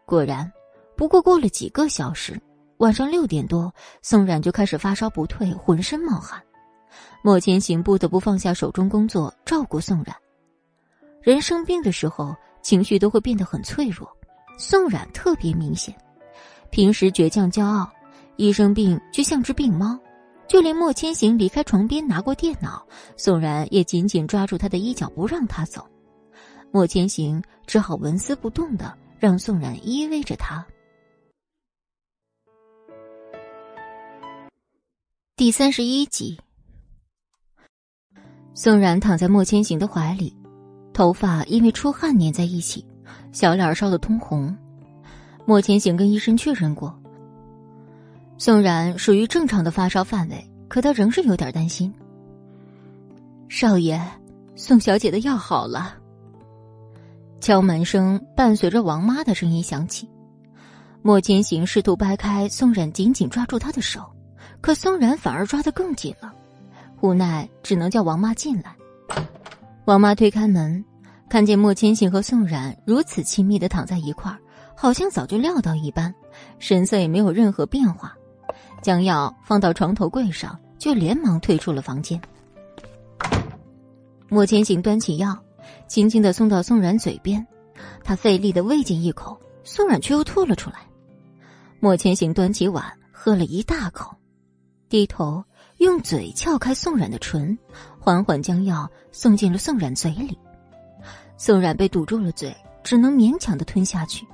[0.04, 0.50] 果然，
[0.96, 2.36] 不过过了几个小时，
[2.78, 3.72] 晚上六点多，
[4.02, 6.42] 宋冉就开始发烧不退，浑身冒汗。
[7.24, 10.14] 莫千行不得不放下手中工作，照顾宋冉。
[11.20, 14.10] 人生病的时候，情绪都会变得很脆弱，
[14.58, 15.94] 宋冉特别明显。
[16.70, 17.88] 平时倔强骄傲，
[18.36, 19.96] 一生病就像只病猫。
[20.48, 22.84] 就连莫千行离开床边拿过电脑，
[23.16, 25.88] 宋冉也紧紧抓住他的衣角不让他走。
[26.72, 30.66] 莫千行只好纹丝不动的让宋冉依偎着他。
[35.36, 36.36] 第三十一集。
[38.54, 40.36] 宋冉躺在莫千行的怀里，
[40.92, 42.84] 头发因为出汗粘在一起，
[43.32, 44.54] 小脸烧得通红。
[45.46, 46.94] 莫千行跟医生确认过，
[48.36, 51.92] 宋冉属于正常的发烧范围，可他仍是有点担心。
[53.48, 54.00] 少爷，
[54.54, 55.94] 宋小姐的药好了。
[57.40, 60.08] 敲门声伴随着王妈的声音响起，
[61.00, 64.04] 莫千行试图掰开宋冉紧紧抓住他的手，
[64.60, 66.32] 可宋冉反而抓得更紧了。
[67.02, 68.76] 无奈，只能叫王妈进来。
[69.86, 70.84] 王妈推开门，
[71.28, 74.38] 看见莫千行和宋冉如此亲密的躺在一块儿，
[74.76, 76.14] 好像早就料到一般，
[76.60, 78.14] 神色也没有任何变化。
[78.80, 82.20] 将药放到床头柜上，就连忙退出了房间。
[84.28, 85.36] 莫千行端起药，
[85.88, 87.44] 轻轻的送到宋冉嘴边，
[88.04, 90.76] 他费力的喂进一口，宋冉却又吐了出来。
[91.80, 94.14] 莫千行端起碗，喝了一大口，
[94.88, 95.42] 低头。
[95.82, 97.58] 用嘴撬开宋冉的唇，
[97.98, 100.38] 缓缓将药送进了宋冉嘴里。
[101.36, 104.24] 宋冉被堵住了嘴，只能勉强的吞下去。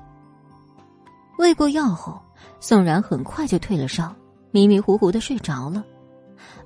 [1.39, 2.21] 喂过药后，
[2.61, 4.15] 宋冉很快就退了烧，
[4.51, 5.83] 迷迷糊糊的睡着了。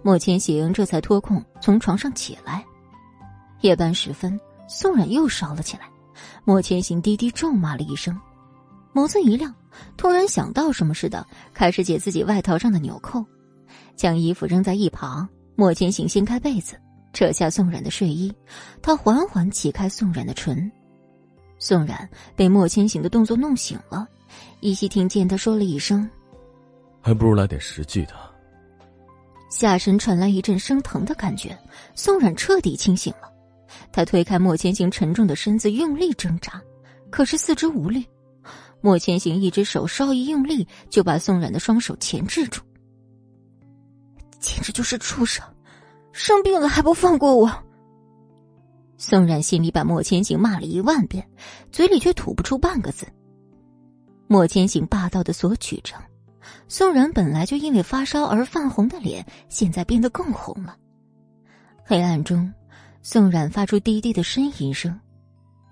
[0.02, 2.64] 莫千行这才脱空从床上起来。
[3.60, 5.84] 夜半时分，宋冉又烧了起来。
[6.42, 8.20] 莫千行低低咒骂了一声
[8.92, 9.54] ：“眸子一亮，
[9.96, 13.24] 突然想到什么似的，开始解自己外套上的纽扣，
[13.96, 15.28] 将衣服扔在一旁。
[15.54, 16.80] 莫千行掀开被子，
[17.12, 18.32] 扯下宋冉的睡衣，
[18.80, 20.70] 他缓缓挤开宋冉的唇。
[21.58, 24.08] 宋冉被莫千行的动作弄醒了，
[24.60, 26.08] 依稀听见他说了一声
[27.00, 28.14] ：“还不如来点实际的。”
[29.50, 31.56] 下身传来一阵生疼的感觉，
[31.94, 33.30] 宋冉彻底清醒了。
[33.92, 36.60] 他推开莫千行沉重的身子，用力挣扎，
[37.10, 38.06] 可是四肢无力。
[38.80, 42.62] 莫千行一只手稍一用力，就把宋冉的双手钳制住。
[44.42, 45.42] 简直就是畜生，
[46.12, 47.50] 生病了还不放过我！
[48.98, 51.26] 宋冉心里把莫千行骂了一万遍，
[51.70, 53.06] 嘴里却吐不出半个字。
[54.26, 55.94] 莫千行霸道的索取着，
[56.68, 60.76] 宋冉本来就因为发烧而泛红的脸，现在变得更红了。
[61.84, 62.52] 黑暗中。
[63.04, 64.96] 宋冉发出低低的呻吟声，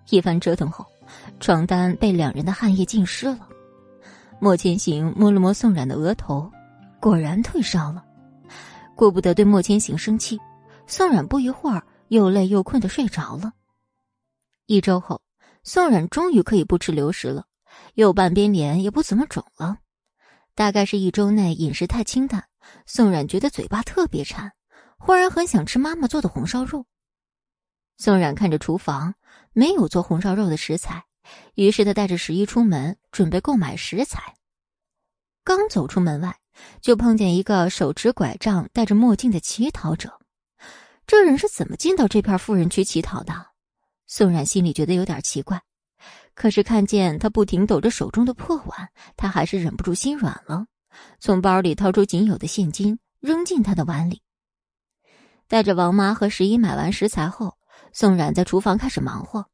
[0.08, 0.84] 一番折腾后，
[1.38, 3.46] 床单被两人的汗液浸湿了。
[4.40, 6.50] 莫千行摸了摸宋冉的额头，
[7.00, 8.04] 果然退烧了。
[9.00, 10.38] 顾不得对莫千行生气，
[10.86, 13.54] 宋冉不一会儿又累又困的睡着了。
[14.66, 15.22] 一周后，
[15.64, 17.46] 宋冉终于可以不吃流食了，
[17.94, 19.78] 右半边脸也不怎么肿了。
[20.54, 22.46] 大概是一周内饮食太清淡，
[22.84, 24.52] 宋冉觉得嘴巴特别馋，
[24.98, 26.84] 忽然很想吃妈妈做的红烧肉。
[27.96, 29.14] 宋冉看着厨房
[29.54, 31.06] 没有做红烧肉的食材，
[31.54, 34.34] 于是他带着十一出门，准备购买食材。
[35.42, 36.38] 刚走出门外，
[36.80, 40.18] 就碰见一个手持拐杖、戴着墨镜的乞讨者。
[41.06, 43.34] 这人是怎么进到这片富人区乞讨的？
[44.06, 45.60] 宋冉心里觉得有点奇怪，
[46.34, 50.66] 可是看见他不停抖着手中的破碗，他还是忍不住心软了，
[51.18, 54.22] 从包里掏出仅有的现金，扔进他的碗里。
[55.48, 57.56] 带着王妈和十一买完食材后。
[57.92, 59.44] 宋冉在厨房开始忙活，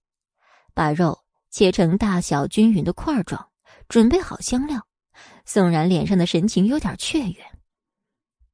[0.74, 1.18] 把肉
[1.50, 3.48] 切成大小均匀的块状，
[3.88, 4.86] 准备好香料。
[5.46, 7.36] 宋然脸上的神情有点雀跃。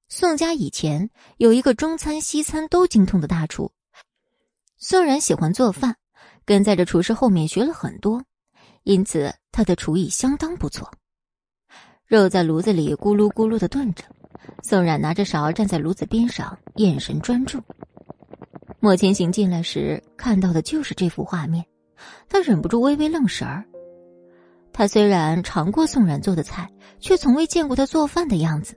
[0.09, 1.09] 宋家以前
[1.39, 3.73] 有一个中餐西餐都精通的大厨，
[4.77, 5.97] 宋然喜欢做饭，
[6.44, 8.23] 跟在这厨师后面学了很多，
[8.82, 10.93] 因此他的厨艺相当不错。
[12.05, 14.05] 肉在炉子里咕噜咕噜的炖着，
[14.62, 17.59] 宋冉拿着勺站在炉子边上，眼神专注。
[18.81, 21.64] 莫千行进来时看到的就是这幅画面，
[22.28, 23.64] 他忍不住微微愣神儿。
[24.72, 26.68] 他虽然尝过宋冉做的菜，
[26.98, 28.74] 却从未见过他做饭的样子。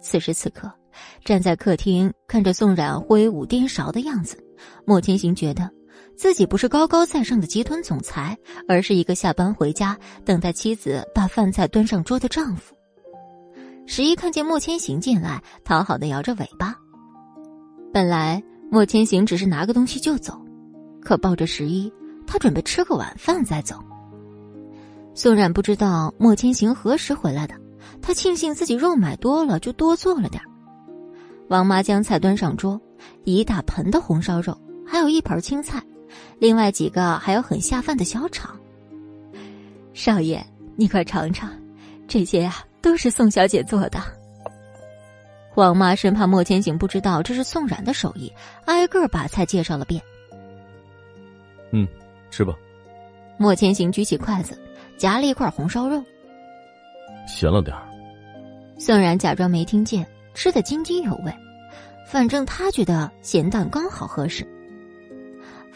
[0.00, 0.70] 此时此刻，
[1.24, 4.36] 站在客厅看着宋冉挥舞颠勺的样子，
[4.84, 5.70] 莫千行觉得
[6.16, 8.36] 自己不是高高在上的集团总裁，
[8.68, 12.74] 而是一个下班回家等待妻子把饭菜端上桌的丈夫。
[13.86, 16.74] 十一看见莫千行进来，讨好的摇着尾巴。
[17.92, 18.42] 本来。
[18.72, 20.40] 莫千行只是拿个东西就走，
[21.02, 21.92] 可抱着十一，
[22.24, 23.82] 他准备吃个晚饭再走。
[25.20, 27.54] 宋冉不知道莫千行何时回来的，
[28.00, 30.42] 他庆幸自己肉买多了，就多做了点
[31.48, 32.80] 王妈将菜端上桌，
[33.24, 35.78] 一大盆的红烧肉，还有一盆青菜，
[36.38, 38.48] 另外几个还有很下饭的小炒。
[39.92, 40.42] 少爷，
[40.74, 41.52] 你快尝尝，
[42.08, 44.00] 这些呀都是宋小姐做的。
[45.54, 48.32] 王妈生怕莫千行不知道这是宋冉的手艺，
[48.64, 50.00] 挨个把菜介绍了遍。
[51.72, 51.86] 嗯，
[52.30, 52.54] 吃吧。
[53.36, 54.58] 莫千行举起筷子，
[55.00, 56.04] 夹了一块红烧肉。
[57.26, 57.88] 咸了点儿。
[58.78, 61.34] 宋冉假装没听见，吃的津津有味。
[62.06, 64.46] 反正他觉得咸淡刚好合适。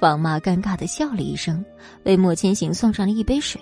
[0.01, 1.65] 王妈尴尬的笑了一声，
[2.05, 3.59] 为莫千行送上了一杯水。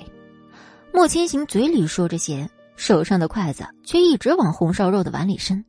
[0.93, 5.64] 莫千行嘴里说着咸，手上的筷子却一直往红烧肉的碗里伸。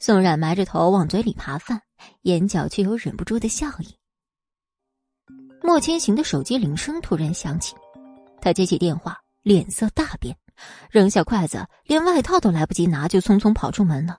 [0.00, 1.80] 宋冉埋着头往嘴里扒饭，
[2.22, 3.94] 眼角却有忍不住的笑意。
[5.62, 7.74] 莫千行的手机铃声突然响起，
[8.40, 10.36] 他接起电话，脸色大变，
[10.90, 14.18] 扔下筷子，连外套都来不及拿，就匆匆跑出门了。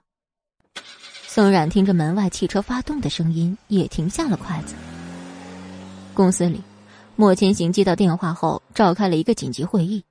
[1.26, 4.74] 宋冉听着门外汽车发动的声音，也停下了筷子。
[6.12, 6.62] 公司里，
[7.16, 10.04] 莫千行接到电话后，召开了一个紧急会议。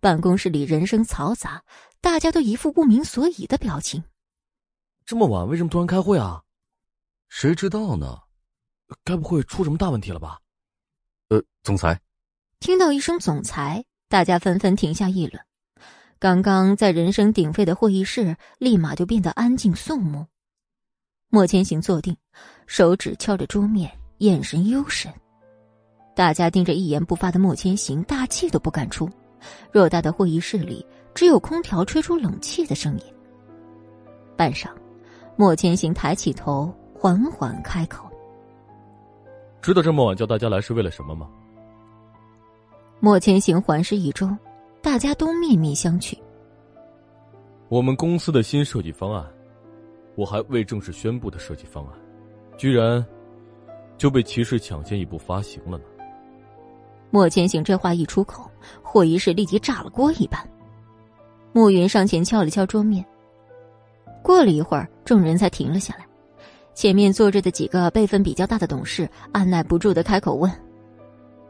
[0.00, 1.62] 办公室里人声嘈杂，
[2.00, 4.02] 大家都一副不明所以的表情。
[5.04, 6.42] 这么晚，为什么突然开会啊？
[7.28, 8.18] 谁知道呢？
[9.04, 10.38] 该不会出什么大问题了吧？
[11.28, 12.00] 呃，总裁，
[12.60, 15.40] 听到一声“总裁”，大家纷纷停下议论。
[16.18, 20.26] 刚刚在人声鼎沸的会议室，立马就变得安静肃穆。
[21.30, 22.16] 莫千行坐定，
[22.66, 25.12] 手指敲着桌面，眼神幽深。
[26.16, 29.08] 大家盯着一言不发的莫千行，大气都不敢出。
[29.72, 33.04] 偌大的会议室里，只有空调吹出冷气的声音。
[34.36, 34.68] 半晌。
[35.36, 38.10] 莫千行抬起头，缓缓开口
[39.62, 41.30] ：“知道这么晚叫大家来是为了什么吗？”
[43.00, 44.28] 莫千行环视一周，
[44.82, 46.18] 大家都面面相觑。
[47.68, 49.24] 我们公司的新设计方案，
[50.16, 51.92] 我还未正式宣布的设计方案，
[52.56, 53.04] 居然
[53.96, 55.84] 就被骑士抢先一步发行了呢。
[57.10, 58.50] 莫千行这话一出口，
[58.82, 60.40] 会议室立即炸了锅一般。
[61.52, 63.04] 暮云上前敲了敲桌面。
[64.22, 66.04] 过了一会儿，众人才停了下来。
[66.74, 70.50] 前面坐着的几个辈分比较大的董事按耐不住的开口问：“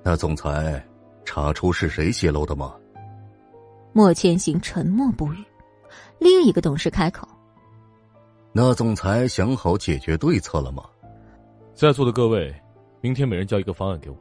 [0.04, 0.84] 那总裁
[1.28, 2.74] 查出是谁泄露的吗？”
[3.92, 5.44] 莫千行沉默不语。
[6.18, 7.28] 另一个董事开口
[8.50, 10.84] ：“那总裁想好解决对策了吗？”
[11.76, 12.54] 在座的各位，
[13.02, 14.16] 明天每人交一个方案给我。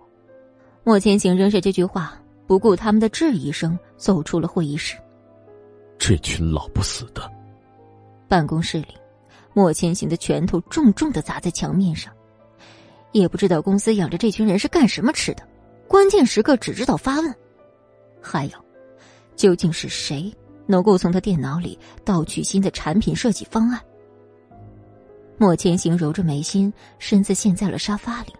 [0.83, 4.97] 莫千行扔下这句话，不顾他们的质疑声，走出了会议室。
[5.97, 7.31] 这群老不死的！
[8.27, 8.87] 办公室里，
[9.53, 12.13] 莫千行的拳头重重的砸在墙面上。
[13.11, 15.41] 也不知道公司养着这群人是干什么吃的，
[15.87, 17.35] 关键时刻只知道发问。
[18.21, 18.51] 还有，
[19.35, 20.33] 究竟是谁
[20.65, 23.79] 能够从他电脑里盗取新的产品设计方案？
[25.37, 28.33] 莫千行揉着眉心，身子陷在了沙发里。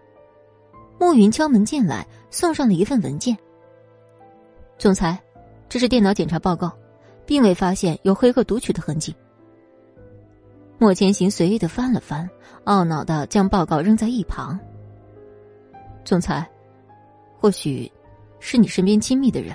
[0.98, 3.36] 暮云敲门进来，送上了一份文件。
[4.78, 5.18] 总裁，
[5.68, 6.72] 这是电脑检查报告。
[7.28, 9.14] 并未发现有黑客读取的痕迹。
[10.78, 12.26] 莫千行随意的翻了翻，
[12.64, 14.58] 懊恼的将报告扔在一旁。
[16.06, 16.48] 总裁，
[17.40, 17.90] 或许
[18.40, 19.54] 是你身边亲密的人，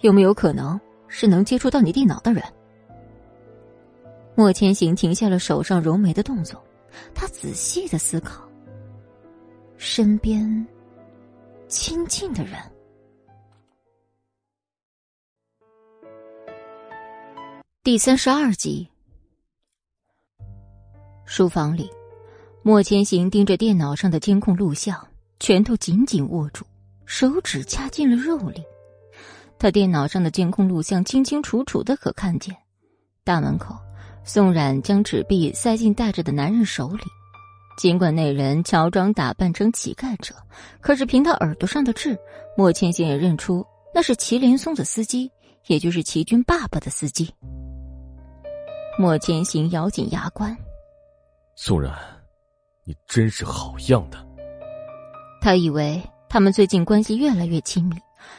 [0.00, 2.42] 有没有可能是能接触到你电脑的人？
[4.36, 6.62] 莫千行停下了手上揉眉的动作，
[7.14, 8.46] 他仔细的思考。
[9.76, 10.66] 身边
[11.68, 12.54] 亲近的人。
[17.82, 18.88] 第三十二集，
[21.24, 21.90] 书房里，
[22.62, 25.06] 莫千行盯着电脑上的监控录像，
[25.38, 26.64] 拳头紧紧握住，
[27.04, 28.62] 手指掐进了肉里。
[29.58, 32.54] 他电脑上的监控录像清清楚楚的可看见，
[33.24, 33.74] 大门口，
[34.24, 37.04] 宋冉将纸币塞进带着的男人手里。
[37.78, 40.34] 尽管那人乔装打扮成乞丐者，
[40.80, 42.18] 可是凭他耳朵上的痣，
[42.56, 43.64] 莫千行也认出
[43.94, 45.30] 那是祁连松的司机，
[45.66, 47.30] 也就是祁军爸爸的司机。
[48.98, 50.56] 莫千行咬紧牙关，
[51.54, 51.92] 宋冉，
[52.84, 54.25] 你真是好样的。
[55.40, 57.96] 他以为他们最近关系越来越亲密，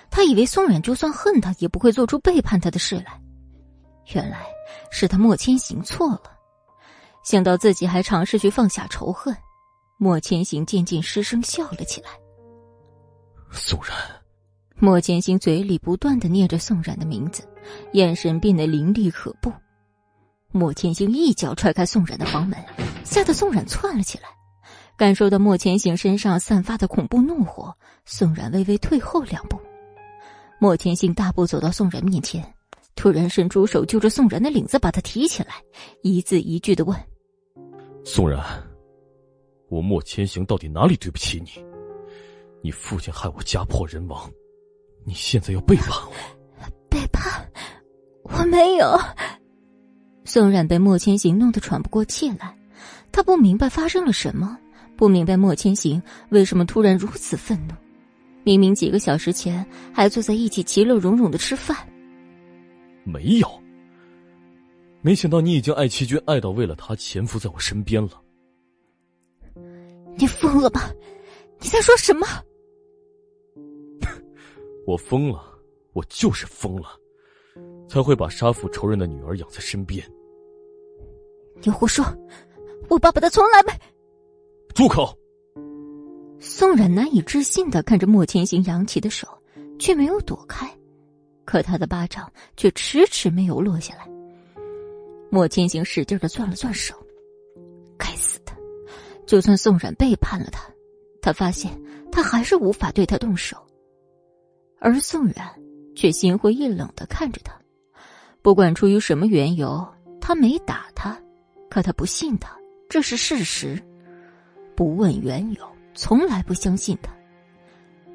[0.10, 3.22] 他以为宋冉就算恨他，也不会做出背叛他的事来。
[4.14, 4.46] 原来
[4.92, 6.24] 是他莫千行错了。
[7.24, 9.36] 想到自己还尝试去放下仇恨，
[9.98, 12.10] 莫千行渐渐失声笑了起来。
[13.52, 13.98] 宋然，
[14.76, 17.44] 莫千行嘴里不断的念着宋冉的名字，
[17.94, 19.52] 眼神变得凌厉可怖。
[20.52, 22.58] 莫千行一脚踹开宋冉的房门，
[23.04, 24.30] 吓得宋冉窜了起来。
[24.98, 27.72] 感受到莫千行身上散发的恐怖怒火，
[28.04, 29.60] 宋冉微微退后两步。
[30.60, 32.44] 莫千行大步走到宋冉面前，
[32.96, 35.54] 突然伸出手揪着宋冉的领子，把他提起来，
[36.02, 36.98] 一字一句的问
[38.04, 38.44] ：“宋冉，
[39.70, 41.64] 我莫千行到底哪里对不起你？
[42.64, 44.28] 你父亲害我家破人亡，
[45.06, 46.12] 你现在要背叛我？
[46.90, 47.48] 背叛？
[48.24, 49.00] 我没有。”
[50.26, 52.58] 宋冉被莫千行弄得喘不过气来，
[53.12, 54.58] 他不明白发生了什么，
[54.98, 57.74] 不明白莫千行为什么突然如此愤怒。
[58.44, 61.78] 明明几个小时前还坐在一起其乐融融的吃饭。
[63.04, 63.48] 没有，
[65.02, 68.22] 没想到你已经爱齐君爱到为了他潜伏在我身边了。
[70.18, 70.92] 你疯了吧？
[71.60, 72.26] 你在说什么？
[74.88, 75.44] 我疯了，
[75.94, 76.88] 我就是疯了，
[77.88, 80.04] 才会把杀父仇人的女儿养在身边。
[81.62, 82.04] 你胡说！
[82.90, 83.74] 我爸爸他从来没……
[84.78, 85.12] 住口！
[86.40, 89.28] 宋冉难以置信的看着莫千行扬起的手，
[89.80, 90.72] 却没有躲开，
[91.46, 94.08] 可他的巴掌却迟迟没有落下来。
[95.32, 96.94] 莫千行使劲的攥了攥手，
[97.98, 98.54] 该死的！
[99.26, 100.62] 就算宋冉背叛了他，
[101.24, 101.76] 他发现
[102.12, 103.58] 他还是无法对他动手，
[104.80, 105.60] 而宋冉
[105.96, 107.52] 却心灰意冷的看着他，
[108.44, 109.84] 不管出于什么缘由，
[110.22, 111.20] 他没打他。
[111.68, 112.56] 可他不信他，
[112.88, 113.82] 这是事实。
[114.78, 117.12] 不问缘由，从来不相信他。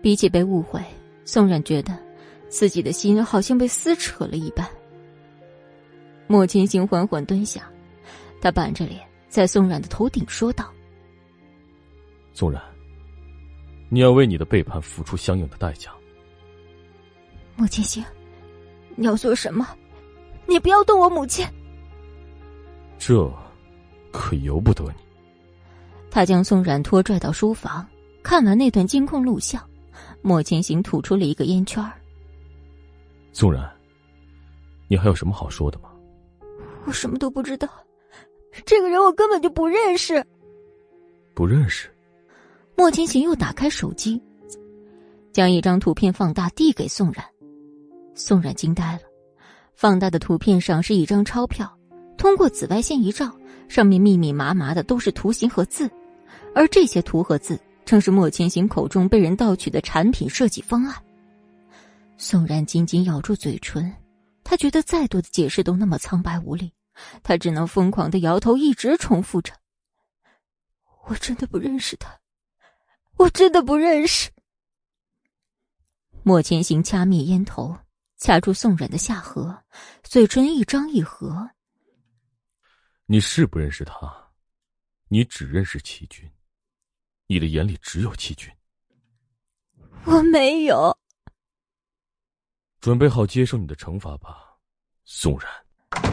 [0.00, 0.80] 比起被误会，
[1.24, 1.98] 宋冉觉得
[2.48, 4.64] 自己的心好像被撕扯了一般。
[6.28, 7.68] 莫千行缓缓蹲下，
[8.40, 10.72] 他板着脸在宋冉的头顶说道
[12.32, 12.62] ：“宋冉，
[13.88, 15.90] 你要为你的背叛付出相应的代价。”
[17.56, 18.04] 莫千行，
[18.94, 19.68] 你要做什么？
[20.46, 21.44] 你不要动我母亲。
[23.00, 23.28] 这。
[24.12, 25.01] 可由不得你。
[26.14, 27.88] 他将宋冉拖拽到书房，
[28.22, 29.66] 看完那段监控录像，
[30.20, 31.82] 莫千行吐出了一个烟圈
[33.32, 33.66] 宋冉，
[34.88, 35.88] 你还有什么好说的吗？
[36.84, 37.66] 我什么都不知道，
[38.66, 40.22] 这个人我根本就不认识。
[41.32, 41.88] 不认识。
[42.76, 44.22] 莫千行又打开手机，
[45.32, 47.24] 将一张图片放大递给宋冉。
[48.14, 49.00] 宋冉惊呆了，
[49.74, 51.74] 放大的图片上是一张钞票，
[52.18, 53.34] 通过紫外线一照，
[53.66, 55.90] 上面密密麻麻的都是图形和字，
[56.54, 61.02] 而这些图和字正是莫千行口中被人盗取的产品设计方案。
[62.16, 63.92] 宋然紧紧咬住嘴唇，
[64.44, 66.72] 他觉得再多的解释都那么苍白无力，
[67.22, 69.52] 他只能疯狂的摇头，一直重复着
[71.08, 72.18] ：“我真的不认识他。”
[73.18, 74.30] 我真的不认识。
[76.22, 77.76] 莫千行掐灭烟头，
[78.16, 79.62] 掐住宋冉的下颌，
[80.02, 81.50] 嘴唇一张一合。
[83.06, 84.30] 你是不认识他，
[85.08, 86.28] 你只认识齐军，
[87.32, 88.52] 你的眼里只有齐军。
[90.04, 90.94] 我没有。
[92.78, 94.36] 准备好接受你的惩罚吧，
[95.06, 95.48] 宋然。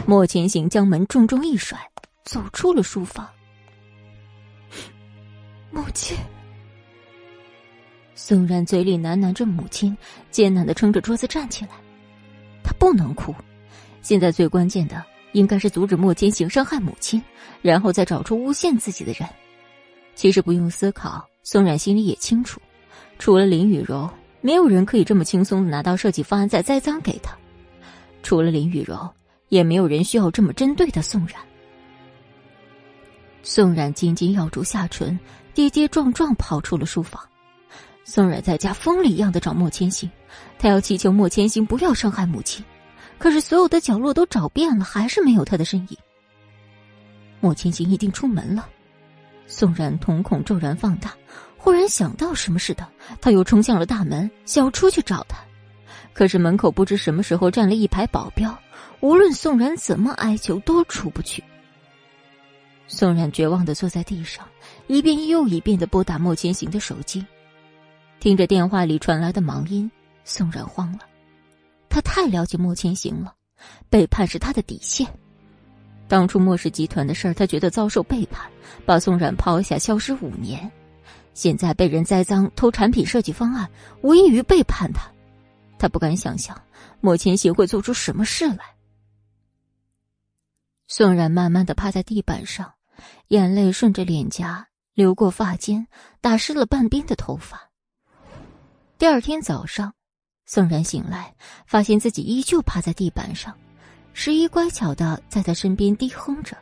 [0.06, 1.78] 莫千行将门重重一甩，
[2.24, 3.28] 走出了书房。
[5.70, 6.16] 母亲。
[8.14, 9.94] 宋然嘴里喃喃着母亲，
[10.30, 11.72] 艰难的撑着桌子站起来。
[12.64, 13.34] 他不能哭，
[14.00, 17.22] 现在最关键的应该是阻止莫千行伤害母亲，
[17.60, 19.28] 然后再找出诬陷自己的人。
[20.14, 22.60] 其实不用思考，宋冉心里也清楚，
[23.18, 24.08] 除了林雨柔，
[24.40, 27.36] 没有人可以这么轻松的拿到设计方案再栽赃给他。
[28.22, 29.08] 除了林雨柔，
[29.48, 31.36] 也没有人需要这么针对的宋冉。
[33.42, 35.18] 宋冉紧紧咬住下唇，
[35.54, 37.22] 跌跌撞撞跑出了书房。
[38.04, 40.10] 宋冉在家疯了一样的找莫千行，
[40.58, 42.62] 他要祈求莫千行不要伤害母亲，
[43.18, 45.96] 可是所有的角落都找遍了，还是没有他的身影。
[47.40, 48.68] 莫千行一定出门了。
[49.50, 51.12] 宋冉瞳孔骤然放大，
[51.58, 52.88] 忽然想到什么似的，
[53.20, 55.38] 他又冲向了大门，想要出去找他，
[56.14, 58.56] 可是门口不知什么时候站了一排保镖，
[59.00, 61.42] 无论宋冉怎么哀求，都出不去。
[62.86, 64.46] 宋冉绝望的坐在地上，
[64.86, 67.26] 一遍又一遍的拨打莫千行的手机。
[68.20, 69.90] 听着电话里传来的忙音，
[70.22, 71.00] 宋冉慌了。
[71.88, 73.34] 他太了解莫千行了，
[73.88, 75.06] 背叛是他的底线。
[76.10, 78.50] 当初莫氏集团的事儿，他觉得遭受背叛，
[78.84, 80.68] 把宋冉抛下，消失五年。
[81.34, 83.70] 现在被人栽赃偷产品设计方案，
[84.02, 85.08] 无异于背叛他。
[85.78, 86.60] 他不敢想象
[87.00, 88.74] 莫千行会做出什么事来。
[90.88, 92.74] 宋冉慢慢的趴在地板上，
[93.28, 95.86] 眼泪顺着脸颊流过发间，
[96.20, 97.70] 打湿了半边的头发。
[98.98, 99.94] 第二天早上，
[100.44, 101.36] 宋然醒来，
[101.68, 103.56] 发现自己依旧趴在地板上，
[104.12, 106.56] 十一乖巧的在他身边低哼着。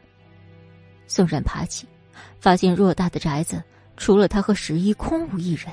[1.07, 1.87] 宋冉爬起，
[2.41, 3.63] 发现偌大的宅子
[3.97, 5.67] 除了他和十一空无一人，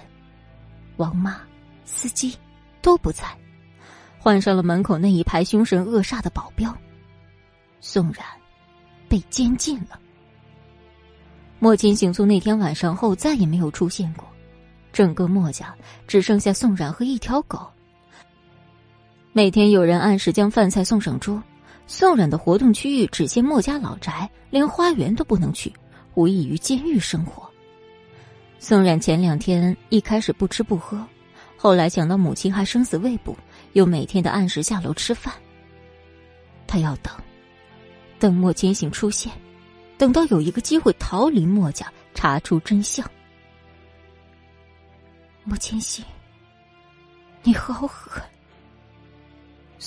[0.98, 1.42] 王妈、
[1.84, 2.36] 司机
[2.82, 3.26] 都不在，
[4.18, 6.76] 换上了门口那一排凶神恶煞的保镖。
[7.82, 8.26] 宋冉
[9.08, 10.00] 被监禁了。
[11.60, 14.28] 莫千行从那天晚上后再也没有出现过。
[14.92, 15.76] 整个墨家
[16.08, 17.68] 只剩下宋冉和一条狗。
[19.34, 21.44] 每天有人按时将饭菜送上桌，
[21.88, 25.72] 宋冉的活动区域只限墨家老宅，连花园都不能去，
[26.16, 27.48] 无异于监狱生活。
[28.58, 31.06] 宋冉前两天一开始不吃不喝，
[31.56, 33.38] 后来想到母亲还生死未卜，
[33.74, 35.34] 又每天的按时下楼吃饭。
[36.66, 37.14] 他要等，
[38.18, 39.32] 等莫千行出现，
[39.98, 43.10] 等到有一个机会逃离墨家，查出真相。
[45.44, 46.04] 莫千行，
[47.44, 48.24] 你好狠！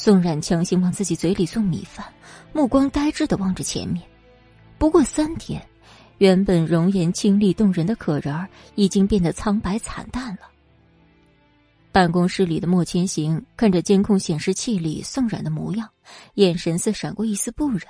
[0.00, 2.06] 宋冉强行往自己嘴里送米饭，
[2.52, 4.00] 目光呆滞的望着前面。
[4.78, 5.60] 不过三天，
[6.18, 10.42] 原本容颜清丽动人的可人儿已经变得苍白惨淡了。
[11.90, 15.90] 办公室里的莫千行看着监控显示器里宋冉的模样，
[16.34, 17.82] 眼神似闪过一丝不忍，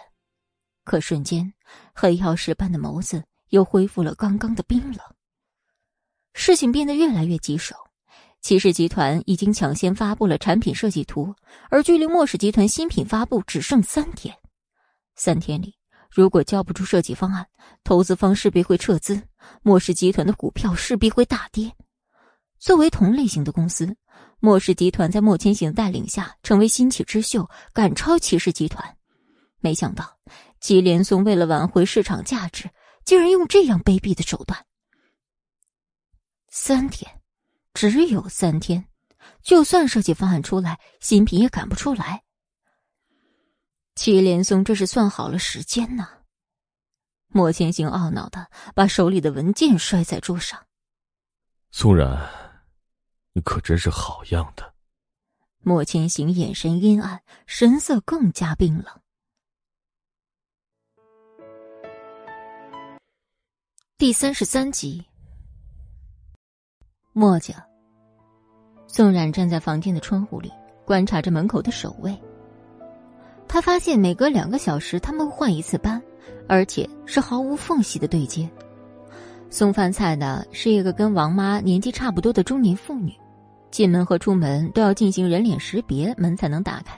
[0.85, 1.53] 可瞬间，
[1.93, 4.99] 黑曜石般的眸子又恢复了刚刚的冰冷。
[6.33, 7.77] 事情变得越来越棘手，
[8.41, 11.35] 骑士集团已经抢先发布了产品设计图，
[11.71, 14.35] 而距离莫氏集团新品发布只剩三天。
[15.17, 15.75] 三天里，
[16.11, 17.47] 如果交不出设计方案，
[17.83, 19.21] 投资方势必会撤资，
[19.63, 21.71] 莫氏集团的股票势必会大跌。
[22.59, 23.95] 作为同类型的公司，
[24.41, 28.97] 莫氏集团在莫千行带领下成为新起之秀，赶超骑士集团。
[29.61, 30.17] 没想到，
[30.61, 32.71] 祁连松为了挽回市场价值，
[33.05, 34.65] 竟然用这样卑鄙的手段。
[36.49, 37.18] 三天，
[37.75, 38.87] 只有三天，
[39.43, 42.25] 就算设计方案出来，新品也赶不出来。
[43.95, 46.09] 祁连松这是算好了时间呢。
[47.29, 50.67] 莫千行懊恼的把手里的文件摔在桌上。
[51.71, 52.31] 宋然，
[53.33, 54.75] 你可真是好样的。
[55.59, 59.01] 莫千行眼神阴暗，神色更加冰冷。
[63.99, 65.05] 第三十三集，
[67.19, 67.53] 墨家。
[68.87, 70.53] 宋冉站在房间的窗户里，
[70.85, 72.17] 观察着门口的守卫。
[73.49, 76.01] 他发现每隔两个小时他们换一次班，
[76.47, 78.49] 而且是毫无缝隙的对接。
[79.51, 83.13] 送饭菜的是一个跟王妈年纪差不多的中年妇女，
[83.73, 86.97] 进门和出门都要进行人脸识别，门才能打开。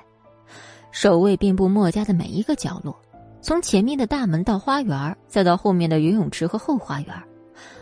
[0.90, 2.94] 守卫遍布墨家的每一个角落，
[3.40, 7.14] 从前面的大门到花园，再到后面的游泳池和后花园，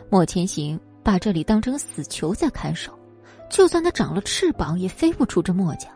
[0.08, 0.78] 莫千行
[1.08, 2.92] 把这里当成死囚在看守，
[3.48, 5.88] 就算他长了翅膀，也飞不出这墨家。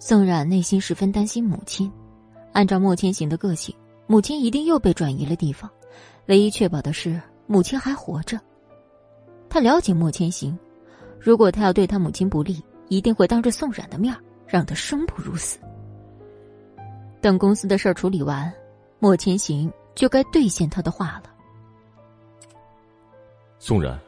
[0.00, 1.88] 宋冉内心十分担心母亲，
[2.52, 3.72] 按照莫千行的个性，
[4.08, 5.70] 母亲一定又被转移了地方。
[6.26, 8.40] 唯一确保的是，母亲还活着。
[9.48, 10.58] 他了解莫千行，
[11.20, 14.12] 如果他要对他母亲不利，一定会当着宋冉的面
[14.48, 15.60] 让他生不如死。
[17.20, 18.52] 等公司的事儿处理完，
[18.98, 21.29] 莫千行就该兑现他的话了。
[23.62, 24.00] 宋冉，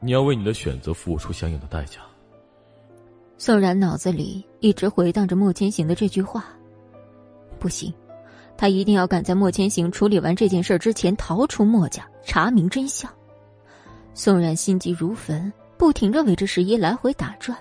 [0.00, 1.98] 你要为你的选择付出相应的代价。
[3.38, 6.44] 宋然脑子里一直回荡着莫千行的这句话，
[7.58, 7.92] 不行。
[8.54, 13.10] 他一定要赶在莫千行处理完这件事之前逃出墨家，查明真相。
[14.12, 17.56] 宋冉心急如焚，不停的围着十一来回打转。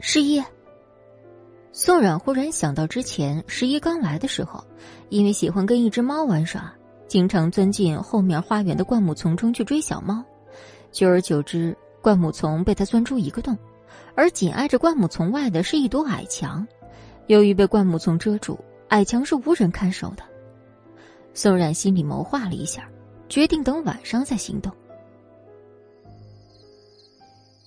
[0.00, 0.42] 十一，
[1.70, 4.64] 宋冉忽然想到之前十一刚来的时候，
[5.10, 6.74] 因为喜欢跟一只猫玩耍，
[7.14, 10.20] 经常钻进后面花园的灌木丛中去追小猫。
[10.90, 11.72] 久而久之，
[12.02, 13.56] 灌木丛被他钻出一个洞，
[14.16, 16.66] 而紧挨着灌木丛外的是一堵矮墙。
[17.28, 18.58] 由于被灌木丛遮住，
[18.88, 20.24] 矮墙是无人看守的。
[21.34, 22.90] 宋冉心里谋划了一下，
[23.28, 24.72] 决定等晚上再行动。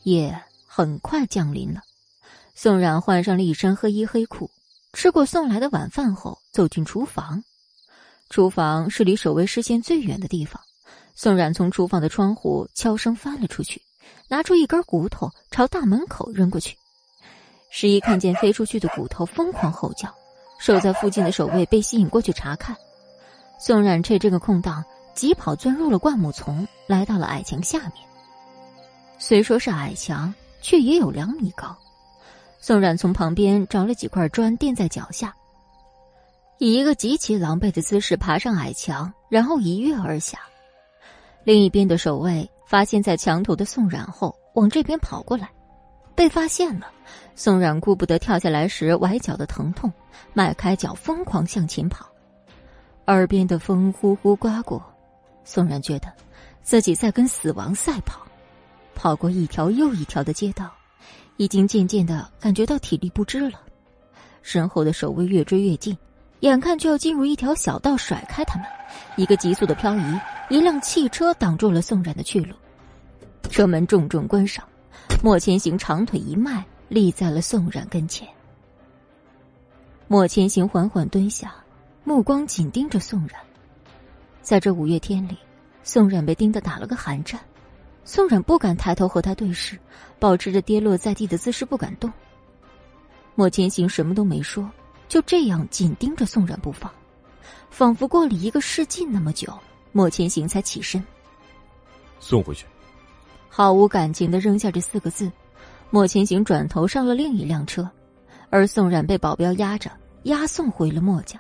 [0.03, 0.37] 夜
[0.67, 1.79] 很快降临了，
[2.53, 4.51] 宋冉换上了一身黑衣黑裤，
[4.91, 7.41] 吃过送来的晚饭后，走进厨房。
[8.29, 10.61] 厨房是离守卫视线最远的地方。
[11.15, 13.81] 宋冉从厨房的窗户悄声翻了出去，
[14.27, 16.75] 拿出一根骨头朝大门口扔过去。
[17.69, 20.13] 十一看见飞出去的骨头，疯狂吼叫。
[20.59, 22.75] 守在附近的守卫被吸引过去查看。
[23.59, 24.83] 宋冉趁这个空档，
[25.13, 27.93] 急跑钻入了灌木丛，来到了矮墙下面。
[29.19, 31.75] 虽说是矮墙，却也有两米高。
[32.59, 35.35] 宋冉从旁边找了几块砖垫在脚下，
[36.59, 40.39] 以一个极其狼狈的姿势爬上矮墙，然后一跃而下。
[41.43, 45.49] 另一边的守卫发现在墙头的宋冉后，往这边跑过来。
[46.15, 46.87] 被发现了，
[47.35, 49.93] 宋冉顾不得跳下来时崴脚的疼痛，
[50.33, 52.07] 迈开脚疯狂向前跑。
[53.05, 54.83] 耳边的风呼呼刮过，
[55.43, 56.11] 宋冉觉得
[56.63, 58.25] 自己在跟死亡赛跑，
[58.95, 60.73] 跑过一条又一条的街道，
[61.37, 63.61] 已经渐渐的感觉到体力不支了。
[64.41, 65.95] 身后的守卫越追越近，
[66.41, 68.67] 眼看就要进入一条小道，甩开他们，
[69.15, 70.19] 一个急速的漂移，
[70.49, 72.53] 一辆汽车挡住了宋冉的去路，
[73.49, 74.63] 车门重重关上。
[75.23, 78.27] 莫千行长腿一迈，立在了宋冉跟前。
[80.07, 81.55] 莫千行缓缓蹲下，
[82.03, 83.31] 目光紧盯着宋冉。
[84.43, 85.35] 在这五月天里，
[85.83, 87.39] 宋冉被盯得打了个寒战。
[88.05, 89.77] 宋冉不敢抬头和他对视，
[90.19, 92.13] 保持着跌落在地的姿势不敢动。
[93.33, 94.69] 莫千行什么都没说，
[95.07, 96.91] 就这样紧盯着宋冉不放，
[97.69, 99.57] 仿佛过了一个世纪那么久，
[99.91, 101.03] 莫千行才起身，
[102.19, 102.65] 送回去。
[103.49, 105.31] 毫无感情的扔下这四个字，
[105.89, 107.89] 莫千行转头上了另一辆车，
[108.49, 109.91] 而宋冉被保镖押着
[110.23, 111.39] 押送回了莫家。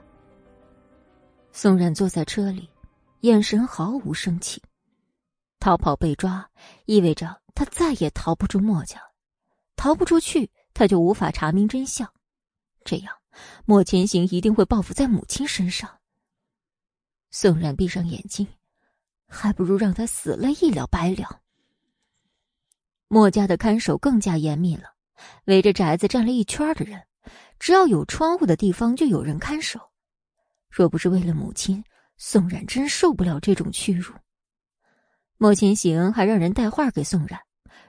[1.51, 2.69] 宋冉坐在车里，
[3.21, 4.61] 眼神毫无生气。
[5.59, 6.47] 逃跑被抓，
[6.85, 9.01] 意味着他再也逃不出墨家，
[9.75, 12.07] 逃不出去，他就无法查明真相。
[12.85, 13.13] 这样，
[13.65, 15.99] 莫千行一定会报复在母亲身上。
[17.29, 18.47] 宋冉闭上眼睛，
[19.27, 21.41] 还不如让他死了一了百了。
[23.07, 24.93] 莫家的看守更加严密了，
[25.45, 27.03] 围着宅子站了一圈的人，
[27.59, 29.79] 只要有窗户的地方就有人看守。
[30.69, 31.83] 若不是为了母亲，
[32.17, 34.13] 宋冉真受不了这种屈辱。
[35.37, 37.39] 莫千行还让人带话给宋冉，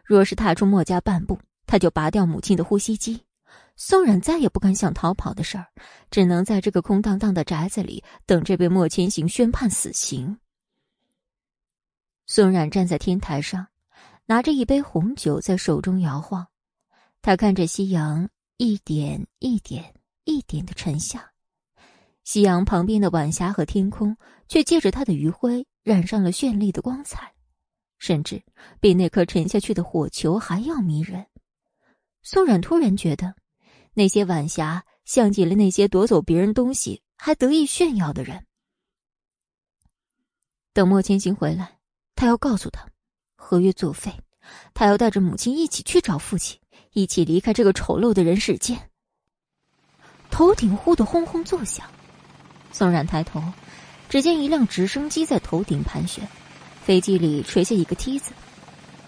[0.05, 3.25] 若是踏出莫家半步，他就拔掉母亲的呼吸机。
[3.79, 5.69] 宋冉再也不敢想逃跑的事儿，
[6.11, 10.39] 只能在这个空荡荡的宅子里等着被莫千行宣判死刑。
[12.27, 13.67] 宋冉站在天台上。
[14.31, 16.47] 拿着一杯红酒在手中摇晃，
[17.23, 18.29] 他看着夕阳
[18.59, 19.95] 一点一点
[20.25, 21.33] 一点的沉下，
[22.25, 24.15] 夕阳旁边的晚霞和天空
[24.47, 27.33] 却借着他的余晖染上了绚丽的光彩，
[27.97, 28.43] 甚至
[28.81, 31.25] 比那颗沉下去的火球还要迷人。
[32.23, 33.35] 宋冉突然觉得，
[33.99, 38.47] 那些晚霞像极了那些夺走别人东西还得意炫耀的人。
[40.73, 41.81] 等莫千行回来，
[42.15, 42.87] 他要告诉他，
[43.35, 44.15] 合约作废，
[44.73, 46.61] 他要带着母亲一起去找父亲，
[46.93, 48.89] 一起离开这个丑陋的人世间。
[50.31, 51.85] 头顶忽的轰轰作响，
[52.70, 53.43] 宋冉抬头，
[54.09, 56.25] 只见一辆直升机在头顶盘旋，
[56.85, 58.33] 飞机里垂下一个梯子。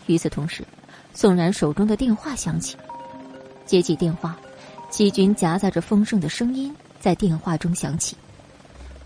[0.06, 0.66] 与此同时，
[1.14, 2.76] 宋冉手中的电话响起，
[3.64, 4.36] 接起电话，
[4.90, 8.16] 齐军夹杂着丰盛的声音在电话中响起：“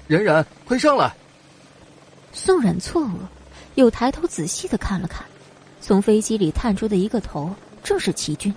[0.08, 1.14] 冉冉，快上来！”
[2.32, 3.12] 宋冉错愕，
[3.74, 5.24] 又抬头仔细的看了看，
[5.80, 8.52] 从飞机里探出的一个头正是齐军。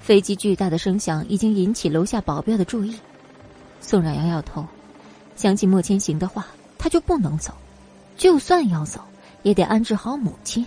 [0.00, 2.98] 飞机巨大的声响已经引起楼下保镖的注意。
[3.80, 4.66] 宋冉摇摇头，
[5.36, 6.46] 想起莫千行的话，
[6.78, 7.52] 他就不能走，
[8.16, 9.00] 就算要走，
[9.42, 10.66] 也得安置好母亲。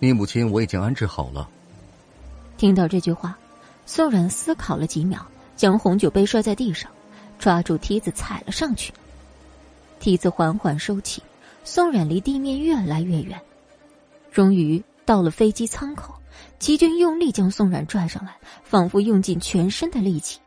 [0.00, 1.48] 你母亲我已经安置好了。
[2.58, 3.38] 听到这句话，
[3.86, 5.24] 宋冉思考了几秒，
[5.56, 6.90] 将红酒杯摔在地上，
[7.38, 8.92] 抓住梯子踩了上去。
[10.00, 11.22] 梯子缓缓收起，
[11.64, 13.40] 宋冉离地面越来越远，
[14.32, 16.14] 终于到了飞机舱口。
[16.58, 20.40] 齐军用力将宋冉拽上来，仿佛用尽全身的力气。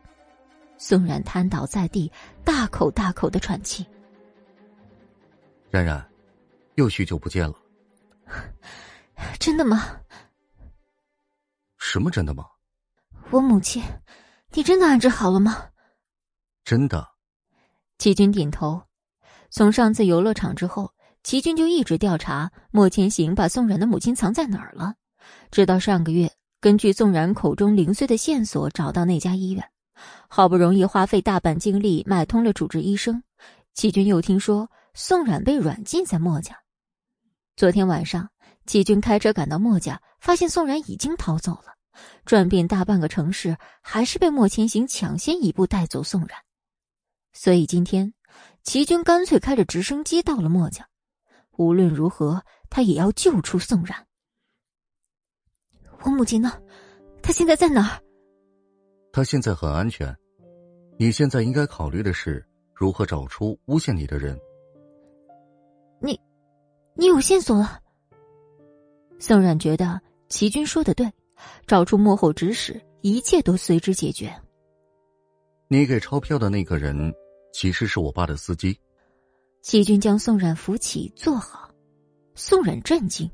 [0.78, 2.12] 宋冉瘫倒在地，
[2.44, 3.86] 大口大口的喘气。
[5.70, 6.04] 冉冉，
[6.76, 7.56] 又许久不见了。
[9.40, 9.98] 真的吗？
[11.78, 12.46] 什么真的吗？
[13.30, 13.84] 我母亲，
[14.54, 15.66] 你真的安置好了吗？
[16.64, 17.06] 真的。
[17.98, 18.82] 齐军点头。
[19.50, 20.94] 从上次游乐场之后，
[21.24, 24.94] 齐军就一直调查莫千行把宋冉的母亲藏在哪儿了。
[25.52, 26.32] 直到上个月，
[26.62, 29.70] 根据宋冉口中零碎的线索找到那家医院，
[30.30, 33.22] 好不容易花费大半精力买通了主治医生，
[33.74, 36.58] 齐军又听说宋冉被软禁在墨家。
[37.58, 38.30] 昨天晚上，
[38.66, 41.76] 齐军开车赶到墨家，发现宋冉已经逃走了，
[42.26, 46.38] 转遍大半个城市，还是被莫千行抢先一步带走宋冉。
[47.34, 48.14] 所以今天，
[48.64, 50.88] 齐军干脆开着直升机到了墨家，
[51.58, 54.06] 无论如何，他也要救出宋冉。
[56.02, 56.62] 我母亲呢？
[57.22, 58.02] 她现在在哪儿？
[59.12, 60.16] 她现在很安全。
[60.98, 64.40] 你现在应该考虑的是如何找出诬陷你的人。
[66.00, 66.20] 你，
[66.96, 67.80] 你有线索了？
[69.20, 70.00] 宋冉觉得
[70.30, 71.12] 齐军说的对，
[71.66, 74.34] 找出幕后指使，一切都随之解决。
[75.68, 77.14] 你给钞票的那个人，
[77.54, 78.78] 其实是我爸的司机。
[79.62, 81.70] 齐军将宋冉扶起，坐好。
[82.36, 83.30] 宋冉震惊。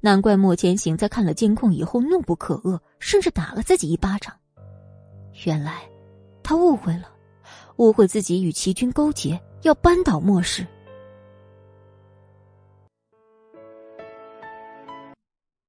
[0.00, 4.38] 难怪莫千行在看了监控以后怒不可遏，甚至打了自己一巴掌。
[5.46, 5.88] 原来，
[6.42, 7.10] 他误会了，
[7.76, 10.66] 误会自己与齐军勾结，要扳倒莫氏。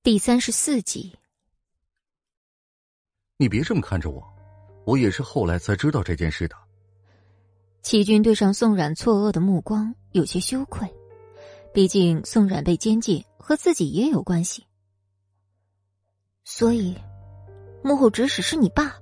[0.04, 1.16] 第三十四集。
[3.38, 4.24] 你别这么看着我，
[4.86, 6.56] 我也是后来才知道这件事的。
[7.82, 10.92] 齐军对上宋冉错愕的目光，有些羞愧。
[11.74, 13.24] 毕竟宋冉被监禁。
[13.48, 14.66] 和自己也有关系，
[16.44, 16.98] 所以
[17.84, 18.96] 幕后指使是你爸。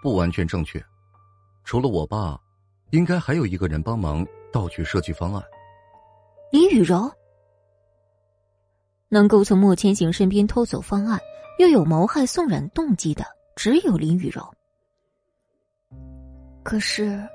[0.00, 0.80] 不完全正确，
[1.64, 2.40] 除了我爸，
[2.90, 5.42] 应该还有一个人帮忙盗取设计方案。
[6.52, 7.10] 林雨柔
[9.08, 11.20] 能够从莫千行身边偷走方案，
[11.58, 13.24] 又有谋害宋冉动机的，
[13.56, 14.42] 只有林雨柔。
[16.62, 17.26] 可是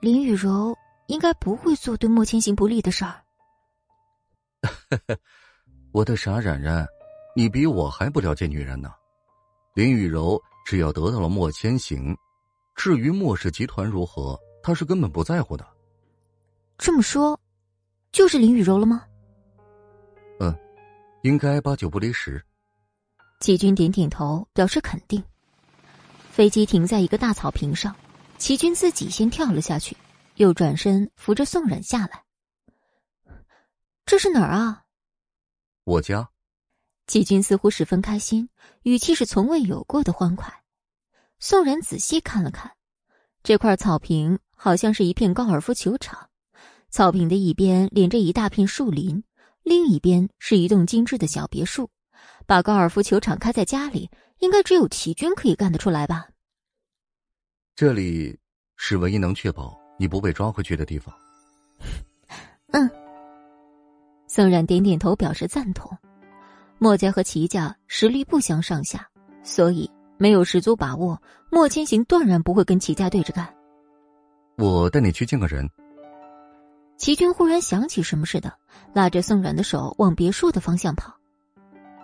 [0.00, 0.76] 林雨柔
[1.06, 3.22] 应该不会做对莫千行不利的事儿。
[5.92, 6.86] 我的傻冉冉，
[7.34, 8.92] 你比我还不了解女人呢。
[9.74, 12.16] 林雨柔只要得到了莫千行，
[12.74, 15.66] 至于莫氏集团如何，她是根本不在乎的。
[16.78, 17.38] 这么说，
[18.12, 19.04] 就是林雨柔了吗？
[20.40, 20.54] 嗯，
[21.22, 22.44] 应该八九不离十。
[23.40, 25.22] 齐军点点头，表示肯定。
[26.30, 27.94] 飞机停在一个大草坪上，
[28.38, 29.96] 齐军自己先跳了下去，
[30.36, 32.24] 又转身扶着宋冉下来。
[34.04, 34.84] 这是哪儿啊？
[35.84, 36.28] 我家。
[37.06, 38.48] 齐军似乎十分开心，
[38.82, 40.52] 语气是从未有过的欢快。
[41.38, 42.72] 宋冉仔细看了看，
[43.42, 46.30] 这块草坪好像是一片高尔夫球场。
[46.90, 49.22] 草坪的一边连着一大片树林，
[49.62, 51.90] 另一边是一栋精致的小别墅。
[52.46, 54.08] 把高尔夫球场开在家里，
[54.38, 56.28] 应该只有齐军可以干得出来吧？
[57.74, 58.38] 这里
[58.76, 61.12] 是唯一能确保你不被抓回去的地方。
[62.68, 62.88] 嗯。
[64.28, 65.90] 宋冉点点头，表示赞同。
[66.78, 69.08] 墨家和齐家实力不相上下，
[69.42, 71.20] 所以没有十足把握，
[71.50, 73.52] 莫千行断然不会跟齐家对着干。
[74.56, 75.68] 我带你去见个人。
[76.96, 78.52] 齐军忽然想起什么似的，
[78.92, 81.15] 拉着宋冉的手往别墅的方向跑。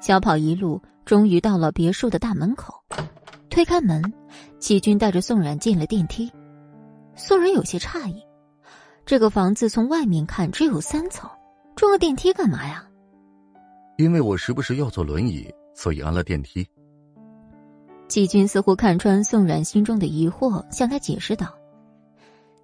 [0.02, 2.74] 小跑一路，终于到了别墅的大门口。
[3.48, 4.02] 推开门，
[4.58, 6.28] 齐军带着宋冉进了电梯。
[7.14, 8.20] 宋冉有些诧异，
[9.06, 11.30] 这个房子从外面看只有三层，
[11.76, 12.84] 装个电梯干嘛呀？
[13.96, 16.66] 因为我时不时要坐轮椅，所以安了电梯。
[18.08, 21.54] 齐军似乎看穿宋冉心中的疑惑，向他解释道：“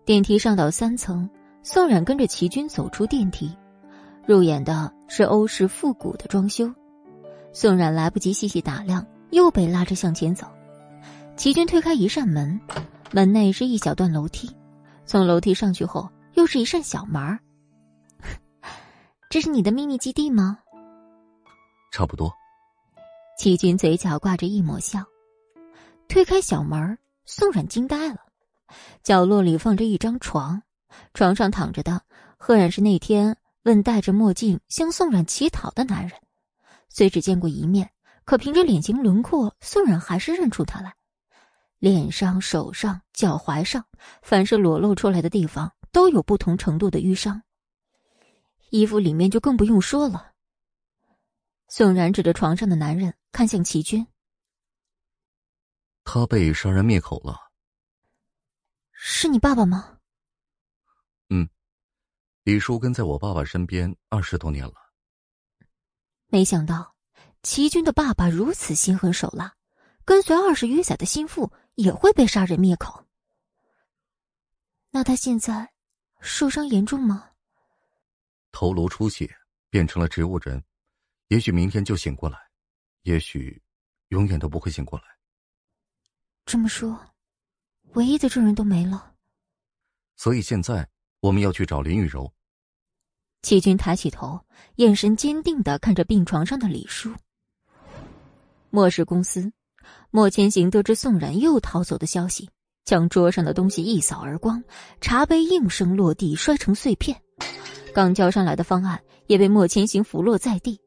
[0.05, 1.31] 电梯上到三层，
[1.63, 3.57] 宋冉跟着齐军走出电梯，
[4.27, 6.69] 入眼的是欧式复古的装修。
[7.53, 10.47] 宋冉来不及细细打量，又被拉着向前走。
[11.37, 12.61] 齐军推开一扇门，
[13.13, 14.51] 门内是一小段楼梯，
[15.07, 17.39] 从楼梯上去后，又是一扇小门儿。
[19.31, 20.59] 这是你的秘密基地吗？
[21.93, 22.33] 差不多。
[23.39, 25.05] 齐军嘴角挂着一抹笑。
[26.09, 28.17] 推开小门，宋冉惊呆了。
[29.03, 30.63] 角落里放着一张床，
[31.15, 32.03] 床上躺着的，
[32.37, 36.13] 赫然是那天问戴着墨镜向宋冉乞讨的男人。
[36.89, 37.93] 虽只见过一面，
[38.25, 40.95] 可凭着脸型轮廓，宋冉还是认出他来。
[41.79, 43.87] 脸上、手上、脚踝上，
[44.23, 47.43] 凡是裸露出来的地方，都有不同程度的淤伤。
[48.71, 50.33] 衣服里面就更不用说了。
[51.69, 54.07] 宋然指着床上的男人，看向齐军。
[56.03, 57.37] 他被杀人灭口了。
[58.93, 59.99] 是你爸爸吗？
[61.29, 61.49] 嗯，
[62.43, 64.88] 李叔跟在我爸爸身边二十多年了。
[66.31, 66.95] 没想到
[67.43, 69.55] 齐军的爸爸如此心狠手辣，
[70.05, 73.03] 跟随二十余载的心腹也会被杀人灭口。
[74.91, 75.73] 那他现在
[76.21, 77.31] 受伤严重吗？
[78.53, 79.35] 头颅出血，
[79.71, 80.63] 变成了植物人，
[81.29, 82.39] 也许明天就醒过来，
[83.03, 83.63] 也许
[84.09, 85.05] 永远都不会醒过来。
[86.45, 86.99] 这么说，
[87.95, 89.15] 唯一的证人都没了。
[90.17, 90.89] 所以现在
[91.21, 92.31] 我们要去找林雨柔。
[93.43, 94.41] 齐军抬起头，
[94.77, 97.13] 眼神坚定的看着病床上的李叔。
[98.71, 99.51] 莫氏公司，
[100.11, 102.49] 莫千行得知宋冉又逃走的消息，
[102.85, 104.63] 将桌上的东西一扫而光，
[105.01, 107.21] 茶杯应声落地，摔成碎片。
[107.95, 110.81] 刚交上来的方案也被莫千行拂落在地，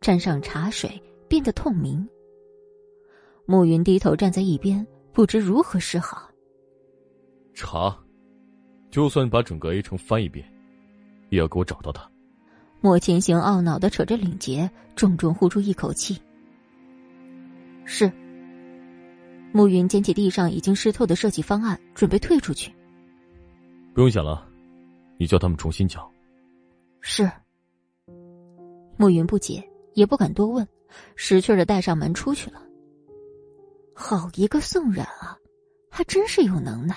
[0.00, 2.08] 沾上茶水，变得透明。
[3.46, 4.86] 暮云低头站在一边。
[5.10, 6.30] 不知如何是好。
[7.52, 7.98] 查，
[8.88, 10.48] 就算把整个 A 城翻一遍，
[11.30, 12.08] 也要给我找到他。
[12.80, 16.20] 莫千行懊恼的扯着领结，重重呼出一口气。
[17.84, 18.10] 是。
[19.52, 22.72] 暮云捡起地上已经湿透的设计方案，准备退出去。
[23.94, 24.46] 不用想了，
[25.16, 26.08] 你叫他们重新讲。
[27.00, 27.28] 是。
[28.96, 30.66] 暮云不解，也不敢多问，
[31.16, 32.62] 识趣的带上门出去了。
[33.94, 35.36] 好一个宋冉啊，
[35.90, 36.94] 还真是有能耐。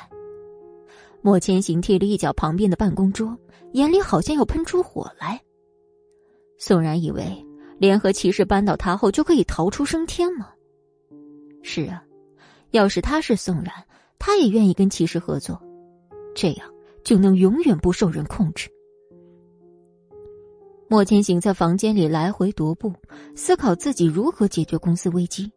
[1.21, 3.37] 莫千行踢了一脚旁边的办公桌，
[3.73, 5.41] 眼里好像要喷出火来。
[6.57, 7.45] 宋冉以为
[7.77, 10.49] 联合骑士扳倒他后就可以逃出升天吗？
[11.63, 12.03] 是啊，
[12.71, 13.71] 要是他是宋冉，
[14.19, 15.61] 他也愿意跟骑士合作，
[16.35, 16.71] 这样
[17.03, 18.69] 就能永远不受人控制。
[20.87, 22.93] 莫千行在房间里来回踱步，
[23.35, 25.51] 思考自己如何解决公司危机。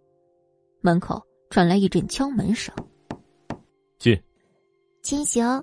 [0.81, 1.23] 门口。
[1.51, 2.75] 传来一阵敲门声，
[4.01, 4.21] 进。
[5.05, 5.63] 千行。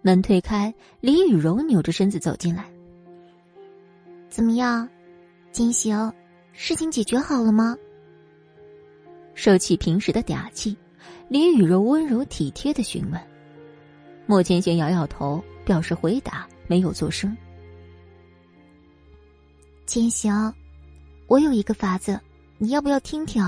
[0.00, 2.70] 门推开，林雨柔扭着身子走进来。
[4.28, 4.88] 怎么样，
[5.50, 6.12] 金行，
[6.52, 7.76] 事情解决好了吗？
[9.34, 10.76] 收起平时的嗲气，
[11.28, 13.20] 林雨柔温柔体贴的询问。
[14.24, 17.36] 莫千行摇摇头，表示回答，没有作声。
[19.84, 20.54] 千行，
[21.26, 22.20] 我有一个法子，
[22.58, 23.42] 你要不要听听？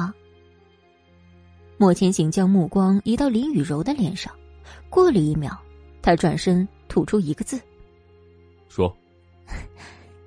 [1.76, 4.34] 莫千行将目光移到林雨柔的脸上，
[4.88, 5.56] 过了一秒，
[6.02, 7.60] 他转身吐出一个字
[8.68, 8.94] ：“说。”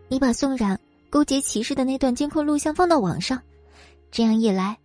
[0.07, 0.77] 你把宋冉
[1.09, 3.41] 勾结骑士的那段监控录像放到网上，
[4.11, 4.77] 这样一来，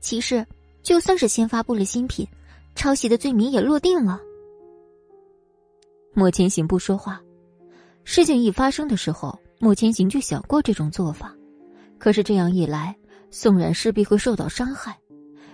[0.00, 0.46] 骑士
[0.82, 2.26] 就算是先发布了新品，
[2.74, 4.20] 抄袭的罪名也落定了。
[6.14, 7.20] 莫千行不说话。
[8.02, 11.36] 事情一发生的时候，莫千行就想过这种做法，
[11.98, 12.96] 可是这样一来，
[13.30, 14.98] 宋冉势必会受到伤害。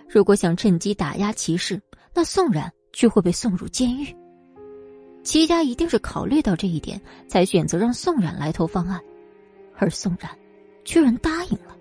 [0.09, 1.83] 如果想趁机打压骑士，
[2.15, 4.17] 那宋冉就会被送入监狱。
[5.23, 6.99] 齐家一定是考虑到这一点，
[7.29, 8.99] 才选择让宋冉来投方案，
[9.77, 10.31] 而宋冉
[10.83, 11.77] 居然答应了。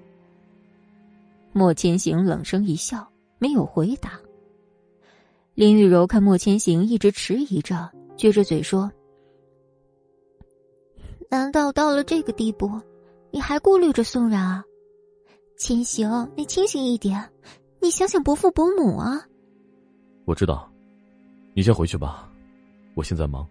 [1.53, 3.07] 莫千行冷声一笑，
[3.39, 4.19] 没有回答。
[5.53, 8.91] 林雨柔看莫千行一直迟疑着，撅着嘴说
[11.31, 12.69] ：“难道到了这个地步，
[13.31, 14.65] 你还顾虑着宋冉啊？
[15.57, 17.29] 千行，你清醒一点。”
[17.79, 19.23] 你想想伯父伯母啊！
[20.25, 20.71] 我知道，
[21.57, 22.29] 你先回去吧，
[22.95, 23.47] 我现在忙。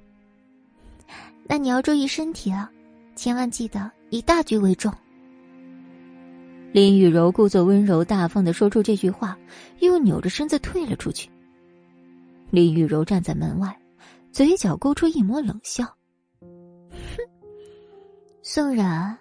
[1.49, 2.71] 那你要注意身体啊，
[3.17, 4.93] 千万记得以大局为重。
[6.71, 9.39] 林雨柔故作温柔大方的说出这句话，
[9.79, 11.31] 又扭着身子退了出去。
[12.51, 13.75] 林雨柔站在门外，
[14.33, 15.85] 嘴角勾出一抹冷笑
[16.93, 17.17] ：“哼，
[18.43, 19.17] 宋冉，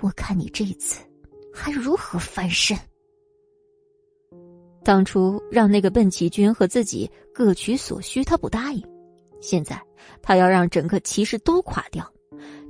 [0.00, 0.98] 我看你这次
[1.54, 2.76] 还如何翻身。”
[4.84, 8.82] 当初让那个笨齐军和自己各取所需，他不答应；
[9.40, 9.80] 现在
[10.22, 12.06] 他要让整个骑士都垮掉，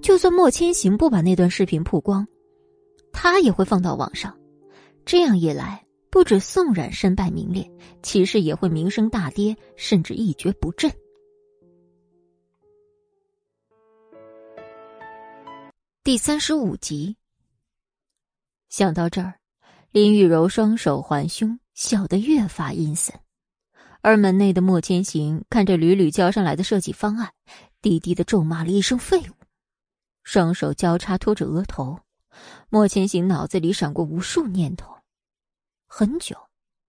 [0.01, 2.27] 就算莫千行不把那段视频曝光。
[3.13, 4.37] 他也会放到网上，
[5.05, 7.69] 这样一来，不止宋冉身败名裂，
[8.03, 10.91] 骑士也会名声大跌，甚至一蹶不振。
[16.05, 17.17] 第三十五集。
[18.69, 19.35] 想到这儿，
[19.91, 23.15] 林雨柔双手环胸，笑得越发阴森。
[24.01, 27.33] 而门内的莫千行看着屡屡交上来的设计方案，
[27.81, 29.35] 低低的咒骂了一声“废物”，
[30.23, 31.99] 双手交叉托着额头。
[32.69, 34.93] 莫千行脑子里闪过无数念头，
[35.87, 36.37] 很久，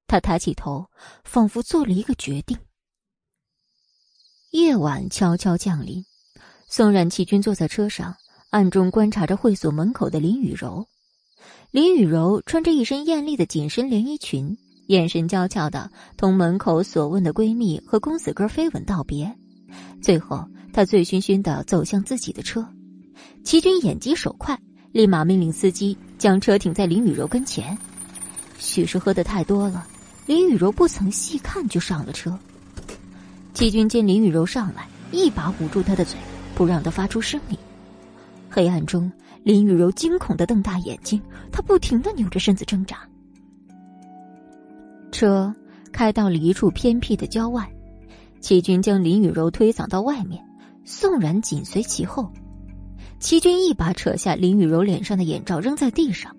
[0.08, 0.90] 他抬起头，
[1.24, 2.58] 仿佛做了一个决定。
[4.50, 6.04] 夜晚悄悄降临，
[6.68, 8.18] 宋冉弃军坐在车上，
[8.50, 10.88] 暗中观察着会所门口的林雨柔。
[11.70, 14.58] 林雨柔穿着一身艳丽的紧身连衣裙，
[14.88, 19.36] 眼神娇俏的同门口所问的闺蜜和公子哥飞吻道别，
[20.02, 22.68] 最后，她醉醺醺的走向自己的车。
[23.44, 24.60] 齐军眼疾手快。
[24.92, 27.78] 立马命令司机将车停在林雨柔跟前。
[28.58, 29.86] 许是喝的太多了，
[30.26, 32.40] 林雨柔不曾细看就上了车。
[33.54, 36.18] 齐军见林雨柔上来，一把捂住她的嘴，
[36.56, 37.58] 不让她发出声音。
[38.50, 39.12] 黑暗中，
[39.44, 41.22] 林雨柔惊恐的瞪大眼睛，
[41.52, 43.06] 她不停的扭着身子挣扎。
[45.16, 45.56] 车
[45.94, 47.66] 开到了一处偏僻的郊外，
[48.42, 50.44] 齐军将林雨柔推搡到外面，
[50.84, 52.30] 宋然紧随其后。
[53.18, 56.36] 齐军一把扯下林雨柔脸上的眼罩，扔在地上。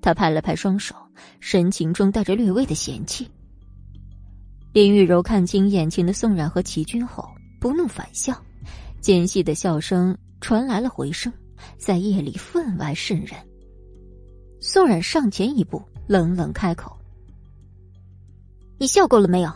[0.00, 0.94] 他拍了拍双手，
[1.38, 3.28] 神情中带着略微的嫌弃。
[4.72, 7.28] 林雨柔看清眼前的宋冉和齐军后，
[7.60, 8.34] 不怒反笑，
[9.02, 11.30] 尖细的笑声传来了回声，
[11.76, 13.32] 在夜里分外渗人。
[14.62, 16.96] 宋冉上前一步，冷冷开口
[18.78, 19.52] ：“你笑够了没有？”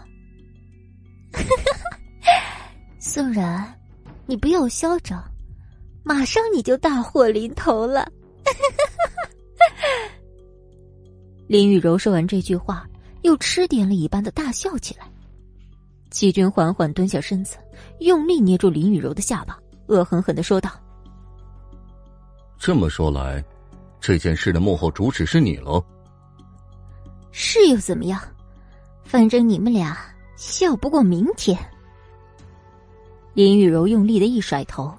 [2.98, 3.80] 宋然，
[4.26, 5.22] 你不要嚣张。
[6.04, 8.10] 马上你就大祸临头了！
[11.46, 12.84] 林雨柔说完这句话，
[13.22, 15.08] 又吃点了一般的大笑起来。
[16.10, 17.56] 齐军缓缓蹲下身子，
[18.00, 20.72] 用力捏住林雨柔的下巴，恶狠狠的说道
[22.58, 23.42] ：“这么说来，
[24.00, 25.82] 这件事的幕后主使是你喽？
[27.30, 28.20] 是又怎么样？
[29.04, 29.96] 反正你们俩
[30.36, 31.58] 笑不过明天。”
[33.34, 34.92] 林雨柔用力的一甩头。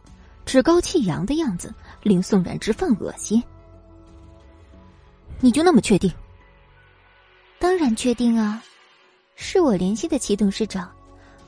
[0.46, 3.42] 趾高气扬的样子令宋冉直犯恶心。
[5.40, 6.12] 你就那么确定？
[7.60, 8.62] 当然确定啊！
[9.36, 10.92] 是我联系的齐董事长，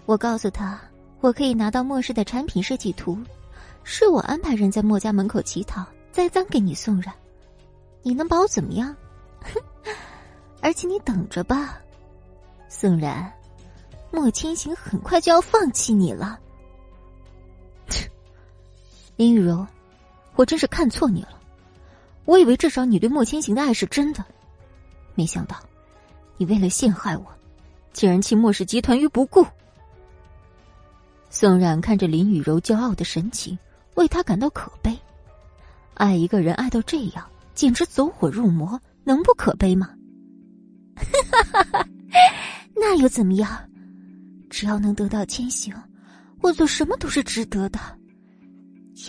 [0.05, 0.79] 我告诉他
[1.19, 3.17] 我可以拿到莫氏的产品设计图，
[3.83, 7.13] 是我安排人在莫家门口乞讨，栽赃给你宋冉。
[8.01, 8.95] 你能把我怎么样？
[9.41, 9.61] 哼！
[10.63, 11.77] 而且你等着吧，
[12.77, 13.31] 宋冉，
[14.11, 16.37] 莫千行很快就要放弃你了。
[19.15, 19.65] 林雨柔，
[20.35, 21.39] 我真是看错你了。
[22.25, 24.25] 我以为至少你对莫千行的爱是真的，
[25.13, 25.55] 没想到
[26.35, 27.25] 你为了陷害我，
[27.93, 29.47] 竟然弃莫氏集团于不顾。
[31.29, 33.57] 宋冉看着林雨柔骄傲的神情，
[33.93, 34.99] 为她感到可悲。
[35.93, 39.95] 爱一个人爱到这样，简直走火入魔，能不可悲吗？
[40.97, 41.05] 哈
[41.41, 41.87] 哈哈哈！
[42.75, 43.57] 那又怎么样？
[44.49, 45.73] 只要能得到千行，
[46.41, 47.79] 我做什么都是值得的。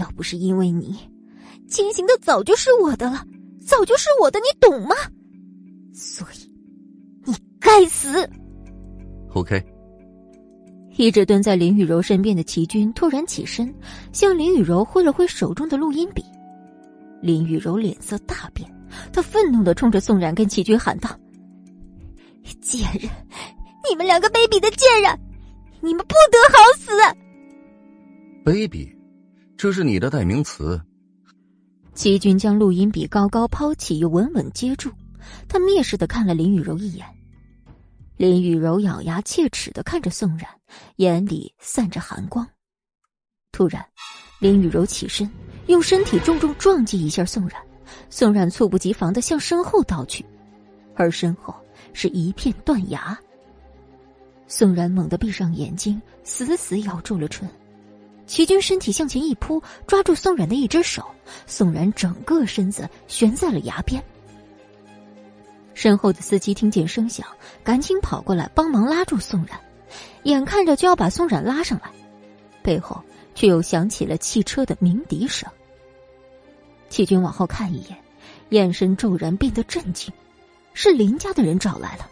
[0.00, 0.96] 要不是因为你，
[1.68, 3.24] 千行的早就是我的了，
[3.64, 4.94] 早就是我的，你懂吗？
[5.92, 6.50] 所以，
[7.24, 8.28] 你该死。
[9.34, 9.64] OK。
[10.96, 13.72] 一直蹲在林雨柔身边的齐军突然起身，
[14.12, 16.24] 向林雨柔挥了挥手中的录音笔。
[17.20, 18.68] 林雨柔脸色大变，
[19.12, 21.10] 她愤怒的冲着宋冉跟齐军喊道
[22.62, 23.10] ：“贱人，
[23.88, 25.18] 你们两个卑鄙的贱人，
[25.80, 26.92] 你们不得好死！”
[28.44, 28.94] 卑鄙。
[29.56, 30.78] 这是你的代名词。
[31.94, 34.90] 齐军将录音笔高高抛起，又稳稳接住。
[35.48, 37.06] 他蔑视的看了林雨柔一眼。
[38.18, 40.46] 林雨柔咬牙切齿的看着宋冉，
[40.96, 42.46] 眼里散着寒光。
[43.50, 43.82] 突然，
[44.38, 45.30] 林雨柔起身，
[45.68, 47.58] 用身体重重撞击一下宋冉。
[48.10, 50.22] 宋冉猝不及防的向身后倒去，
[50.94, 51.54] 而身后
[51.94, 53.18] 是一片断崖。
[54.48, 57.48] 宋冉猛地闭上眼睛，死死咬住了唇。
[58.26, 61.04] 齐军身体向前一扑，抓住宋冉的一只手，
[61.46, 64.02] 宋冉整个身子悬在了崖边。
[65.74, 67.26] 身后的司机听见声响，
[67.62, 69.60] 赶紧跑过来帮忙拉住宋冉，
[70.24, 71.90] 眼看着就要把宋冉拉上来，
[72.62, 73.00] 背后
[73.34, 75.48] 却又响起了汽车的鸣笛声。
[76.88, 77.96] 齐军往后看一眼，
[78.50, 80.12] 眼神骤然变得震惊，
[80.72, 82.08] 是林家的人找来了。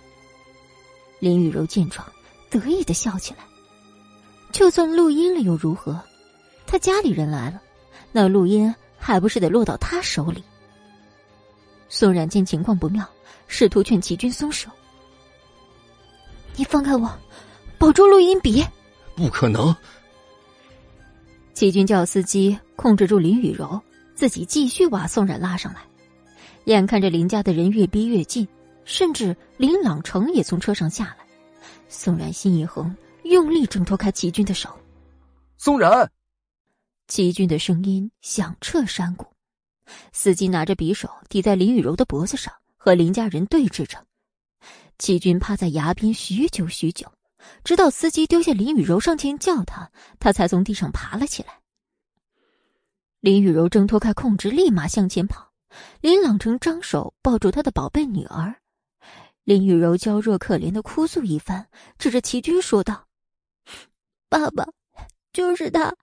[1.18, 2.06] 林雨柔见状，
[2.58, 3.40] 得意的笑起来。
[4.52, 6.00] 就算录音了又如何？
[6.64, 7.60] 他家里人来了，
[8.12, 10.42] 那录音还不是得落到他手里？
[11.88, 13.04] 宋冉见情况不妙，
[13.48, 14.70] 试图劝齐军松手。
[16.56, 17.10] 你放开我，
[17.78, 18.64] 保住录音笔！
[19.16, 19.74] 不可能！
[21.52, 23.80] 齐军叫司机控制住林雨柔，
[24.14, 25.80] 自己继续把宋冉拉上来。
[26.66, 28.46] 眼看着林家的人越逼越近，
[28.84, 31.23] 甚至林朗成也从车上下来，
[31.96, 34.68] 宋然心一横，用力挣脱开齐军的手。
[35.56, 36.10] 宋然，
[37.06, 39.24] 齐军的声音响彻山谷。
[40.12, 44.04] 司机拿着匕首抵在林雨柔的脖子上，和林家人对峙着。
[44.98, 47.10] 齐军趴在崖边许久许久，
[47.62, 49.88] 直到司机丢下林雨柔上前叫他，
[50.18, 51.60] 他才从地上爬了起来。
[53.20, 55.52] 林雨柔挣脱开控制，立马向前跑。
[56.00, 58.56] 林朗成张手抱住他的宝贝女儿，
[59.44, 61.68] 林雨柔娇弱可怜的哭诉一番，
[61.98, 63.06] 指着齐军说道
[64.30, 64.66] ：“爸爸，
[65.34, 65.94] 就是他，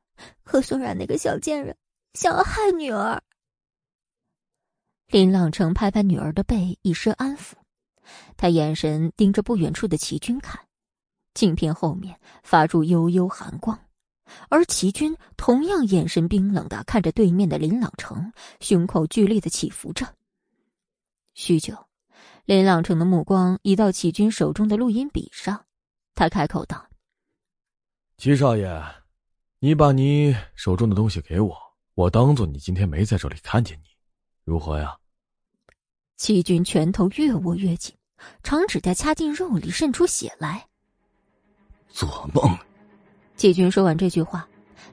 [0.43, 1.76] 和宋冉那个小贱人
[2.13, 3.22] 想要害女儿。”
[5.09, 7.53] 林朗成拍拍女儿的背，以示安抚。
[8.38, 10.63] 他眼神盯着不远处的齐军看，
[11.34, 13.80] 镜片后面发出幽幽寒光，
[14.49, 20.15] 而齐军同样眼神冰冷的看着对面的林朗成，胸口剧烈的起伏着。
[21.34, 21.88] 许久，
[22.45, 25.65] 林朗成的目光移到齐军手中的录音笔上，
[26.15, 26.88] 他开口道
[28.18, 28.84] ：“齐少爷，
[29.59, 31.55] 你把你手中的东西给我，
[31.93, 33.89] 我当做你今天没在这里看见你，
[34.43, 34.97] 如何呀？”
[36.18, 37.95] 齐军拳头越握越紧，
[38.43, 40.68] 长指甲掐进肉里，渗出血来。
[41.89, 42.57] 做梦！
[43.38, 44.47] 齐军说完这句话，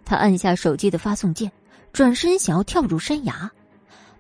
[0.04, 1.50] 他按下手机的发送键，
[1.92, 3.50] 转身想要跳入山崖。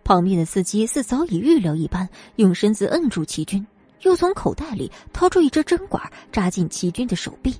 [0.08, 3.66] 旁边的司机似早已预料一般，用身子摁住齐军，
[4.04, 6.02] 又从口袋里掏出一支针管，
[6.32, 7.54] 扎进齐军的手臂。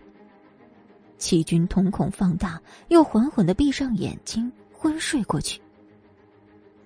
[1.19, 2.59] 齐军瞳孔放大，
[2.89, 5.61] 又缓缓的闭上眼睛，昏睡过去。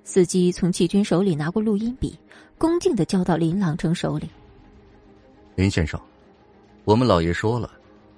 [0.02, 2.18] 司机从齐军手里拿过录音笔。
[2.58, 4.28] 恭敬的交到林朗成手里。
[5.54, 6.00] 林先生，
[6.82, 7.70] 我们老爷说了，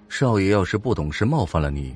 [0.08, 1.94] 少爷要是不懂事冒犯了你，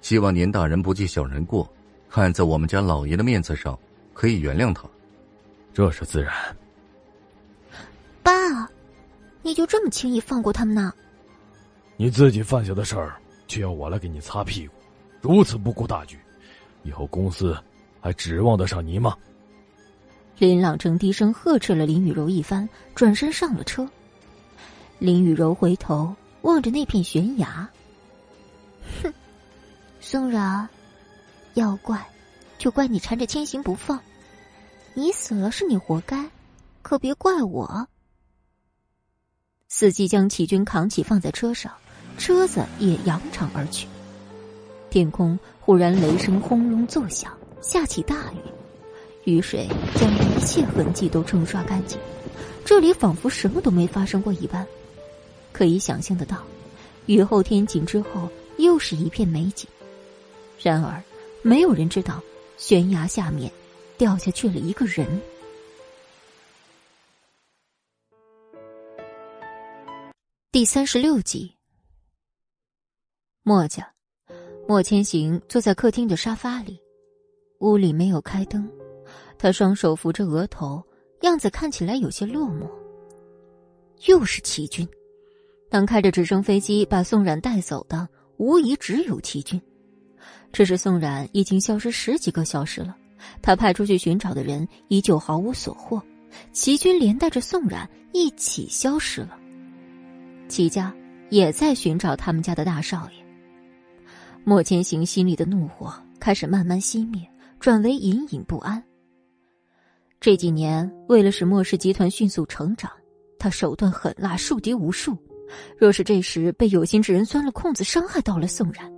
[0.00, 1.70] 希望您大人不计小人过，
[2.08, 3.78] 看在我们家老爷的面子上，
[4.16, 4.88] 可以原谅他。
[5.74, 6.32] 这是自然。
[8.22, 8.32] 爸，
[9.42, 10.90] 你就这么轻易放过他们呢？
[11.98, 13.16] 你自己犯下的事儿，
[13.46, 14.74] 却要我来给你擦屁股，
[15.20, 16.18] 如此不顾大局，
[16.82, 17.54] 以后公司
[18.00, 19.14] 还指望得上你吗？
[20.38, 23.86] 林朗成低声呵斥了林雨柔一番，转身上了车。
[24.98, 27.68] 林雨柔回头望着那片悬崖，
[29.02, 29.12] 哼，
[30.00, 30.66] 宋然，
[31.52, 32.02] 要怪，
[32.58, 34.00] 就怪你缠着千行不放。
[34.94, 36.30] 你死了是你活该，
[36.82, 37.88] 可别怪我。
[39.68, 41.72] 司机将齐军扛起放在车上，
[42.16, 43.86] 车子也扬长而去。
[44.88, 48.36] 天空忽然雷声轰隆作响，下起大雨。
[49.24, 51.98] 雨水将一切痕迹都冲刷干净，
[52.64, 54.64] 这里仿佛什么都没发生过一般。
[55.52, 56.42] 可以想象得到，
[57.06, 59.68] 雨后天晴之后又是一片美景。
[60.62, 61.02] 然而，
[61.42, 62.22] 没有人知道，
[62.56, 63.50] 悬崖下面
[63.98, 65.06] 掉下去了一个人。
[70.50, 71.54] 第三十六集，
[73.42, 73.92] 墨家，
[74.66, 76.80] 莫千行坐在客厅的沙发里，
[77.60, 78.66] 屋里没有开灯。
[79.38, 80.82] 他双手扶着额头，
[81.20, 82.66] 样子看起来有些落寞。
[84.06, 84.88] 又是齐军，
[85.70, 88.08] 能开着直升飞机把宋冉带走的，
[88.38, 89.60] 无疑只有齐军。
[90.52, 92.96] 只是宋冉已经消失十几个小时了，
[93.42, 96.02] 他派出去寻找的人依旧毫无所获。
[96.52, 99.38] 齐军连带着宋冉一起消失了。
[100.48, 100.94] 齐家
[101.30, 103.24] 也在寻找他们家的大少爷。
[104.44, 107.20] 莫千行心里的怒火开始慢慢熄灭，
[107.58, 108.82] 转为隐隐不安。
[110.20, 112.90] 这几年，为了使莫氏集团迅速成长，
[113.38, 115.16] 他手段狠辣，树敌无数。
[115.78, 118.90] 若是这时被有心之人钻了空子，伤害到了宋冉，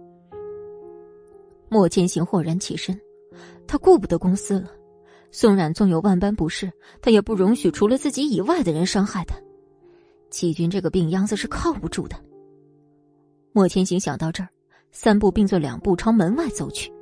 [1.68, 2.98] 莫千行豁然起身，
[3.66, 4.70] 他顾不得公司了。
[5.30, 6.72] 宋冉纵有万般不是，
[7.02, 9.36] 他也不容许除了自己以外的人伤害他。
[10.30, 12.16] 齐军这个病秧子是靠不住的。
[13.52, 14.48] 莫千行想到这儿，
[14.90, 16.92] 三步并作两步朝门外走去。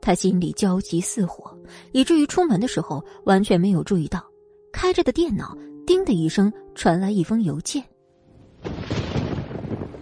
[0.00, 1.56] 他心里焦急似火，
[1.92, 4.24] 以至于出门的时候完全没有注意到，
[4.72, 5.56] 开着的电脑
[5.86, 7.82] 叮的一声传来一封邮件。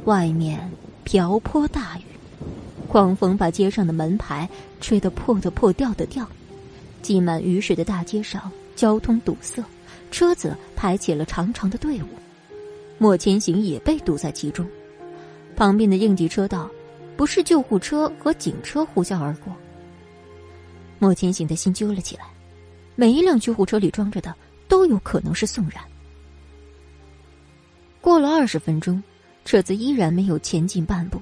[0.05, 0.71] 外面
[1.05, 2.06] 瓢泼大雨，
[2.87, 4.49] 狂风把街上的门牌
[4.81, 6.27] 吹得破的破、掉的掉。
[7.03, 9.63] 积满雨水的大街上，交通堵塞，
[10.11, 12.07] 车子排起了长长的队伍。
[12.99, 14.67] 莫千行也被堵在其中，
[15.55, 16.69] 旁边的应急车道，
[17.17, 19.53] 不是救护车和警车呼啸而过。
[20.99, 22.25] 莫千行的心揪了起来，
[22.95, 24.35] 每一辆救护车里装着的
[24.67, 25.85] 都有可能是宋然。
[28.01, 29.03] 过了二十分钟，
[29.45, 31.21] 车子依然没有前进半步，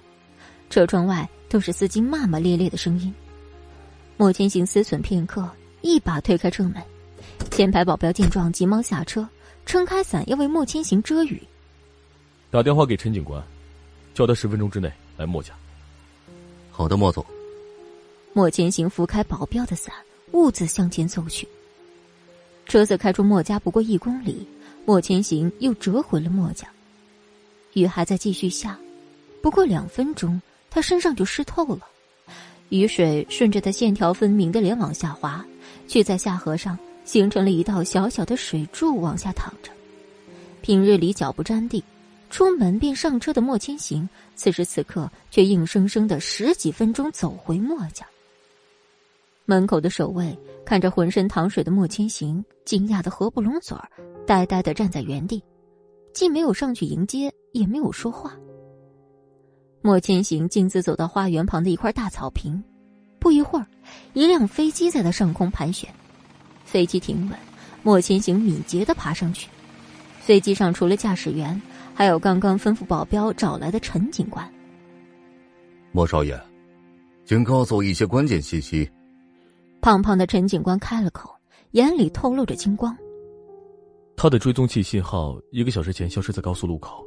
[0.70, 3.14] 车窗外都是司机骂骂咧咧的声音。
[4.16, 5.48] 莫千行思忖片刻。
[5.82, 6.82] 一把推开车门，
[7.50, 9.28] 前排保镖见状急忙下车，
[9.66, 11.40] 撑开伞要为莫千行遮雨。
[12.50, 13.40] 打电话给陈警官，
[14.14, 15.52] 叫他十分钟之内来莫家。
[16.70, 17.24] 好的，莫总。
[18.32, 19.94] 莫千行扶开保镖的伞，
[20.32, 21.46] 兀自向前走去。
[22.66, 24.48] 车子开出莫家不过一公里，
[24.86, 26.66] 莫千行又折回了莫家。
[27.74, 28.76] 雨还在继续下，
[29.42, 30.40] 不过两分钟，
[30.74, 31.86] 他身上就湿透了。
[32.68, 35.42] 雨水顺着他线条分明的脸往下滑。
[35.86, 39.70] 却在下颌上形成了一道小小的水柱，往下淌着。
[40.62, 41.84] 平日里脚不沾地，
[42.30, 48.06] 出门便上车的莫千行，此时此刻却硬生生的十几分钟走回莫家。
[49.44, 53.86] 门口的守卫看着浑身淌水的莫千行，惊讶的合不拢嘴儿，
[54.26, 55.42] 呆呆的站在原地，
[56.14, 58.34] 既没有上去迎接，也没有说话。
[59.86, 62.64] 莫千行径自走到花园旁的一块大草坪。
[63.18, 63.66] 不一会儿，
[64.14, 65.92] 一辆飞机在他上空盘旋，
[66.64, 67.38] 飞机停稳，
[67.82, 69.46] 莫千行敏捷的爬上去。
[70.20, 71.60] 飞机上除了驾驶员，
[71.92, 74.50] 还有刚刚吩咐保镖找来的陈警官。
[75.92, 76.34] 莫少爷，
[77.26, 78.90] 请告诉我一些关键信息。
[79.82, 81.28] 胖胖的陈警官开了口，
[81.72, 82.96] 眼里透露着金光。
[84.16, 87.04] 他的追踪器信号一个小时前消失在高速路口，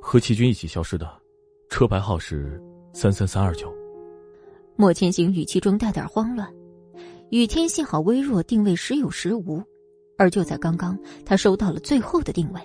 [0.00, 1.12] 和齐军一起消失的，
[1.70, 2.60] 车牌号是
[2.92, 3.72] 三三三二九。
[4.74, 6.52] 莫千行语气中带点慌乱，
[7.30, 9.62] 雨天信号微弱，定位时有时无。
[10.18, 12.60] 而就在刚刚，他收到了最后的定位。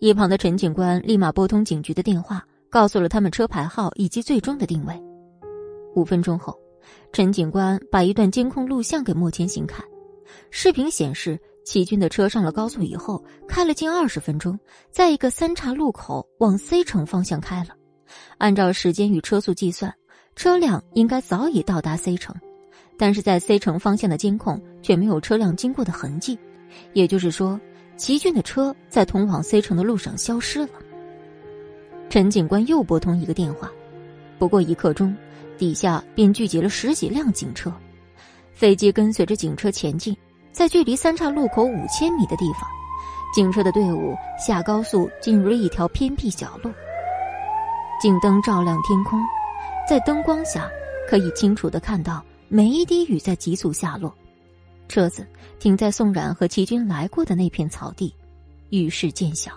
[0.00, 5.00] 一旁的陈警官立马拨通警局的电话，告诉了他们车牌号以及最终的定位。
[5.94, 6.58] 五分钟后，
[7.12, 9.84] 陈警官把一段监控录像给莫千行看，
[10.50, 11.38] 视频显示
[11.68, 14.58] 齐军的车上了高速以后，开了近二十分钟，
[14.90, 17.76] 在一个三岔路口往 C 城方向开了。
[18.38, 19.94] 按照时间与车速计算。
[20.34, 22.34] 车辆应该早已到达 C 城，
[22.96, 26.38] 但是在 C 城方向的监控却没有车辆经过的痕迹，
[26.94, 27.60] 也就是说，
[27.98, 30.68] 齐军的车在通往 C 城的路上消失了。
[32.08, 33.70] 陈警官又拨通一个电话，
[34.38, 35.14] 不过一刻钟，
[35.58, 37.70] 底下便聚集了十几辆警车，
[38.52, 40.16] 飞机跟随着警车前进，
[40.52, 42.62] 在距离三岔路口五千米的地方，
[43.34, 46.70] 警车的队伍下高速进入了一条偏僻小路，
[48.00, 49.20] 警灯照亮天空。
[49.88, 50.68] 在灯光下，
[51.08, 54.12] 可以清楚的看到每一滴雨在急速下落。
[54.88, 55.26] 车子
[55.58, 58.14] 停在宋冉和齐军来过的那片草地，
[58.70, 59.52] 雨势渐小。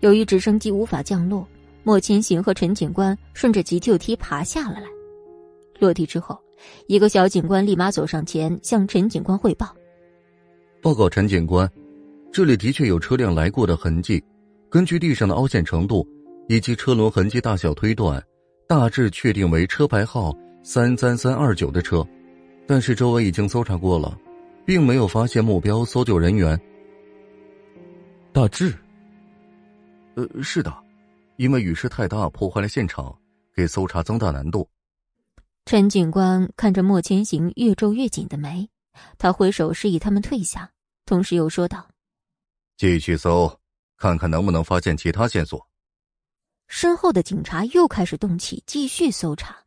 [0.00, 1.46] 由于直升机无法降落，
[1.82, 4.86] 莫千行和陈警官顺着急救梯爬下了来。
[5.78, 6.38] 落地之后，
[6.86, 9.74] 一个小警官立马走上前向陈警官汇报
[10.82, 11.70] ：“报告陈警官，
[12.32, 14.22] 这里的确有车辆来过的痕迹。
[14.68, 16.06] 根据地上的凹陷程度
[16.48, 18.22] 以及车轮痕迹大小推断。”
[18.68, 22.06] 大致确定为车牌号三三三二九的车，
[22.66, 24.18] 但是周围已经搜查过了，
[24.64, 26.58] 并没有发现目标搜救人员。
[28.32, 28.72] 大致，
[30.14, 30.74] 呃，是的，
[31.36, 33.14] 因为雨势太大，破坏了现场，
[33.54, 34.66] 给搜查增大难度。
[35.64, 38.68] 陈警官看着莫千行越皱越紧的眉，
[39.16, 40.70] 他挥手示意他们退下，
[41.06, 41.88] 同时又说道
[42.76, 43.60] ：“继续搜，
[43.96, 45.66] 看看能不能发现其他线索。”
[46.68, 49.62] 身后的警察又开始动起，继续搜查。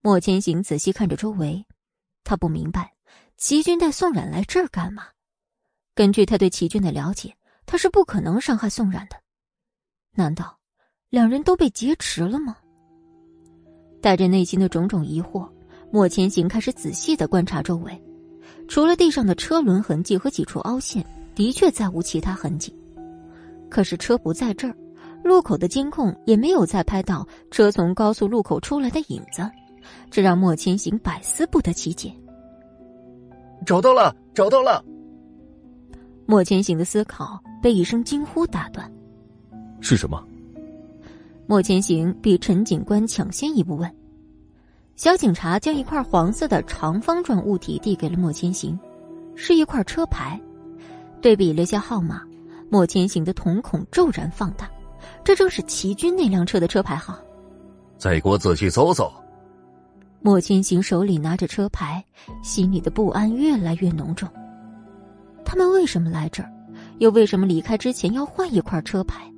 [0.00, 1.64] 莫千行仔细看着周围，
[2.22, 2.94] 他不明白
[3.36, 5.08] 齐军带宋冉来这儿干嘛。
[5.94, 7.36] 根据他对齐军的了解，
[7.66, 9.22] 他是不可能伤害宋冉的。
[10.12, 10.58] 难道
[11.08, 12.58] 两人都被劫持了吗？
[14.02, 15.48] 带着内心的种种疑惑，
[15.90, 18.02] 莫千行开始仔细的观察周围。
[18.68, 21.04] 除了地上的车轮痕迹和几处凹陷，
[21.34, 22.74] 的确再无其他痕迹。
[23.70, 24.76] 可是车不在这儿。
[25.22, 29.48] 路口的监控也没有再拍到车从高速路口出来的影子，
[30.10, 32.12] 这让莫千行百思不得其解。
[33.64, 34.84] 找到了，找到了！
[36.26, 38.92] 莫千行的思考被一声惊呼打断。
[39.80, 40.20] 是什么？
[41.52, 43.94] 莫千行比陈警官抢先一步问。
[44.96, 48.80] 小警察将一块黄色的长方状物体递给了莫千行，
[49.34, 50.40] 是一块车牌。
[51.20, 52.22] 对比了下号码，
[52.70, 54.66] 莫千行的瞳孔骤然放大，
[55.22, 57.18] 这正是齐军那辆车的车牌号。
[57.98, 59.12] 再给我仔细搜搜。
[60.22, 62.02] 莫千行手里拿着车牌，
[62.42, 64.26] 心里的不安越来越浓重。
[65.44, 66.50] 他们为什么来这儿？
[66.96, 69.30] 又为什么离开之前要换一块车牌？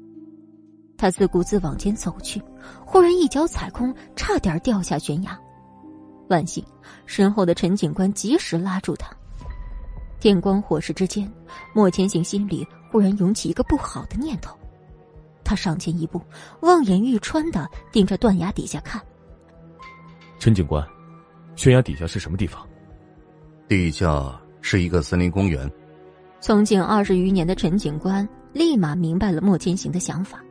[1.05, 2.43] 他自顾自往前走去，
[2.83, 5.39] 忽然一脚踩空，差点掉下悬崖。
[6.31, 6.65] 万幸，
[7.05, 9.15] 身后的陈警官及时拉住他。
[10.19, 11.31] 电光火石之间，
[11.75, 14.57] 莫千行心里忽然涌起一个不好的念头。
[15.45, 16.19] 他上前一步，
[16.63, 18.99] 望眼欲穿的盯着断崖底下看。
[20.39, 20.83] 陈警官，
[21.55, 22.67] 悬崖底下是什么地方？
[23.69, 25.71] 地下是一个森林公园。
[26.41, 30.43] 从警二十余年的陈警官立马明白了莫千行的想法。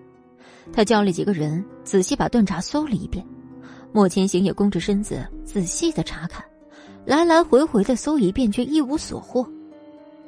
[0.71, 3.25] 他叫了几个人，仔细把断闸搜了一遍。
[3.91, 6.43] 莫千行也弓着身子，仔细的查看，
[7.05, 9.47] 来来回回的搜一遍，却一无所获。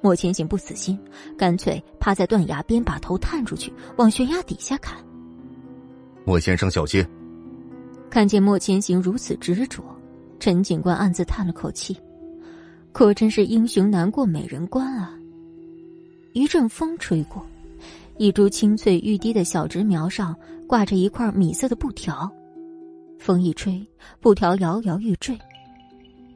[0.01, 0.99] 莫千行不死心，
[1.35, 4.97] 干脆趴在断崖边，把头探出去，往悬崖底下看。
[6.25, 7.03] 莫先生，小心！
[8.09, 9.83] 看见莫千行如此执着，
[10.39, 11.97] 陈警官暗自叹了口气
[12.93, 15.17] ：“可真是英雄难过美人关啊！”
[16.33, 17.43] 一阵风吹过。
[18.17, 20.33] 一株青翠欲滴的小植苗上
[20.65, 22.31] 挂着一块米色的布条，
[23.19, 23.85] 风一吹，
[24.21, 25.37] 布条摇摇欲坠。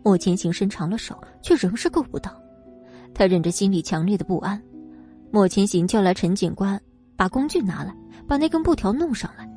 [0.04, 2.32] 莫千行伸长了手，却仍是够不到。
[3.14, 4.62] 他忍着心里强烈的不安，
[5.32, 6.80] 莫千行叫来陈警官，
[7.16, 7.96] 把工具拿来，
[8.28, 9.50] 把那根布条弄上来。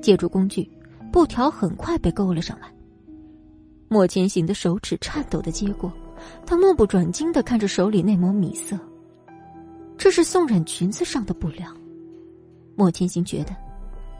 [0.00, 0.70] 借助工具，
[1.10, 2.72] 布条很快被勾了上来。
[3.88, 5.92] 莫千行的手指颤抖的接过，
[6.46, 8.78] 他目不转睛的看着手里那抹米色。
[9.96, 11.72] 这是宋冉裙子上的布料，
[12.76, 13.56] 莫千行觉得，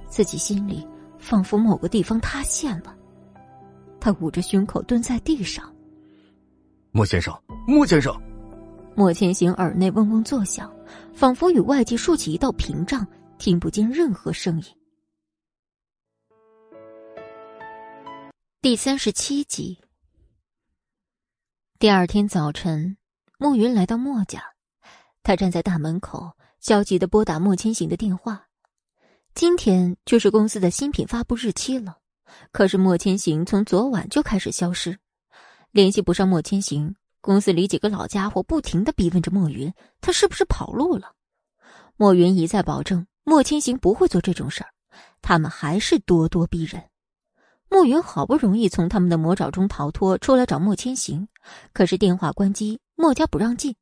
[0.09, 0.87] 自己心里
[1.19, 2.97] 仿佛某个地方塌陷了。
[4.01, 5.71] 他捂着胸口蹲在地上。
[6.91, 8.15] 莫先生，莫先生。
[8.97, 10.73] 莫千行耳内嗡嗡作响，
[11.13, 13.05] 仿佛与外界竖起一道屏障，
[13.39, 14.67] 听不见任何声音。
[18.63, 19.79] 第三十七集。
[21.81, 22.97] 第二天早晨，
[23.37, 24.53] 暮云来到莫家。
[25.25, 26.31] 他站在大门口，
[26.61, 28.47] 焦急的拨打莫千行的电话。
[29.35, 31.97] 今天就是公司的新品发布日期了，
[32.53, 34.99] 可是莫千行从昨晚就开始消失，
[35.71, 36.95] 联系不上莫千行。
[37.23, 39.73] 公司里几个老家伙不停的逼问着莫云，
[40.03, 41.13] 他是不是跑路了？
[41.97, 44.69] 莫云一再保证莫千行不会做这种事儿，
[45.23, 46.83] 他们还是咄咄逼人。
[47.71, 51.27] 莫云好不容易从他们的魔爪中逃脱出来找莫千行，
[51.73, 53.75] 可是电话关机，莫家不让进。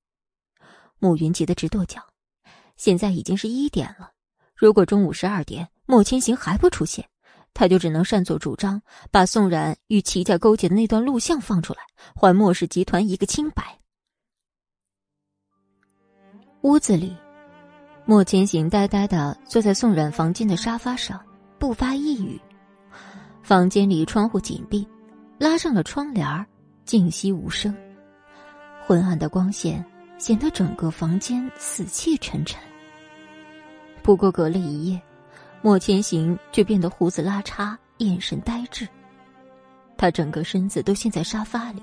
[1.03, 2.01] 慕云急得直跺脚，
[2.77, 4.13] 现在已经是一点了。
[4.55, 7.05] 如果中午十二点莫千行还不出现，
[7.53, 8.81] 他就只能擅作主张，
[9.11, 11.81] 把宋冉与齐家勾结的那段录像放出来，
[12.15, 13.77] 还莫氏集团一个清白。
[16.61, 17.17] 屋子里，
[18.05, 21.21] 莫千行呆呆的坐在宋冉房间的沙发上，
[21.59, 22.41] 不发一语。
[23.43, 24.87] 房间里窗户紧闭，
[25.37, 26.47] 拉上了窗帘
[26.85, 27.77] 静息无声。
[28.87, 29.85] 昏暗的光线。
[30.23, 32.57] 显得整个房间死气沉沉。
[34.05, 35.03] 不过隔了一夜，
[35.63, 38.87] 莫千行却变得胡子拉碴，眼神呆滞。
[39.99, 41.83] 他整个身子都陷在沙发里，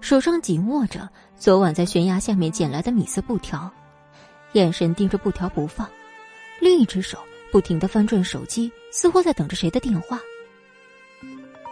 [0.00, 3.68] 手上紧握着昨晚在悬崖下面捡来的米色布条，
[4.52, 5.90] 眼神盯着布条不放，
[6.60, 7.18] 另一只手
[7.50, 10.16] 不停的翻转手机，似乎在等着谁的电话。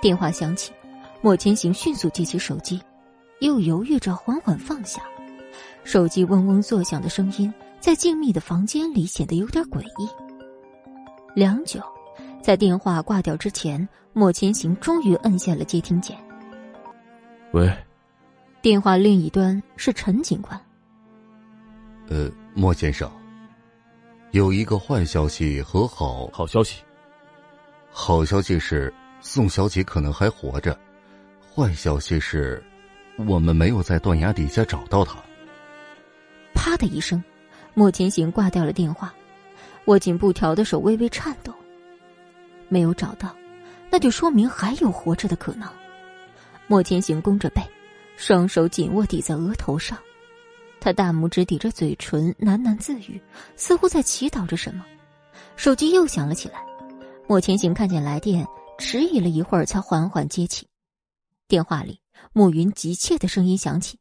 [0.02, 0.72] 电话响起，
[1.20, 2.82] 莫千行迅速接起手机，
[3.38, 5.00] 又犹豫着缓缓放下。
[5.88, 7.50] 手机嗡嗡作响的声音，
[7.80, 10.06] 在静谧的房间里显得有点诡异。
[11.34, 11.80] 良久，
[12.42, 16.14] 在电话挂掉之前，莫千行终于摁下了接听键。
[17.52, 17.74] 喂，
[18.60, 20.60] 电话另一端是陈警官。
[22.10, 23.10] 呃，莫先生，
[24.32, 26.82] 有一个坏消息和好好消息。
[27.90, 28.92] 好消息是
[29.22, 30.78] 宋小姐可能还活着，
[31.50, 32.62] 坏消息是，
[33.26, 35.16] 我们没有在断崖底下找到她。
[36.58, 37.22] 啪的一声，
[37.72, 39.14] 莫千行挂掉了电话，
[39.84, 41.54] 握紧布条的手微微颤抖。
[42.68, 43.32] 没有找到，
[43.88, 45.68] 那就说明还有活着的可能。
[46.66, 47.62] 莫千行弓着背，
[48.16, 49.96] 双手紧握抵在额头上，
[50.80, 53.22] 他大拇指抵着嘴唇，喃喃自语，
[53.54, 54.84] 似乎在祈祷着什么。
[55.54, 56.60] 手机又响了起来，
[57.28, 58.44] 莫千行看见来电，
[58.80, 60.66] 迟疑了一会儿，才缓缓接起。
[61.46, 62.00] 电话里，
[62.32, 63.96] 慕云急切的声音响起：“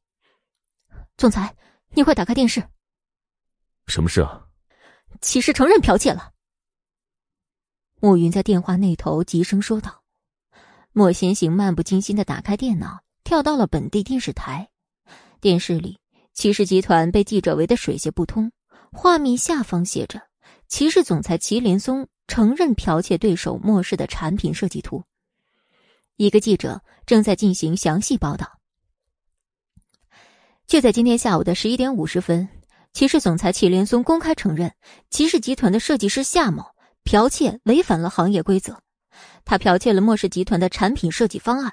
[1.18, 1.56] 总裁。”
[1.90, 2.64] 你快打开电视！
[3.88, 4.48] 什么事啊？
[5.22, 6.34] 齐氏承认剽窃了。
[8.00, 10.04] 暮云在电话那头急声说道。
[10.92, 14.70] 莫先行漫不经心的打开电脑，跳到了本地电视台。
[15.40, 16.00] 电视里，
[16.34, 18.52] 骑士集团被记者围得水泄不通。
[18.92, 20.22] 画面下方写着
[20.68, 25.04] ：“骑士总裁祁连松承认剽窃对手莫氏的产品设计图。”
[26.18, 28.57] 一个记者正在进行详细报道。
[30.68, 32.50] 就在今天下午的十一点五十分，
[32.92, 34.74] 骑士总裁祁连松公开承认，
[35.10, 36.66] 骑士集团的设计师夏某
[37.06, 38.82] 剽窃违反了行业规则，
[39.46, 41.72] 他剽窃了莫氏集团的产品设计方案。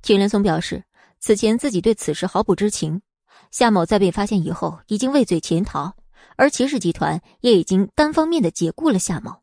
[0.00, 0.82] 祁连松表示，
[1.20, 3.02] 此前自己对此事毫不知情。
[3.50, 5.92] 夏某在被发现以后，已经畏罪潜逃，
[6.36, 9.42] 而骑士集团也已经单方面的解雇了夏某。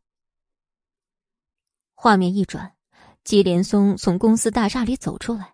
[1.93, 2.73] 画面一转，
[3.23, 5.53] 祁连松从公司大厦里走出来。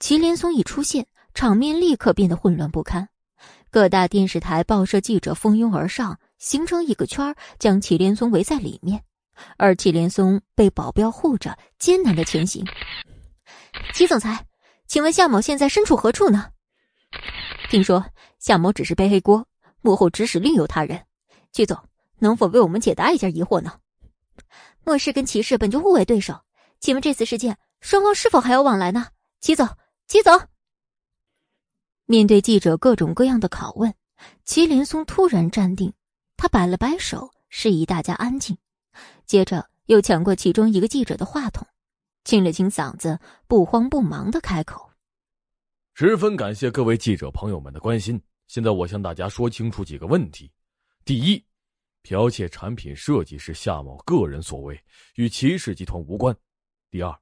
[0.00, 3.08] 祁连松一出现，场面立刻变得混乱不堪，
[3.68, 9.02] 各大电视台、报社记者蜂拥而上，形成一个圈将祁连松围在里面，
[9.56, 12.64] 而祁连松被保镖护着，艰难的前行。
[13.92, 14.46] 祁总裁，
[14.86, 16.50] 请问夏某现在身处何处呢？
[17.68, 18.04] 听说
[18.38, 19.44] 夏某只是背黑锅，
[19.80, 21.04] 幕后指使另有他人。
[21.50, 21.76] 祁总，
[22.20, 23.72] 能否为我们解答一下疑惑呢？
[24.84, 26.40] 莫氏跟骑士本就互为对手，
[26.78, 29.08] 请问这次事件双方是否还有往来呢？
[29.40, 29.68] 齐总，
[30.06, 30.40] 齐总。
[32.06, 33.94] 面对记者各种各样的拷问，
[34.44, 35.94] 祁连松突然站定，
[36.36, 38.58] 他摆了摆手，示意大家安静，
[39.24, 41.66] 接着又抢过其中一个记者的话筒，
[42.24, 44.90] 清了清嗓子，不慌不忙的开口。
[45.94, 48.20] 十分感谢各位记者朋友们的关心。
[48.48, 50.52] 现在我向大家说清楚几个问题：
[51.06, 51.42] 第一，
[52.02, 54.78] 剽窃产品设计是夏某个人所为，
[55.14, 56.34] 与骑士集团无关；
[56.90, 57.18] 第二，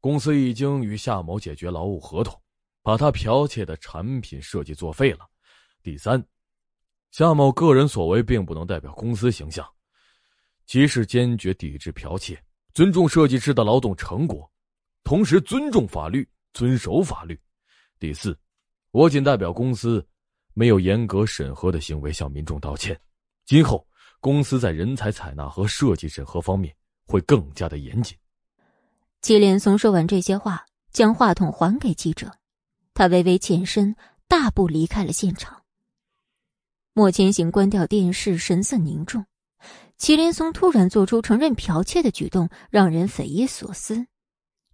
[0.00, 2.40] 公司已经与夏某解决劳务合同，
[2.86, 5.26] 把他剽窃的产品设计作废了；
[5.82, 6.24] 第三，
[7.10, 9.68] 夏某个人所为并不能代表公司形象，
[10.66, 12.40] 骑士坚决抵制剽窃，
[12.74, 14.48] 尊重设计师的劳动成果，
[15.02, 17.36] 同时尊重法律，遵守法律。
[17.98, 18.38] 第四，
[18.92, 20.06] 我仅代表公司，
[20.54, 22.96] 没有严格审核的行为向民众道歉。
[23.46, 23.84] 今后
[24.20, 26.72] 公司在人才采纳和设计审核方面
[27.04, 28.16] 会更加的严谨。
[29.22, 32.30] 祁连松说完这些话，将话筒还给记者，
[32.96, 33.94] 他微微欠身，
[34.26, 35.62] 大步离开了现场。
[36.94, 39.26] 莫千行关掉电视，神色凝重。
[39.98, 44.06] 祁连松突然做出承认剽窃的举动，让人匪夷所思。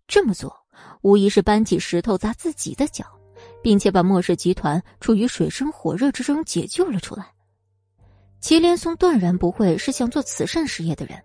[0.07, 0.57] 这么做。
[1.01, 3.05] 无疑是搬起石头砸自己的脚，
[3.61, 7.27] 并且把莫氏集团处于水深火热之中解救了出来。
[8.41, 11.21] 祁连松断然不会是想做慈善事业的人，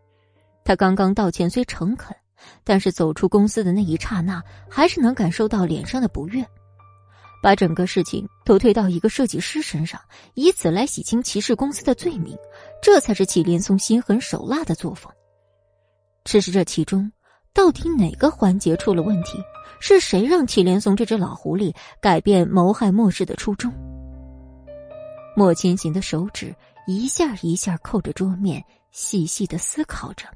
[0.64, 2.16] 他刚刚道歉虽诚恳，
[2.64, 6.44] 但是走出公司的那一刹那，还是能感受到脸上的不悦。
[7.42, 10.00] 把整个事情都推到一个设计师身上，
[10.34, 12.38] 以此来洗清骑士公司的罪名，
[12.82, 15.12] 这才是祁连松心狠手辣的作风。
[16.24, 17.12] 只是这其中。
[17.54, 19.40] 到底哪个环节出了问题？
[19.80, 23.74] 是谁让祁连松这只老狐狸改变谋害莫氏的初衷？
[25.36, 30.28] 莫千行的手指一下一下扣着桌面，细细的思考着。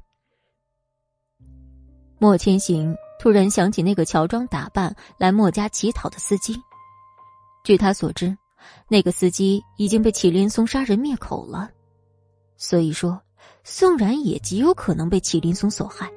[2.18, 6.60] 莫千行突然想起那个乔装打扮来莫家乞讨的司机，
[7.64, 8.36] 据他所知，
[8.88, 11.70] 那个司机已经被祁连松杀人灭口了，
[12.56, 13.20] 所以说
[13.64, 16.10] 宋然也极有可能被祁连松所害。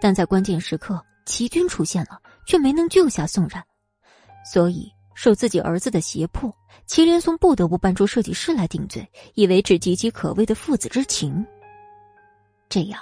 [0.00, 3.62] 但在关键时刻，齐军出现了，却没能救下宋然，
[4.52, 6.54] 所以受自己儿子的胁迫，
[6.86, 11.44] 祁连松不得不搬出设计师来顶罪，以维持岌岌可危的父子之情。
[12.68, 13.00] 这样，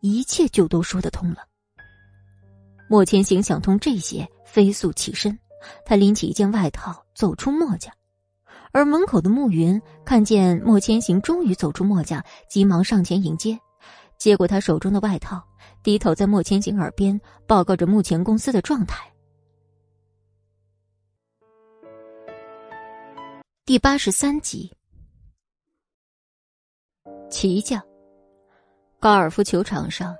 [0.00, 1.38] 一切就都说得通了。
[2.88, 5.36] 莫千行想通这些，飞速起身，
[5.84, 7.92] 他拎起一件外套走出墨家，
[8.72, 13.58] 而门口的慕云看见莫千行终于走出墨家，急忙上前迎接，
[14.18, 15.42] 接过他手中的外套。
[15.82, 19.04] 低头在莫千行耳边报告着目前公司的状态。
[23.64, 24.72] 第八十三集，
[27.30, 27.82] 齐家
[29.00, 30.14] 高尔夫球场上，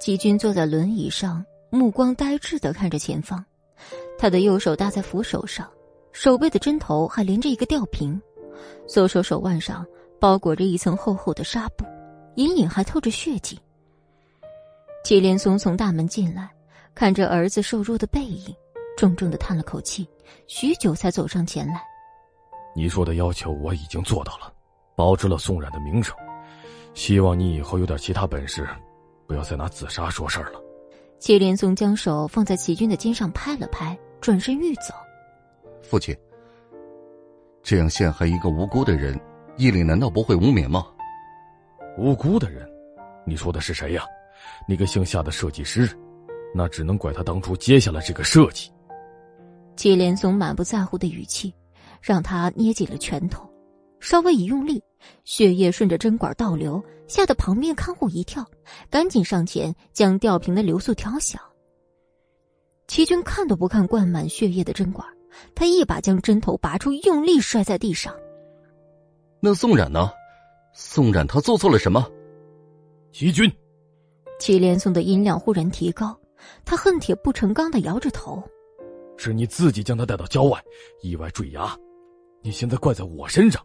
[0.00, 3.42] 齐军坐在轮椅上，目光呆滞的看着前方。
[4.20, 5.66] 他的右手搭在扶手上，
[6.12, 8.20] 手背的针头还连着一个吊瓶，
[8.86, 9.82] 左手手腕上
[10.20, 11.86] 包裹着一层厚厚的纱布，
[12.34, 13.58] 隐隐还透着血迹。
[15.04, 16.50] 祁连松从大门进来，
[16.94, 18.54] 看着儿子瘦弱的背影，
[18.94, 20.06] 重重的叹了口气，
[20.46, 21.82] 许久才走上前来。
[22.76, 24.52] 你说的要求我已经做到了，
[24.94, 26.14] 保住了宋冉的名声，
[26.92, 28.68] 希望你以后有点其他本事，
[29.26, 30.60] 不要再拿自杀说事儿了。
[31.18, 34.94] 祁连松将手放在齐军的肩上拍了拍，转身欲走。
[35.82, 36.16] 父亲，
[37.62, 39.18] 这样陷害一个无辜的人，
[39.56, 40.86] 义理难道不会无眠吗？
[41.98, 42.68] 无辜的人，
[43.26, 44.04] 你说的是谁呀？
[44.68, 45.88] 那个姓夏的设计师，
[46.54, 48.70] 那只能怪他当初接下了这个设计。
[49.76, 51.54] 祁连松满不在乎的语气，
[52.00, 53.48] 让他捏紧了拳头，
[53.98, 54.82] 稍微一用力，
[55.24, 58.44] 血液顺着针管倒流，吓得旁边看护一跳，
[58.90, 61.38] 赶紧上前将吊瓶的流速调小。
[62.90, 65.06] 齐军看都不看灌满血液的针管，
[65.54, 68.12] 他一把将针头拔出，用力摔在地上。
[69.38, 70.10] 那宋冉呢？
[70.72, 72.04] 宋冉他做错了什么？
[73.12, 73.48] 齐军，
[74.40, 76.18] 祁连松的音量忽然提高，
[76.64, 78.42] 他恨铁不成钢的摇着头。
[79.16, 80.60] 是你自己将他带到郊外，
[81.00, 81.72] 意外坠崖，
[82.42, 83.64] 你现在怪在我身上。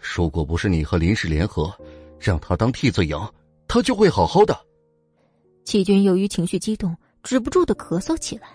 [0.00, 1.70] 如果不是你和林氏联合，
[2.18, 3.30] 让他当替罪羊，
[3.66, 4.58] 他就会好好的。
[5.64, 6.96] 齐军由于情绪激动，
[7.28, 8.48] 止不住的咳嗽起来。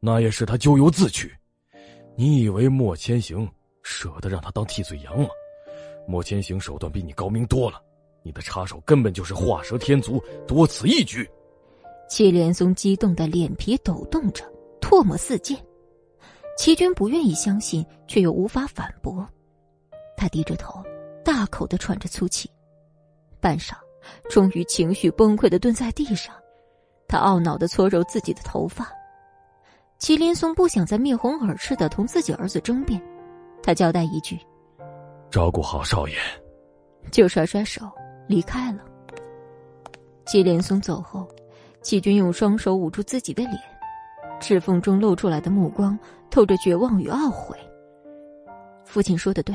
[0.00, 1.34] 那也是他咎由自取。
[2.14, 3.50] 你以为莫千行
[3.82, 5.30] 舍得让他当替罪羊吗？
[6.06, 7.80] 莫千行手段比你高明多了，
[8.22, 11.26] 你的插手根本就是画蛇添足，多此一举。
[12.06, 14.44] 祁连松激动的脸皮抖动着。
[14.82, 15.56] 唾沫四溅，
[16.58, 19.26] 齐军不愿意相信，却又无法反驳。
[20.18, 20.84] 他低着头，
[21.24, 22.50] 大口的喘着粗气，
[23.40, 23.72] 半晌，
[24.28, 26.34] 终于情绪崩溃的蹲在地上。
[27.10, 28.88] 他懊恼的搓揉自己的头发。
[29.98, 33.02] 齐连松不想再面红耳赤的同自己儿子争辩，
[33.62, 34.38] 他交代一句
[35.28, 36.14] ：“照顾好少爷。”
[37.10, 37.90] 就甩甩手
[38.28, 38.84] 离开了。
[40.24, 41.26] 祁连松走后，
[41.82, 43.58] 齐军用双手捂住自己的脸。
[44.38, 45.98] 指缝中露出来的目光
[46.30, 47.58] 透着绝望与懊悔。
[48.86, 49.54] 父亲说的对，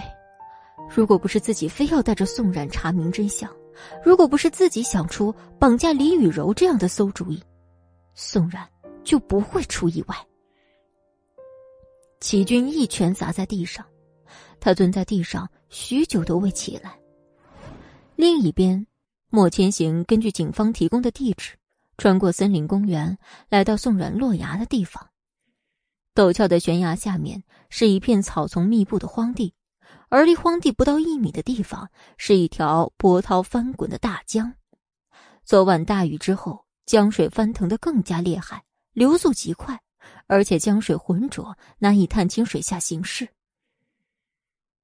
[0.93, 3.49] 如果不是自己非要带着宋冉查明真相，
[4.03, 7.41] 如果不是自己想出绑架李雨柔这样的馊主意，
[8.13, 8.67] 宋冉
[9.03, 10.15] 就不会出意外。
[12.19, 13.85] 齐军一拳砸在地上，
[14.59, 16.97] 他蹲在地上许久都未起来。
[18.15, 18.87] 另一边，
[19.29, 21.55] 莫千行根据警方提供的地址。
[21.97, 25.07] 穿过森林公园，来到宋冉落崖的地方。
[26.13, 29.53] 陡峭的悬崖下面是一片草丛密布的荒地，
[30.09, 34.53] 而离荒地不到一米的地方是一条波涛翻滚的大江。
[35.43, 39.79] 昨晚大雨之后，江水翻腾的更加厉害，流速极快，
[40.27, 43.27] 而且江水浑浊，难以探清水下形势。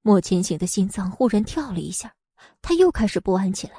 [0.02, 2.12] 莫千行的心脏忽然跳了一下，
[2.60, 3.74] 他又开始不安起来。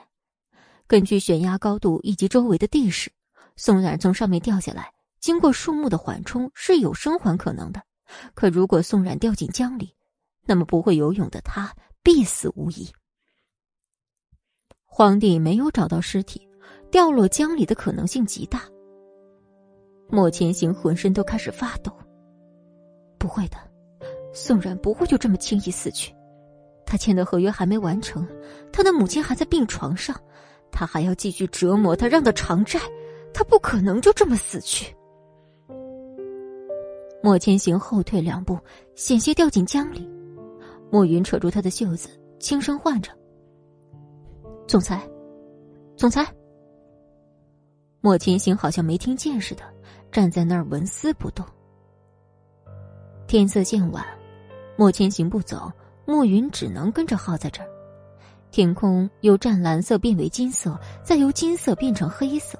[0.87, 3.11] 根据悬崖高度以及周围的地势。
[3.55, 7.83] 宋冉从上面掉下来，经过树木的缓冲是有生还可能的。
[8.33, 9.95] 可如果宋冉掉进江里，
[10.45, 12.87] 那么不会游泳的他必死无疑。
[14.85, 16.47] 皇帝没有找到尸体，
[16.91, 18.63] 掉落江里的可能性极大。
[20.09, 21.91] 莫千行浑身都开始发抖。
[23.17, 23.57] 不会的，
[24.33, 26.13] 宋冉不会就这么轻易死去。
[26.85, 28.27] 他签的合约还没完成，
[28.71, 30.15] 他的母亲还在病床上，
[30.71, 32.79] 他还要继续折磨他，让他偿债。
[33.33, 34.95] 他不可能就这么死去。
[37.23, 38.59] 莫千行后退两步，
[38.95, 40.07] 险些掉进江里。
[40.93, 42.07] 莫云扯住他的袖子，
[42.39, 43.11] 轻声唤着
[44.69, 45.01] ：“总裁，
[45.97, 46.23] 总裁。”
[47.99, 49.63] 莫千行好像没听见似的，
[50.11, 51.43] 站在那儿纹丝不动。
[53.25, 54.05] 天色渐晚，
[54.77, 55.71] 莫千行不走，
[56.05, 57.69] 莫云只能跟着耗在这儿。
[58.51, 62.55] 天空由湛蓝色变为金色，再由金色变成黑色。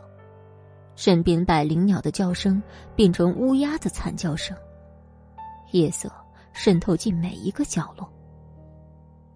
[0.95, 2.59] 身边百灵鸟的叫声
[2.95, 4.57] 变成乌鸦的惨叫声，
[5.71, 6.11] 夜色
[6.51, 8.11] 渗透进每一个角落。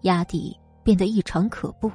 [0.02, 1.90] 压底变得异常可怖。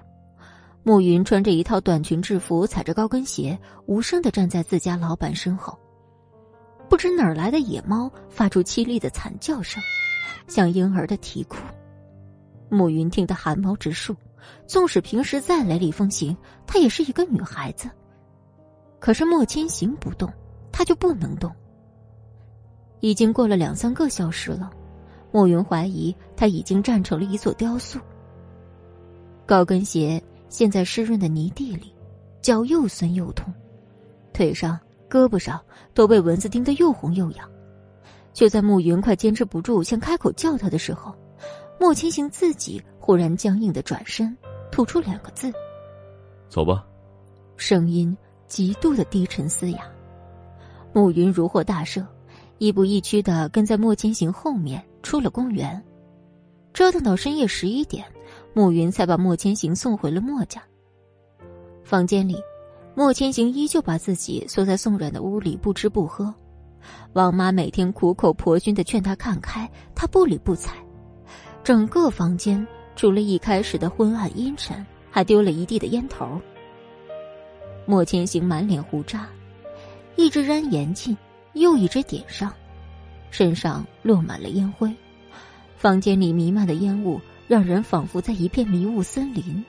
[0.83, 5.77] 暮云穿着一套短裙制服，踩着高跟鞋，无声的站在自家老板身后。
[6.89, 9.81] 不知哪儿来的野猫发出凄厉的惨叫声，
[10.47, 11.57] 像婴儿的啼哭。
[12.69, 14.15] 暮云听得汗毛直竖，
[14.67, 16.35] 纵使平时再雷厉风行，
[16.67, 17.89] 她也是一个女孩子。
[18.99, 20.31] 可是莫千行不动，
[20.71, 21.51] 他就不能动。
[22.99, 24.71] 已经过了两三个小时了，
[25.33, 27.99] 莫云怀疑他已经站成了一座雕塑。
[29.45, 31.93] 高跟鞋陷在湿润的泥地里，
[32.41, 33.53] 脚又酸又痛，
[34.31, 34.79] 腿上、
[35.09, 35.59] 胳膊上
[35.93, 37.49] 都被蚊子叮得又红又痒。
[38.31, 41.13] 就在暮云快坚持不住想开口叫他的时候，
[41.79, 44.37] 莫千行自己忽然僵硬的转身，
[44.71, 45.51] 吐出两个字
[46.47, 46.85] ：“走吧。”
[47.57, 48.15] 声音。
[48.45, 49.79] 极度的低沉嘶哑，
[50.93, 52.05] 暮云如获大赦，
[52.59, 55.79] 亦步亦趋的跟在莫千行后面出了公园，
[56.73, 58.03] 折腾到深夜十一点，
[58.53, 60.63] 暮云才把莫千行送回了莫家。
[61.83, 62.37] 房间里，
[62.95, 66.33] 莫千行依旧把自己锁在宋冉的屋里，不吃不喝。
[67.13, 70.73] 王妈每天苦口婆心的劝他看开，他不理不睬。
[71.63, 72.65] 整个房间
[72.95, 76.41] 除了一开始的昏暗阴沉，还丢了一地的烟头。
[77.85, 79.29] 莫千行满脸胡渣，
[80.15, 81.15] 一支燃严尽，
[81.53, 82.53] 又一支点上，
[83.33, 84.93] 身上落满了烟灰，
[85.75, 89.65] 房间里弥漫的烟雾让人仿佛在一片迷雾森林。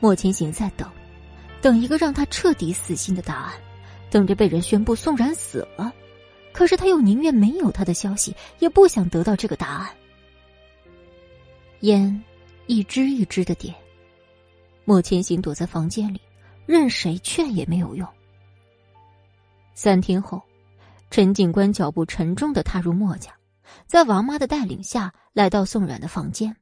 [0.00, 0.90] 莫千行在等，
[1.60, 3.52] 等一个让他彻底死心的答案，
[4.10, 5.92] 等着被人宣布宋然死了。
[6.50, 9.90] 可是他又宁愿没有他的消息，也不想得到这个答案。
[11.80, 12.24] 烟
[12.66, 13.74] 一支一支的点，
[14.86, 16.22] 莫千行躲在房间里，
[16.64, 18.08] 任谁劝也没有用。
[19.74, 20.42] 三天后，
[21.10, 23.34] 陈警官脚步沉重的踏入墨家，
[23.86, 26.56] 在王妈的带领下来到宋冉的房间。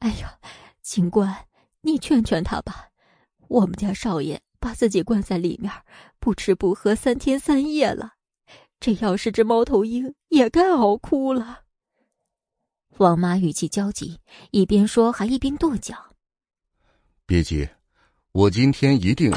[0.00, 0.38] 哎呀，
[0.82, 1.46] 警官，
[1.80, 2.88] 你劝劝他吧，
[3.48, 5.72] 我们家少爷把自己关在里面，
[6.18, 8.14] 不吃不喝三天三夜了，
[8.80, 11.62] 这要是只猫头鹰也该熬哭了。
[12.98, 14.20] 王妈语气焦急，
[14.50, 15.96] 一边说还一边跺脚。
[17.24, 17.68] 别急，
[18.32, 19.32] 我今天一定。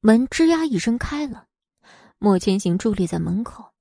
[0.00, 1.46] 门吱呀一声开了，
[2.24, 3.74] 莫千行伫立在门口，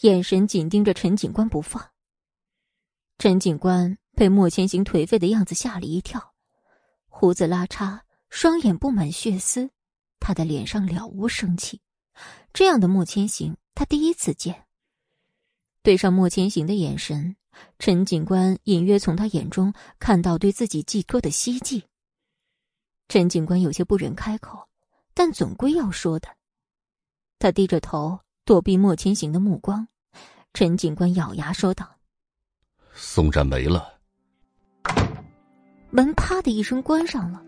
[0.00, 1.92] 眼神紧盯着陈警官不放。
[3.18, 6.34] 陈警官被莫千行颓废的样子吓了一跳，
[7.06, 8.00] 胡子拉碴，
[8.30, 9.70] 双眼布满血丝，
[10.18, 11.80] 他的脸上了无生气。
[12.52, 14.66] 这样的莫千行，他第一次见。
[15.84, 17.36] 对上莫千行的眼神，
[17.78, 21.84] 陈警官隐约从他眼中看到对自己寄托的希冀。
[23.06, 24.66] 陈警官有些不忍开口。
[25.14, 26.28] 但总归要说的，
[27.38, 29.86] 他低着头躲避莫千行的目光。
[30.54, 31.86] 陈警官咬牙说道
[32.94, 33.98] ：“宋冉没了。”
[35.90, 37.42] 门啪的一声关上了，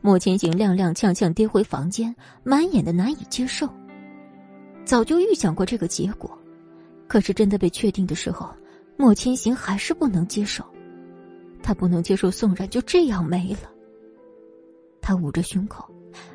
[0.00, 3.68] 莫千行踉踉跄跄跌回房间，满眼的难以接受。
[4.84, 6.38] 早就预想过这个结果，
[7.06, 8.54] 可是真的被确定的时候，
[8.96, 10.64] 莫千行还是不能接受。
[11.62, 13.70] 他不能接受宋冉就这样没了。
[15.02, 15.90] 他捂着胸口。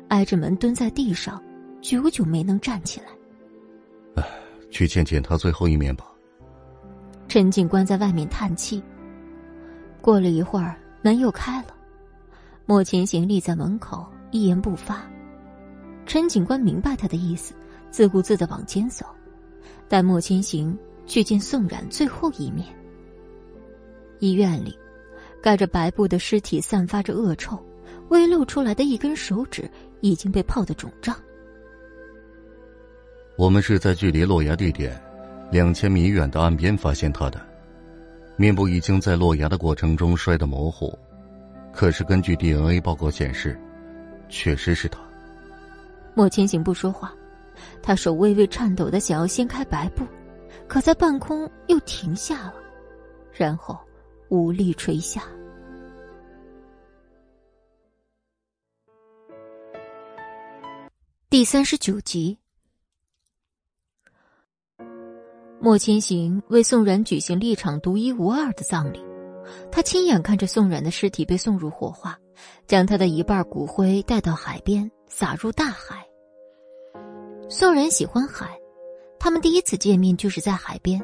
[0.08, 1.42] 挨着门蹲在地上，
[1.82, 3.06] 久久没能站起来。
[4.14, 4.24] 唉，
[4.70, 6.06] 去见见他最后一面吧。
[7.28, 8.82] 陈警官在外面叹气。
[10.00, 11.74] 过了一会儿，门又开了，
[12.66, 15.02] 莫千行立在门口，一言不发。
[16.06, 17.52] 陈警官明白他的意思，
[17.90, 19.04] 自顾自的往前走，
[19.88, 22.66] 带莫千行去见宋冉最后一面。
[24.20, 24.78] 医院里，
[25.42, 27.60] 盖着白布的尸体散发着恶臭。
[28.08, 29.70] 微露出来的一根手指
[30.00, 31.16] 已经被泡得肿胀。
[33.36, 35.00] 我们是在距离落崖地点
[35.50, 37.40] 两千米远的岸边发现他的，
[38.36, 40.96] 面部已经在落崖的过程中摔得模糊，
[41.72, 43.58] 可是根据 DNA 报告显示，
[44.28, 44.98] 确实是他。
[46.14, 47.12] 莫千行不说话，
[47.82, 50.06] 他手微微颤抖的想要掀开白布，
[50.68, 52.54] 可在半空又停下了，
[53.32, 53.78] 然后
[54.28, 55.22] 无力垂下。
[61.30, 62.38] 第三十九集，
[65.64, 69.00] 莫千行为宋然举行了一场独一无二的葬礼。
[69.70, 72.18] 他亲眼看着宋然的尸体被送入火化，
[72.66, 76.04] 将他的一半骨灰带到海边，撒入大海。
[77.48, 78.58] 宋然喜欢海，
[79.20, 81.00] 他们第一次见面就是在海边。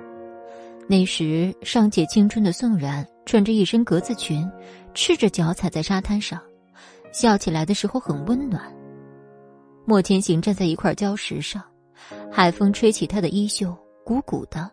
[0.89, 4.45] 那时尚且青春的宋然穿着一身格子裙，
[4.93, 6.43] 赤着脚踩在沙滩上，
[7.13, 8.61] 笑起来的时候很温暖。
[9.87, 11.63] 莫千行站在一块礁石上，
[12.29, 13.73] 海风吹起他的衣袖，
[14.09, 14.71] 鼓鼓的。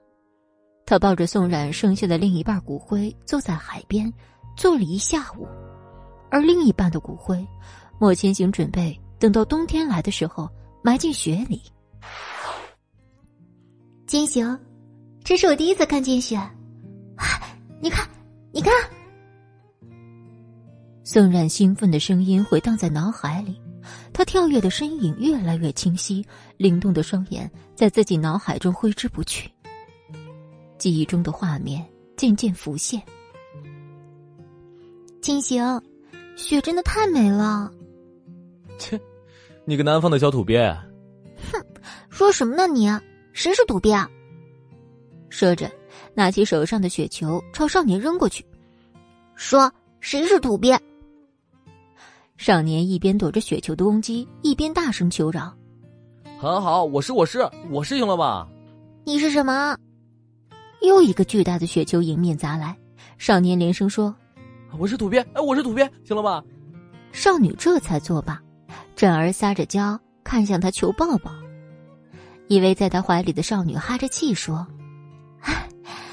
[0.85, 4.09] 他抱着宋冉剩下的另一半骨灰，坐在海边，
[4.55, 5.45] 坐了一下午。
[6.31, 7.45] 而另一半的骨灰，
[7.99, 10.49] 莫千行准备等到冬天来的时候
[10.81, 11.61] 埋进雪里。
[14.07, 14.57] 千行，
[15.21, 16.39] 这是我第一次看见雪，
[17.81, 18.07] 你看，
[18.53, 18.71] 你看。
[21.03, 23.59] 宋冉兴奋的声音回荡在脑海里。
[24.13, 26.25] 他跳跃的身影越来越清晰，
[26.57, 29.49] 灵动的双眼在自己脑海中挥之不去。
[30.77, 31.85] 记忆中的画面
[32.17, 33.01] 渐渐浮现。
[35.21, 35.81] 金行，
[36.35, 37.71] 雪真的太美了。
[38.77, 38.99] 切，
[39.65, 40.75] 你个南方的小土鳖！
[41.51, 41.61] 哼，
[42.09, 42.89] 说什么呢你？
[43.33, 44.07] 谁是土鳖？
[45.29, 45.69] 说着，
[46.13, 48.45] 拿起手上的雪球朝少年扔过去，
[49.35, 50.79] 说：“谁是土鳖？”
[52.37, 55.53] 少年一边躲着雪球的攻击，一边大声求饶
[56.37, 58.47] ：“很好，我是我是我是赢了吧？
[59.05, 59.77] 你是什么？”
[60.85, 62.77] 又一个巨大的雪球迎面砸来，
[63.17, 64.13] 少年连声说
[64.77, 66.43] ：“我是土鳖，哎，我是土鳖，行了吧？”
[67.13, 68.39] 少女这才作罢，
[68.95, 71.31] 转而撒着娇看向他求抱抱。
[72.47, 74.67] 依偎在他怀里的少女哈着气说：“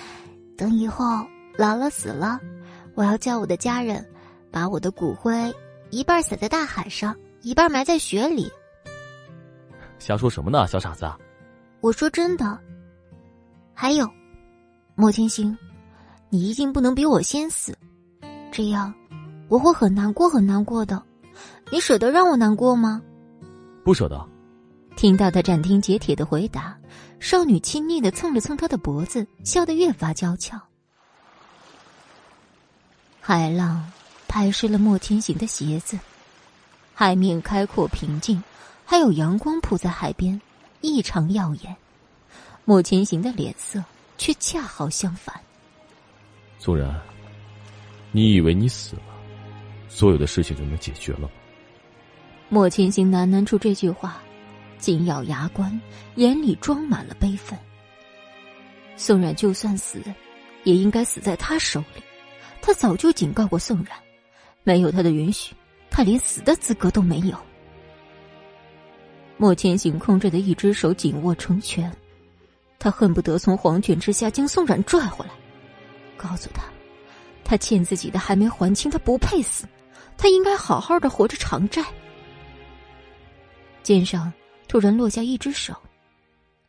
[0.57, 1.05] 等以后
[1.59, 2.39] 老了死了，
[2.95, 4.07] 我要叫我的家人
[4.51, 5.53] 把我的骨灰。”
[5.93, 8.51] 一半撒在大海上，一半埋在雪里。
[9.99, 11.07] 瞎说什么呢，小傻子！
[11.83, 12.59] 我说真的。
[13.75, 14.11] 还有，
[14.95, 15.55] 莫千行，
[16.31, 17.77] 你一定不能比我先死，
[18.51, 18.93] 这样
[19.49, 21.01] 我会很难过，很难过的。
[21.71, 23.03] 你舍得让我难过吗？
[23.85, 24.27] 不舍得。
[24.97, 26.75] 听到他斩钉截铁的回答，
[27.21, 30.59] 少女亲昵的蹭了蹭他的脖子，笑得越发娇俏。
[33.21, 33.85] 海浪
[34.33, 35.99] 拍湿了莫千行的鞋子，
[36.95, 38.43] 海面开阔平静，
[38.83, 40.41] 还有阳光铺在海边，
[40.81, 41.77] 异常耀眼。
[42.65, 43.85] 莫千行的脸色
[44.17, 45.39] 却恰好相反。
[46.59, 46.99] 宋然，
[48.11, 49.03] 你以为你死了，
[49.91, 51.29] 所有的事情就能解决了吗？
[52.49, 54.23] 莫千行喃喃出这句话。
[54.79, 55.79] 紧咬牙关，
[56.15, 57.57] 眼里装满了悲愤。
[58.97, 60.03] 宋冉就算死，
[60.65, 62.03] 也应该死在他手里。
[62.63, 63.89] 他早就警告过宋冉，
[64.65, 65.55] 没有他的允许，
[65.91, 67.37] 他连死的资格都没有。
[69.37, 71.93] 莫千行空着的一只手紧握成拳，
[72.79, 75.33] 他恨不得从黄泉之下将宋冉拽回来，
[76.17, 76.65] 告诉他，
[77.45, 79.67] 他欠自己的还没还清，他不配死，
[80.17, 81.85] 他应该好好的活着偿债。
[83.83, 84.33] 肩上。
[84.69, 85.77] 突然落下一只手，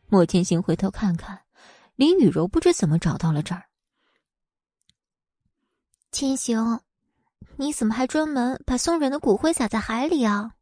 [0.08, 1.40] 莫千行回头看看，
[1.96, 3.62] 林雨柔不知怎么找到了这儿。
[6.12, 6.82] 千行，
[7.56, 10.54] 你怎么还专门把宋冉的骨灰撒在海里啊？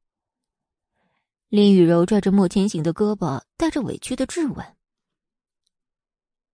[1.48, 4.76] 林雨柔拽着莫千行的胳膊，带着委屈的质问：“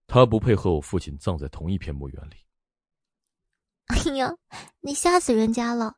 [0.07, 2.37] 他不配和我父亲葬在同一片墓园里。”
[3.87, 4.35] 哎呀，
[4.81, 5.97] 你吓死人家了！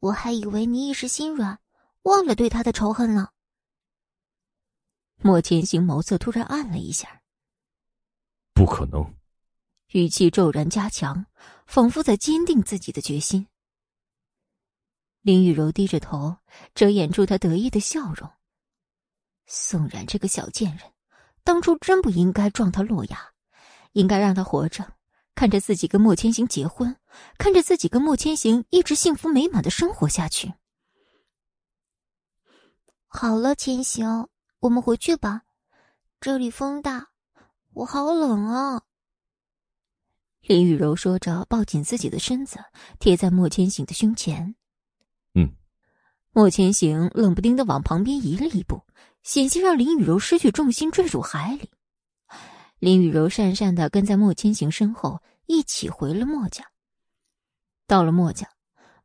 [0.00, 1.58] 我还以为你一时心软，
[2.02, 3.30] 忘了对他的仇恨呢。
[5.22, 7.22] 莫千行眸色突然暗了一下。
[8.52, 9.14] 不可能，
[9.92, 11.24] 语气骤然加强，
[11.66, 13.46] 仿佛在坚定自己的决心。
[15.24, 16.36] 林雨柔低着头，
[16.74, 18.30] 遮掩住她得意的笑容。
[19.46, 20.92] 宋冉这个小贱人，
[21.42, 23.32] 当初真不应该撞他落崖，
[23.92, 24.96] 应该让他活着，
[25.34, 26.94] 看着自己跟莫千行结婚，
[27.38, 30.52] 看着自己跟莫千行一直幸福美满的生活下去。
[33.06, 34.28] 好了，千行。
[34.60, 35.44] 我们回去吧，
[36.20, 37.08] 这里风大，
[37.72, 38.82] 我好冷啊。
[40.42, 42.58] 林雨柔说着，抱紧自己的身子，
[42.98, 44.54] 贴在莫千行的胸前。
[46.36, 48.82] 莫千行冷不丁的往旁边移了一步，
[49.22, 51.70] 险些让林雨柔失去重心坠入海里。
[52.80, 56.64] 林雨柔讪讪的跟在莫千行身后，一起回了莫家。
[57.86, 58.48] 到了莫家，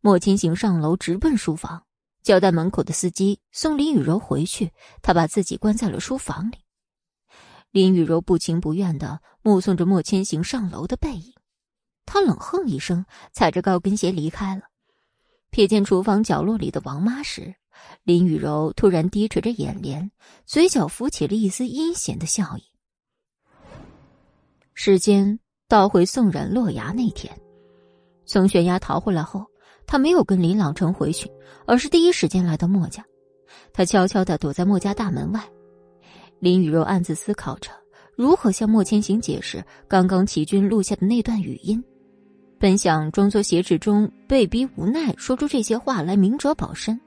[0.01, 1.83] 莫千行上楼直奔书房。
[2.24, 6.58] 交代门口的司机送林雨柔回去，他把自己关在了书房里。
[7.69, 11.33] 林雨柔不情不愿的目送着莫千行上楼的背影，
[12.08, 14.64] 他冷哼一声，踩着高跟鞋离开了。
[15.52, 17.53] 瞥见厨房角落里的王妈时，
[18.03, 20.11] 林雨柔突然低垂着眼帘，
[20.45, 22.64] 嘴角浮起了一丝阴险的笑意。
[24.74, 27.36] 时间倒回宋冉落崖那天，
[28.26, 29.45] 从悬崖逃回来后。
[29.92, 31.28] 他没有跟林朗成回去，
[31.66, 33.03] 而是第一时间来到莫家。
[33.74, 35.44] 他悄悄的躲在莫家大门外。
[36.38, 37.72] 林雨柔暗自思考着
[38.16, 41.84] 如何向莫千行解释刚刚齐军录下的那段语音，
[42.60, 47.00] 本想装作挟持中被逼无奈说出这些话来明哲保身，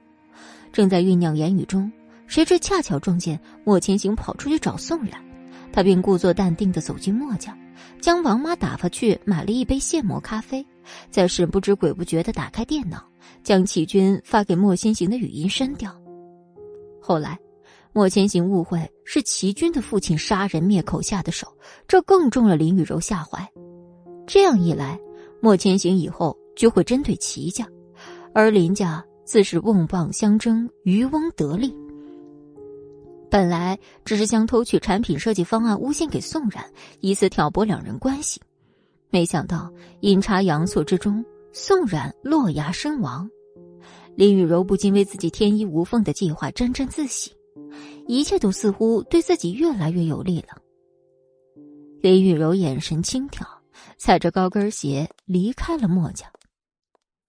[0.73, 1.93] 正在酝酿言语中，
[2.27, 5.23] 谁知恰巧撞见莫千行跑出去找宋冉，
[5.71, 7.55] 他便故作淡定的走进莫家，
[8.01, 10.65] 将王妈打发去买了一杯现磨咖啡。
[11.11, 13.05] 再神不知鬼不觉的打开电脑，
[13.45, 15.95] 将齐军发给莫千行的语音删掉。
[16.99, 17.39] 后来，
[17.93, 21.47] 莫千行误会是齐军的父亲杀人灭口下的手，
[21.87, 23.47] 这更中了林雨柔下怀。
[24.27, 24.99] 这样一来，
[25.43, 27.67] 莫千行以后就会针对齐家，
[28.33, 31.75] 而林家自是瓮蚌相争，渔翁得利。
[33.29, 36.65] 本来只是将偷取产品设计方案诬陷给宋冉，
[37.01, 38.41] 以此挑拨两人关系。
[39.11, 43.29] 没想到阴差阳错之中，宋冉落崖身亡。
[44.15, 47.33] 林雨柔不禁为自己天衣无缝的计划沾沾自喜，
[48.07, 50.63] 一切都似乎对自己越来越有利了。
[52.01, 53.45] 林雨柔眼神轻挑，
[54.03, 56.29] 踩着高跟鞋离开了墨家。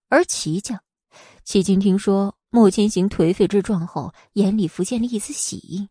[0.10, 0.82] 而齐家，
[1.44, 5.88] 齐军听说莫千行颓废之状后，眼里浮现了一丝喜意。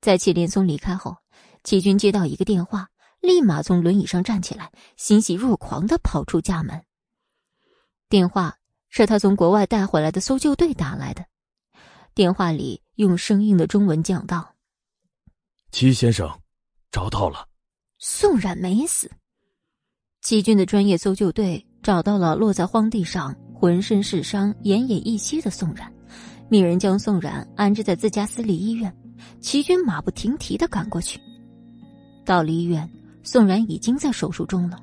[0.00, 1.16] 在齐连松离开后，
[1.62, 2.88] 齐军接到一个电话。
[3.20, 6.84] 立马从轮椅上站起来，欣喜若狂的跑出家门。
[8.08, 8.58] 电话
[8.88, 11.24] 是他从国外带回来的搜救队打来的。
[12.12, 14.56] 电话里用生硬的中文讲道
[15.70, 16.28] ：“齐先生，
[16.90, 17.46] 找到了，
[18.00, 19.08] 宋冉没死。
[20.22, 25.92] 齐军的专业搜救队找到了落在荒地上、浑身是伤、奄奄一息的宋冉，
[26.48, 28.94] 命人将宋冉安置在自家私立医院。
[29.40, 31.18] 齐军马不停蹄的赶过去，
[32.24, 32.88] 到了医院。”
[33.24, 34.80] 宋冉已经在手术中了。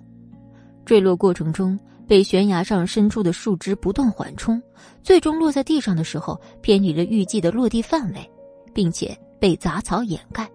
[0.85, 1.77] 坠落过程中，
[2.07, 4.61] 被悬崖上伸出的树枝不断缓冲，
[5.03, 8.29] 最终落在地上的时候偏离了预计的落地范围，
[8.73, 10.49] 并且被杂草掩盖，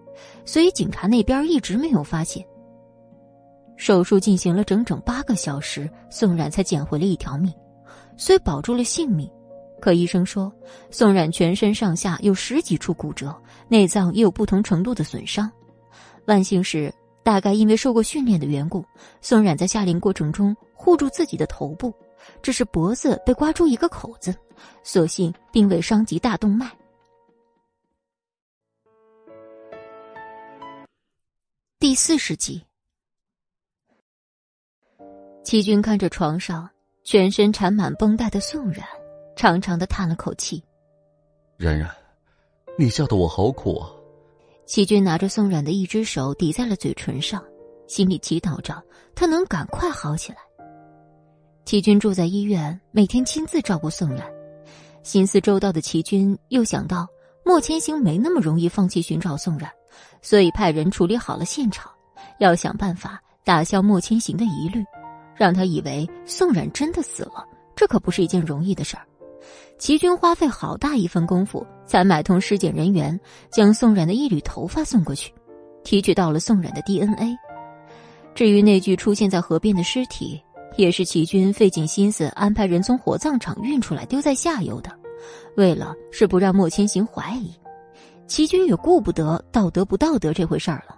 [0.45, 2.43] 所以警察那边一直没有发现。
[3.77, 7.53] 手术进行了整整八个小时，宋冉才捡回了一条命，
[8.17, 9.29] 虽保住了性命，
[9.81, 10.51] 可医生说
[10.89, 13.35] 宋冉全身上下有十几处骨折，
[13.67, 15.51] 内脏也有不同程度的损伤。
[16.25, 18.83] 万幸是，大概因为受过训练的缘故，
[19.21, 21.93] 宋冉在下令过程中护住自己的头部，
[22.41, 24.33] 只是脖子被刮出一个口子，
[24.83, 26.71] 所幸并未伤及大动脉。
[31.77, 32.63] 第四十集。
[35.45, 36.67] 齐军看着床上
[37.03, 38.83] 全身缠满绷带的宋冉，
[39.35, 40.61] 长长的叹了口气
[41.55, 41.87] ：“冉冉，
[42.79, 43.91] 你笑得我好苦啊。”
[44.65, 47.43] 齐军拿着宋冉的一只手抵在了嘴唇上，
[47.85, 48.83] 心里祈祷着
[49.13, 50.39] 他能赶快好起来。
[51.63, 54.25] 齐军住在医院，每天亲自照顾宋冉，
[55.03, 57.07] 心思周到的齐军又想到
[57.45, 59.71] 莫千行没那么容易放弃寻找宋冉，
[60.23, 61.91] 所以派人处理好了现场，
[62.39, 64.83] 要想办法打消莫千行的疑虑。
[65.35, 69.03] 让他以为宋冉真的死了，这可不是一件容易的事儿。
[69.77, 73.19] 齐军花费好大一份功夫，才买通尸检人员，
[73.51, 75.33] 将宋冉的一缕头发送过去，
[75.83, 77.37] 提取到了宋冉的 DNA。
[78.33, 80.41] 至于那具出现在河边的尸体，
[80.77, 84.89] 也是齐军费尽心思安排人从火葬场运出来，丢在下游的，
[85.57, 87.53] 为了是不让莫千行怀疑。
[88.27, 90.97] 齐军也顾不得道德不道德这回事儿了。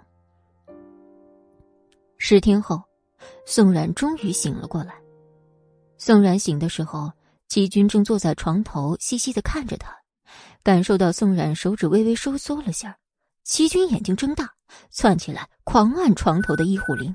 [2.16, 2.87] 十天后。
[3.50, 4.92] 宋冉终于醒了过来。
[5.96, 7.10] 宋冉醒的时候，
[7.48, 9.90] 齐军正坐在床头，细细的看着他，
[10.62, 12.94] 感受到宋冉手指微微收缩了下。
[13.44, 14.52] 齐军眼睛睁大，
[14.90, 17.10] 窜起来，狂按床头的医护铃。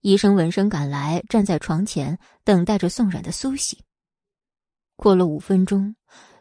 [0.00, 3.78] 医生闻声赶来，站在床前，等待着宋冉的苏醒。
[4.96, 5.94] 过了五分钟，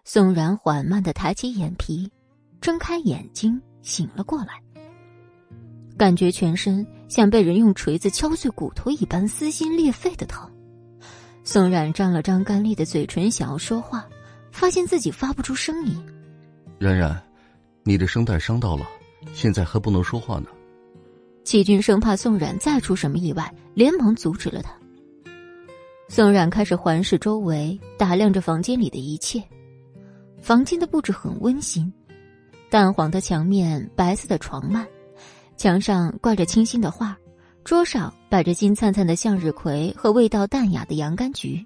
[0.06, 2.10] 宋冉缓慢的抬起眼皮，
[2.62, 4.64] 睁开眼睛，醒了过来。
[5.98, 10.50] 感觉全身像被人用锤子敲碎骨头一般撕心裂肺的疼，
[11.44, 14.06] 宋冉张了张干裂的嘴唇，想要说话，
[14.52, 16.04] 发现自己发不出声音。
[16.80, 17.22] 冉冉，
[17.84, 18.86] 你的声带伤到了，
[19.34, 20.48] 现在还不能说话呢。
[21.44, 24.74] 齐军生怕宋冉再出什么意外，连忙阻止了他。
[26.08, 29.44] 宋冉开始环视周围，打量着房间里的一切。
[30.42, 31.92] 房间的布置很温馨，
[32.70, 34.86] 淡黄的墙面，白色的床幔。
[35.56, 37.18] 墙上挂着清新的画，
[37.64, 41.64] 桌上摆着金灿灿的向日葵和味道淡雅的洋甘菊。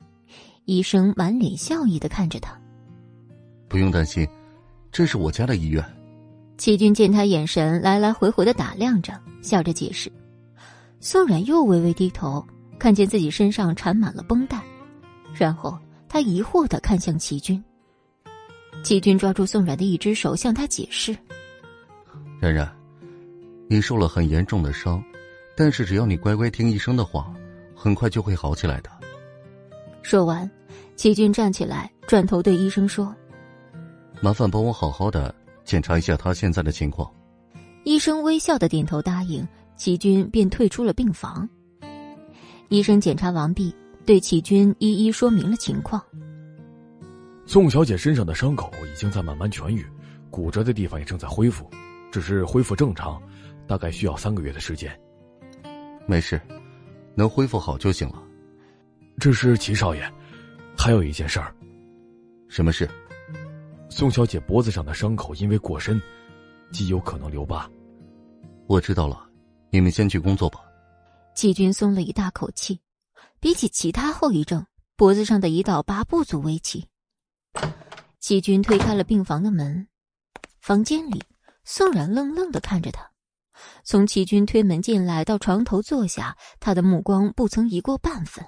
[0.66, 2.59] 医生满脸笑意的看着他，
[3.69, 4.27] 不用担心，
[4.91, 5.83] 这是我家的医院。
[6.57, 10.11] 齐军见他眼神来来回回的打量着，笑着解释。
[10.99, 12.45] 宋冉又微微低头，
[12.77, 14.61] 看见自己身上缠满了绷带，
[15.33, 17.64] 然后他疑惑的看向齐军。
[18.83, 21.16] 齐军抓住宋冉的一只手，向他解释
[22.41, 22.69] ：“冉冉。”
[23.69, 25.03] 你受了很严重的伤，
[25.55, 27.33] 但是只要你乖乖听医生的话，
[27.75, 28.89] 很快就会好起来的。
[30.01, 30.49] 说完，
[30.95, 33.13] 齐军站起来，转头对医生说
[34.21, 37.11] ：“麻烦帮我好好的检查一下他现在的情况。”
[37.83, 41.47] 医生微笑的点头答应，齐军便退出了病房。
[42.69, 46.01] 医生检查完毕，对齐军一一说明了情况。
[47.45, 49.85] 宋小姐身上的伤口已经在慢慢痊愈，
[50.29, 51.69] 骨折的地方也正在恢复，
[52.11, 53.21] 只是恢复正常。
[53.67, 54.97] 大概需要三个月的时间。
[56.07, 56.41] 没事，
[57.15, 58.23] 能恢复好就行了。
[59.19, 60.13] 这是齐少爷，
[60.77, 61.53] 还有一件事儿。
[62.47, 62.89] 什么事？
[63.89, 66.01] 宋小姐脖子上的伤口因为过深，
[66.71, 67.69] 极有可能留疤。
[68.67, 69.27] 我知道了，
[69.69, 70.59] 你们先去工作吧。
[71.33, 72.79] 季军松了一大口气，
[73.39, 74.65] 比起其他后遗症，
[74.95, 76.87] 脖子上的一道疤不足为奇。
[78.19, 79.87] 季军推开了病房的门，
[80.59, 81.23] 房间里，
[81.63, 83.09] 宋冉愣愣的看着他。
[83.84, 88.45] 从齐军推门进来到床头坐下，他的目光不曾移过半分。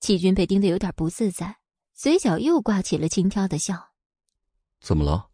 [0.00, 1.56] 齐军被盯得有点不自在，
[1.94, 3.92] 嘴角又挂起了轻佻的笑。
[4.80, 5.28] 怎么了？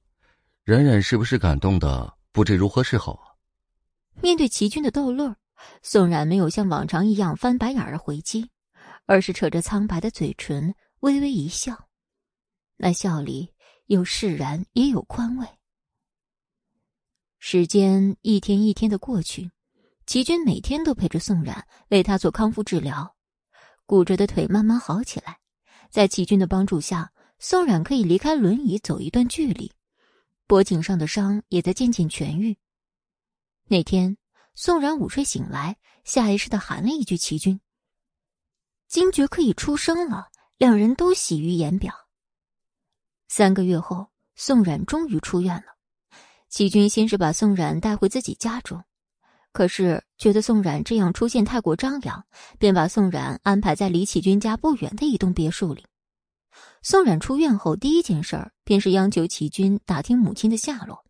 [0.63, 3.27] 冉冉是不是感动的不知如何是好啊？
[4.23, 5.35] 面对齐军的逗乐，
[5.83, 8.51] 宋冉没有像往常一样翻白眼儿回击，
[9.07, 11.89] 而是扯着苍白的嘴唇，微微一笑。
[12.77, 13.53] 那笑里
[13.87, 15.47] 有释然，也有宽慰。
[17.43, 19.51] 时间一天一天的过去，
[20.05, 23.17] 齐军每天都陪着宋冉为他做康复治疗，
[23.87, 25.39] 骨折的腿慢慢好起来。
[25.89, 29.73] 在齐军的帮助下，宋冉可以离开轮椅走一段距离，
[30.47, 32.59] 脖颈上的伤也在渐渐痊愈。
[33.69, 34.19] 那天，
[34.55, 37.59] 宋冉午睡醒来，下意识的喊了一句“齐军”，
[38.87, 40.29] 惊觉可以出生了，
[40.59, 41.95] 两人都喜于言表。
[43.29, 45.80] 三个月后，宋冉终于出院了。
[46.51, 48.83] 齐军先是把宋冉带回自己家中，
[49.53, 52.27] 可是觉得宋冉这样出现太过张扬，
[52.59, 55.85] 便把宋冉安排在离齐军家不远的一栋别墅里。
[56.83, 61.05] 宋冉出院后，第一件事儿便是央求齐军打听母亲的下落。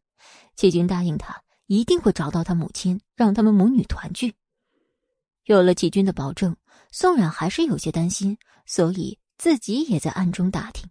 [0.57, 4.35] 齐军答应他一定会找到他母亲，让他们母女团聚。
[5.47, 6.55] 有了齐军的保证，
[6.93, 8.37] 宋冉还是有些担心，
[8.67, 10.87] 所以自己也在暗中打听。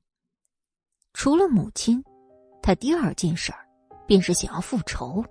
[1.14, 2.04] 除了母亲，
[2.64, 3.69] 他第二件事儿。
[4.10, 5.24] 便是想要复仇。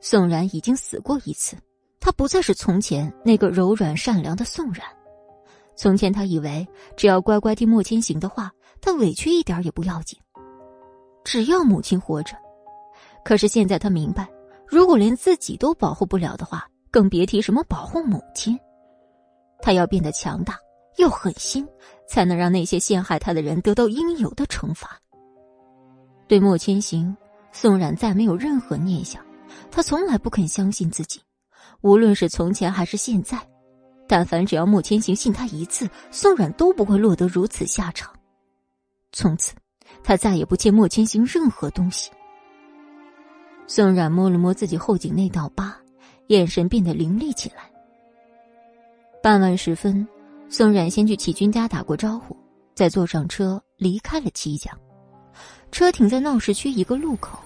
[0.00, 1.56] 宋然已经死过一次，
[2.00, 4.84] 他不再是从前那个柔软善良的宋然。
[5.76, 6.66] 从前他以为
[6.96, 8.50] 只要乖乖听莫千行的话，
[8.80, 10.18] 他委屈一点也不要紧，
[11.22, 12.36] 只要母亲活着。
[13.24, 14.28] 可是现在他明白，
[14.66, 18.58] 如果连自己都保护不了的话，更别提什么保护母亲。
[19.60, 20.58] 他要变得强大，
[20.98, 21.64] 要狠心，
[22.08, 24.98] 才能让那些陷害他的人得到应有的惩罚。
[26.26, 27.16] 对莫千行。
[27.52, 29.22] 宋冉再没有任何念想，
[29.70, 31.20] 他从来不肯相信自己，
[31.82, 33.38] 无论是从前还是现在，
[34.08, 38.12] 但凡只要莫千行信他一次，宋冉都不会落得如此下场。
[39.12, 39.54] 从此，
[40.02, 42.10] 他再也不欠莫千行任何东西。
[43.66, 45.76] 宋冉摸了摸自己后颈那道疤，
[46.28, 47.70] 眼神变得凌厉起来。
[49.22, 50.06] 傍晚时分，
[50.48, 52.36] 宋冉先去齐军家打过招呼，
[52.74, 54.76] 再坐上车离开了齐家。
[55.72, 57.38] 车停在闹市区一个路口，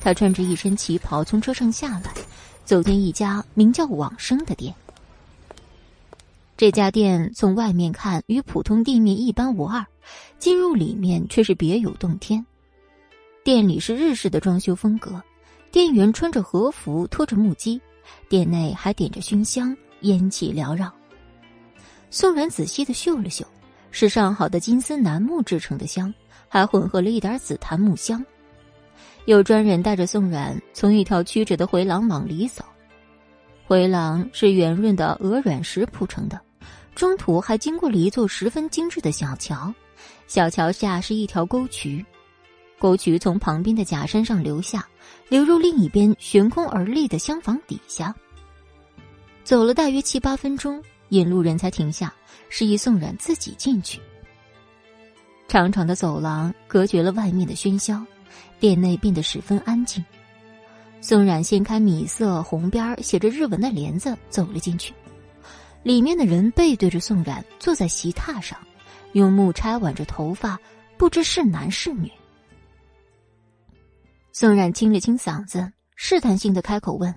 [0.00, 2.12] 他穿着一身旗袍从车上下来，
[2.64, 4.74] 走进一家名叫“往生”的店。
[6.56, 9.86] 这家店从外面看与普通店面一般无二，
[10.38, 12.44] 进入里面却是别有洞天。
[13.44, 15.22] 店里是日式的装修风格，
[15.70, 17.80] 店员穿着和服，拖着木屐，
[18.28, 20.92] 店内还点着熏香，烟气缭绕。
[22.10, 23.46] 宋然仔细的嗅了嗅，
[23.92, 26.12] 是上好的金丝楠木制成的香。
[26.52, 28.22] 还混合了一点紫檀木香，
[29.24, 32.64] 有专人带着宋冉从一条曲折的回廊往里走。
[33.64, 36.40] 回廊是圆润的鹅卵石铺成的，
[36.96, 39.72] 中途还经过了一座十分精致的小桥，
[40.26, 42.04] 小桥下是一条沟渠，
[42.80, 44.84] 沟渠从旁边的假山上流下，
[45.28, 48.12] 流入另一边悬空而立的厢房底下。
[49.44, 52.12] 走了大约七八分钟，引路人才停下，
[52.48, 54.00] 示意宋冉自己进去。
[55.50, 58.06] 长长的走廊隔绝了外面的喧嚣，
[58.60, 60.04] 店内变得十分安静。
[61.00, 64.94] 宋冉掀开米色红边写着日文的帘子，走了进去。
[65.82, 68.56] 里面的人背对着宋冉，坐在席榻上，
[69.10, 70.56] 用木钗挽着头发，
[70.96, 72.08] 不知是男是女。
[74.30, 77.12] 宋冉清了清嗓子，试探性的开口问：“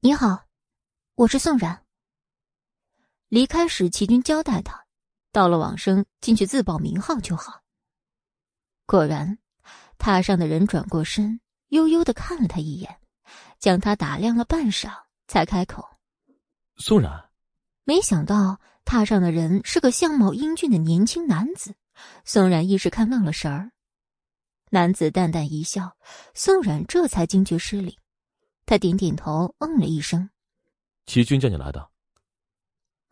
[0.00, 0.44] 你好，
[1.14, 1.82] 我是宋冉。”
[3.28, 4.81] 离开时，齐军交代他。
[5.32, 7.62] 到了往生，进去自报名号就好。
[8.86, 9.38] 果然，
[9.98, 12.98] 榻上的人转过身，悠悠的看了他一眼，
[13.58, 14.92] 将他打量了半晌，
[15.26, 15.88] 才开口
[16.76, 17.30] ：“宋冉。”
[17.84, 21.74] 没想到榻上的人是个相貌英俊的年轻男子，
[22.24, 23.72] 宋冉一时看愣了神儿。
[24.70, 25.96] 男子淡淡一笑，
[26.34, 27.98] 宋冉这才惊觉失礼，
[28.66, 30.28] 他点点头，嗯了一声
[31.06, 31.90] ：“齐军叫你来的。”“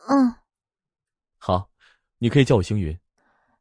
[0.07, 0.29] 嗯。
[0.37, 0.37] ”“好。”
[2.21, 2.95] 你可以叫我星云。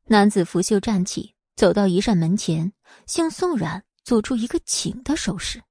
[0.05, 2.71] 男子拂袖站起，走到一扇门前，
[3.07, 5.63] 向宋冉做出一个请的手势。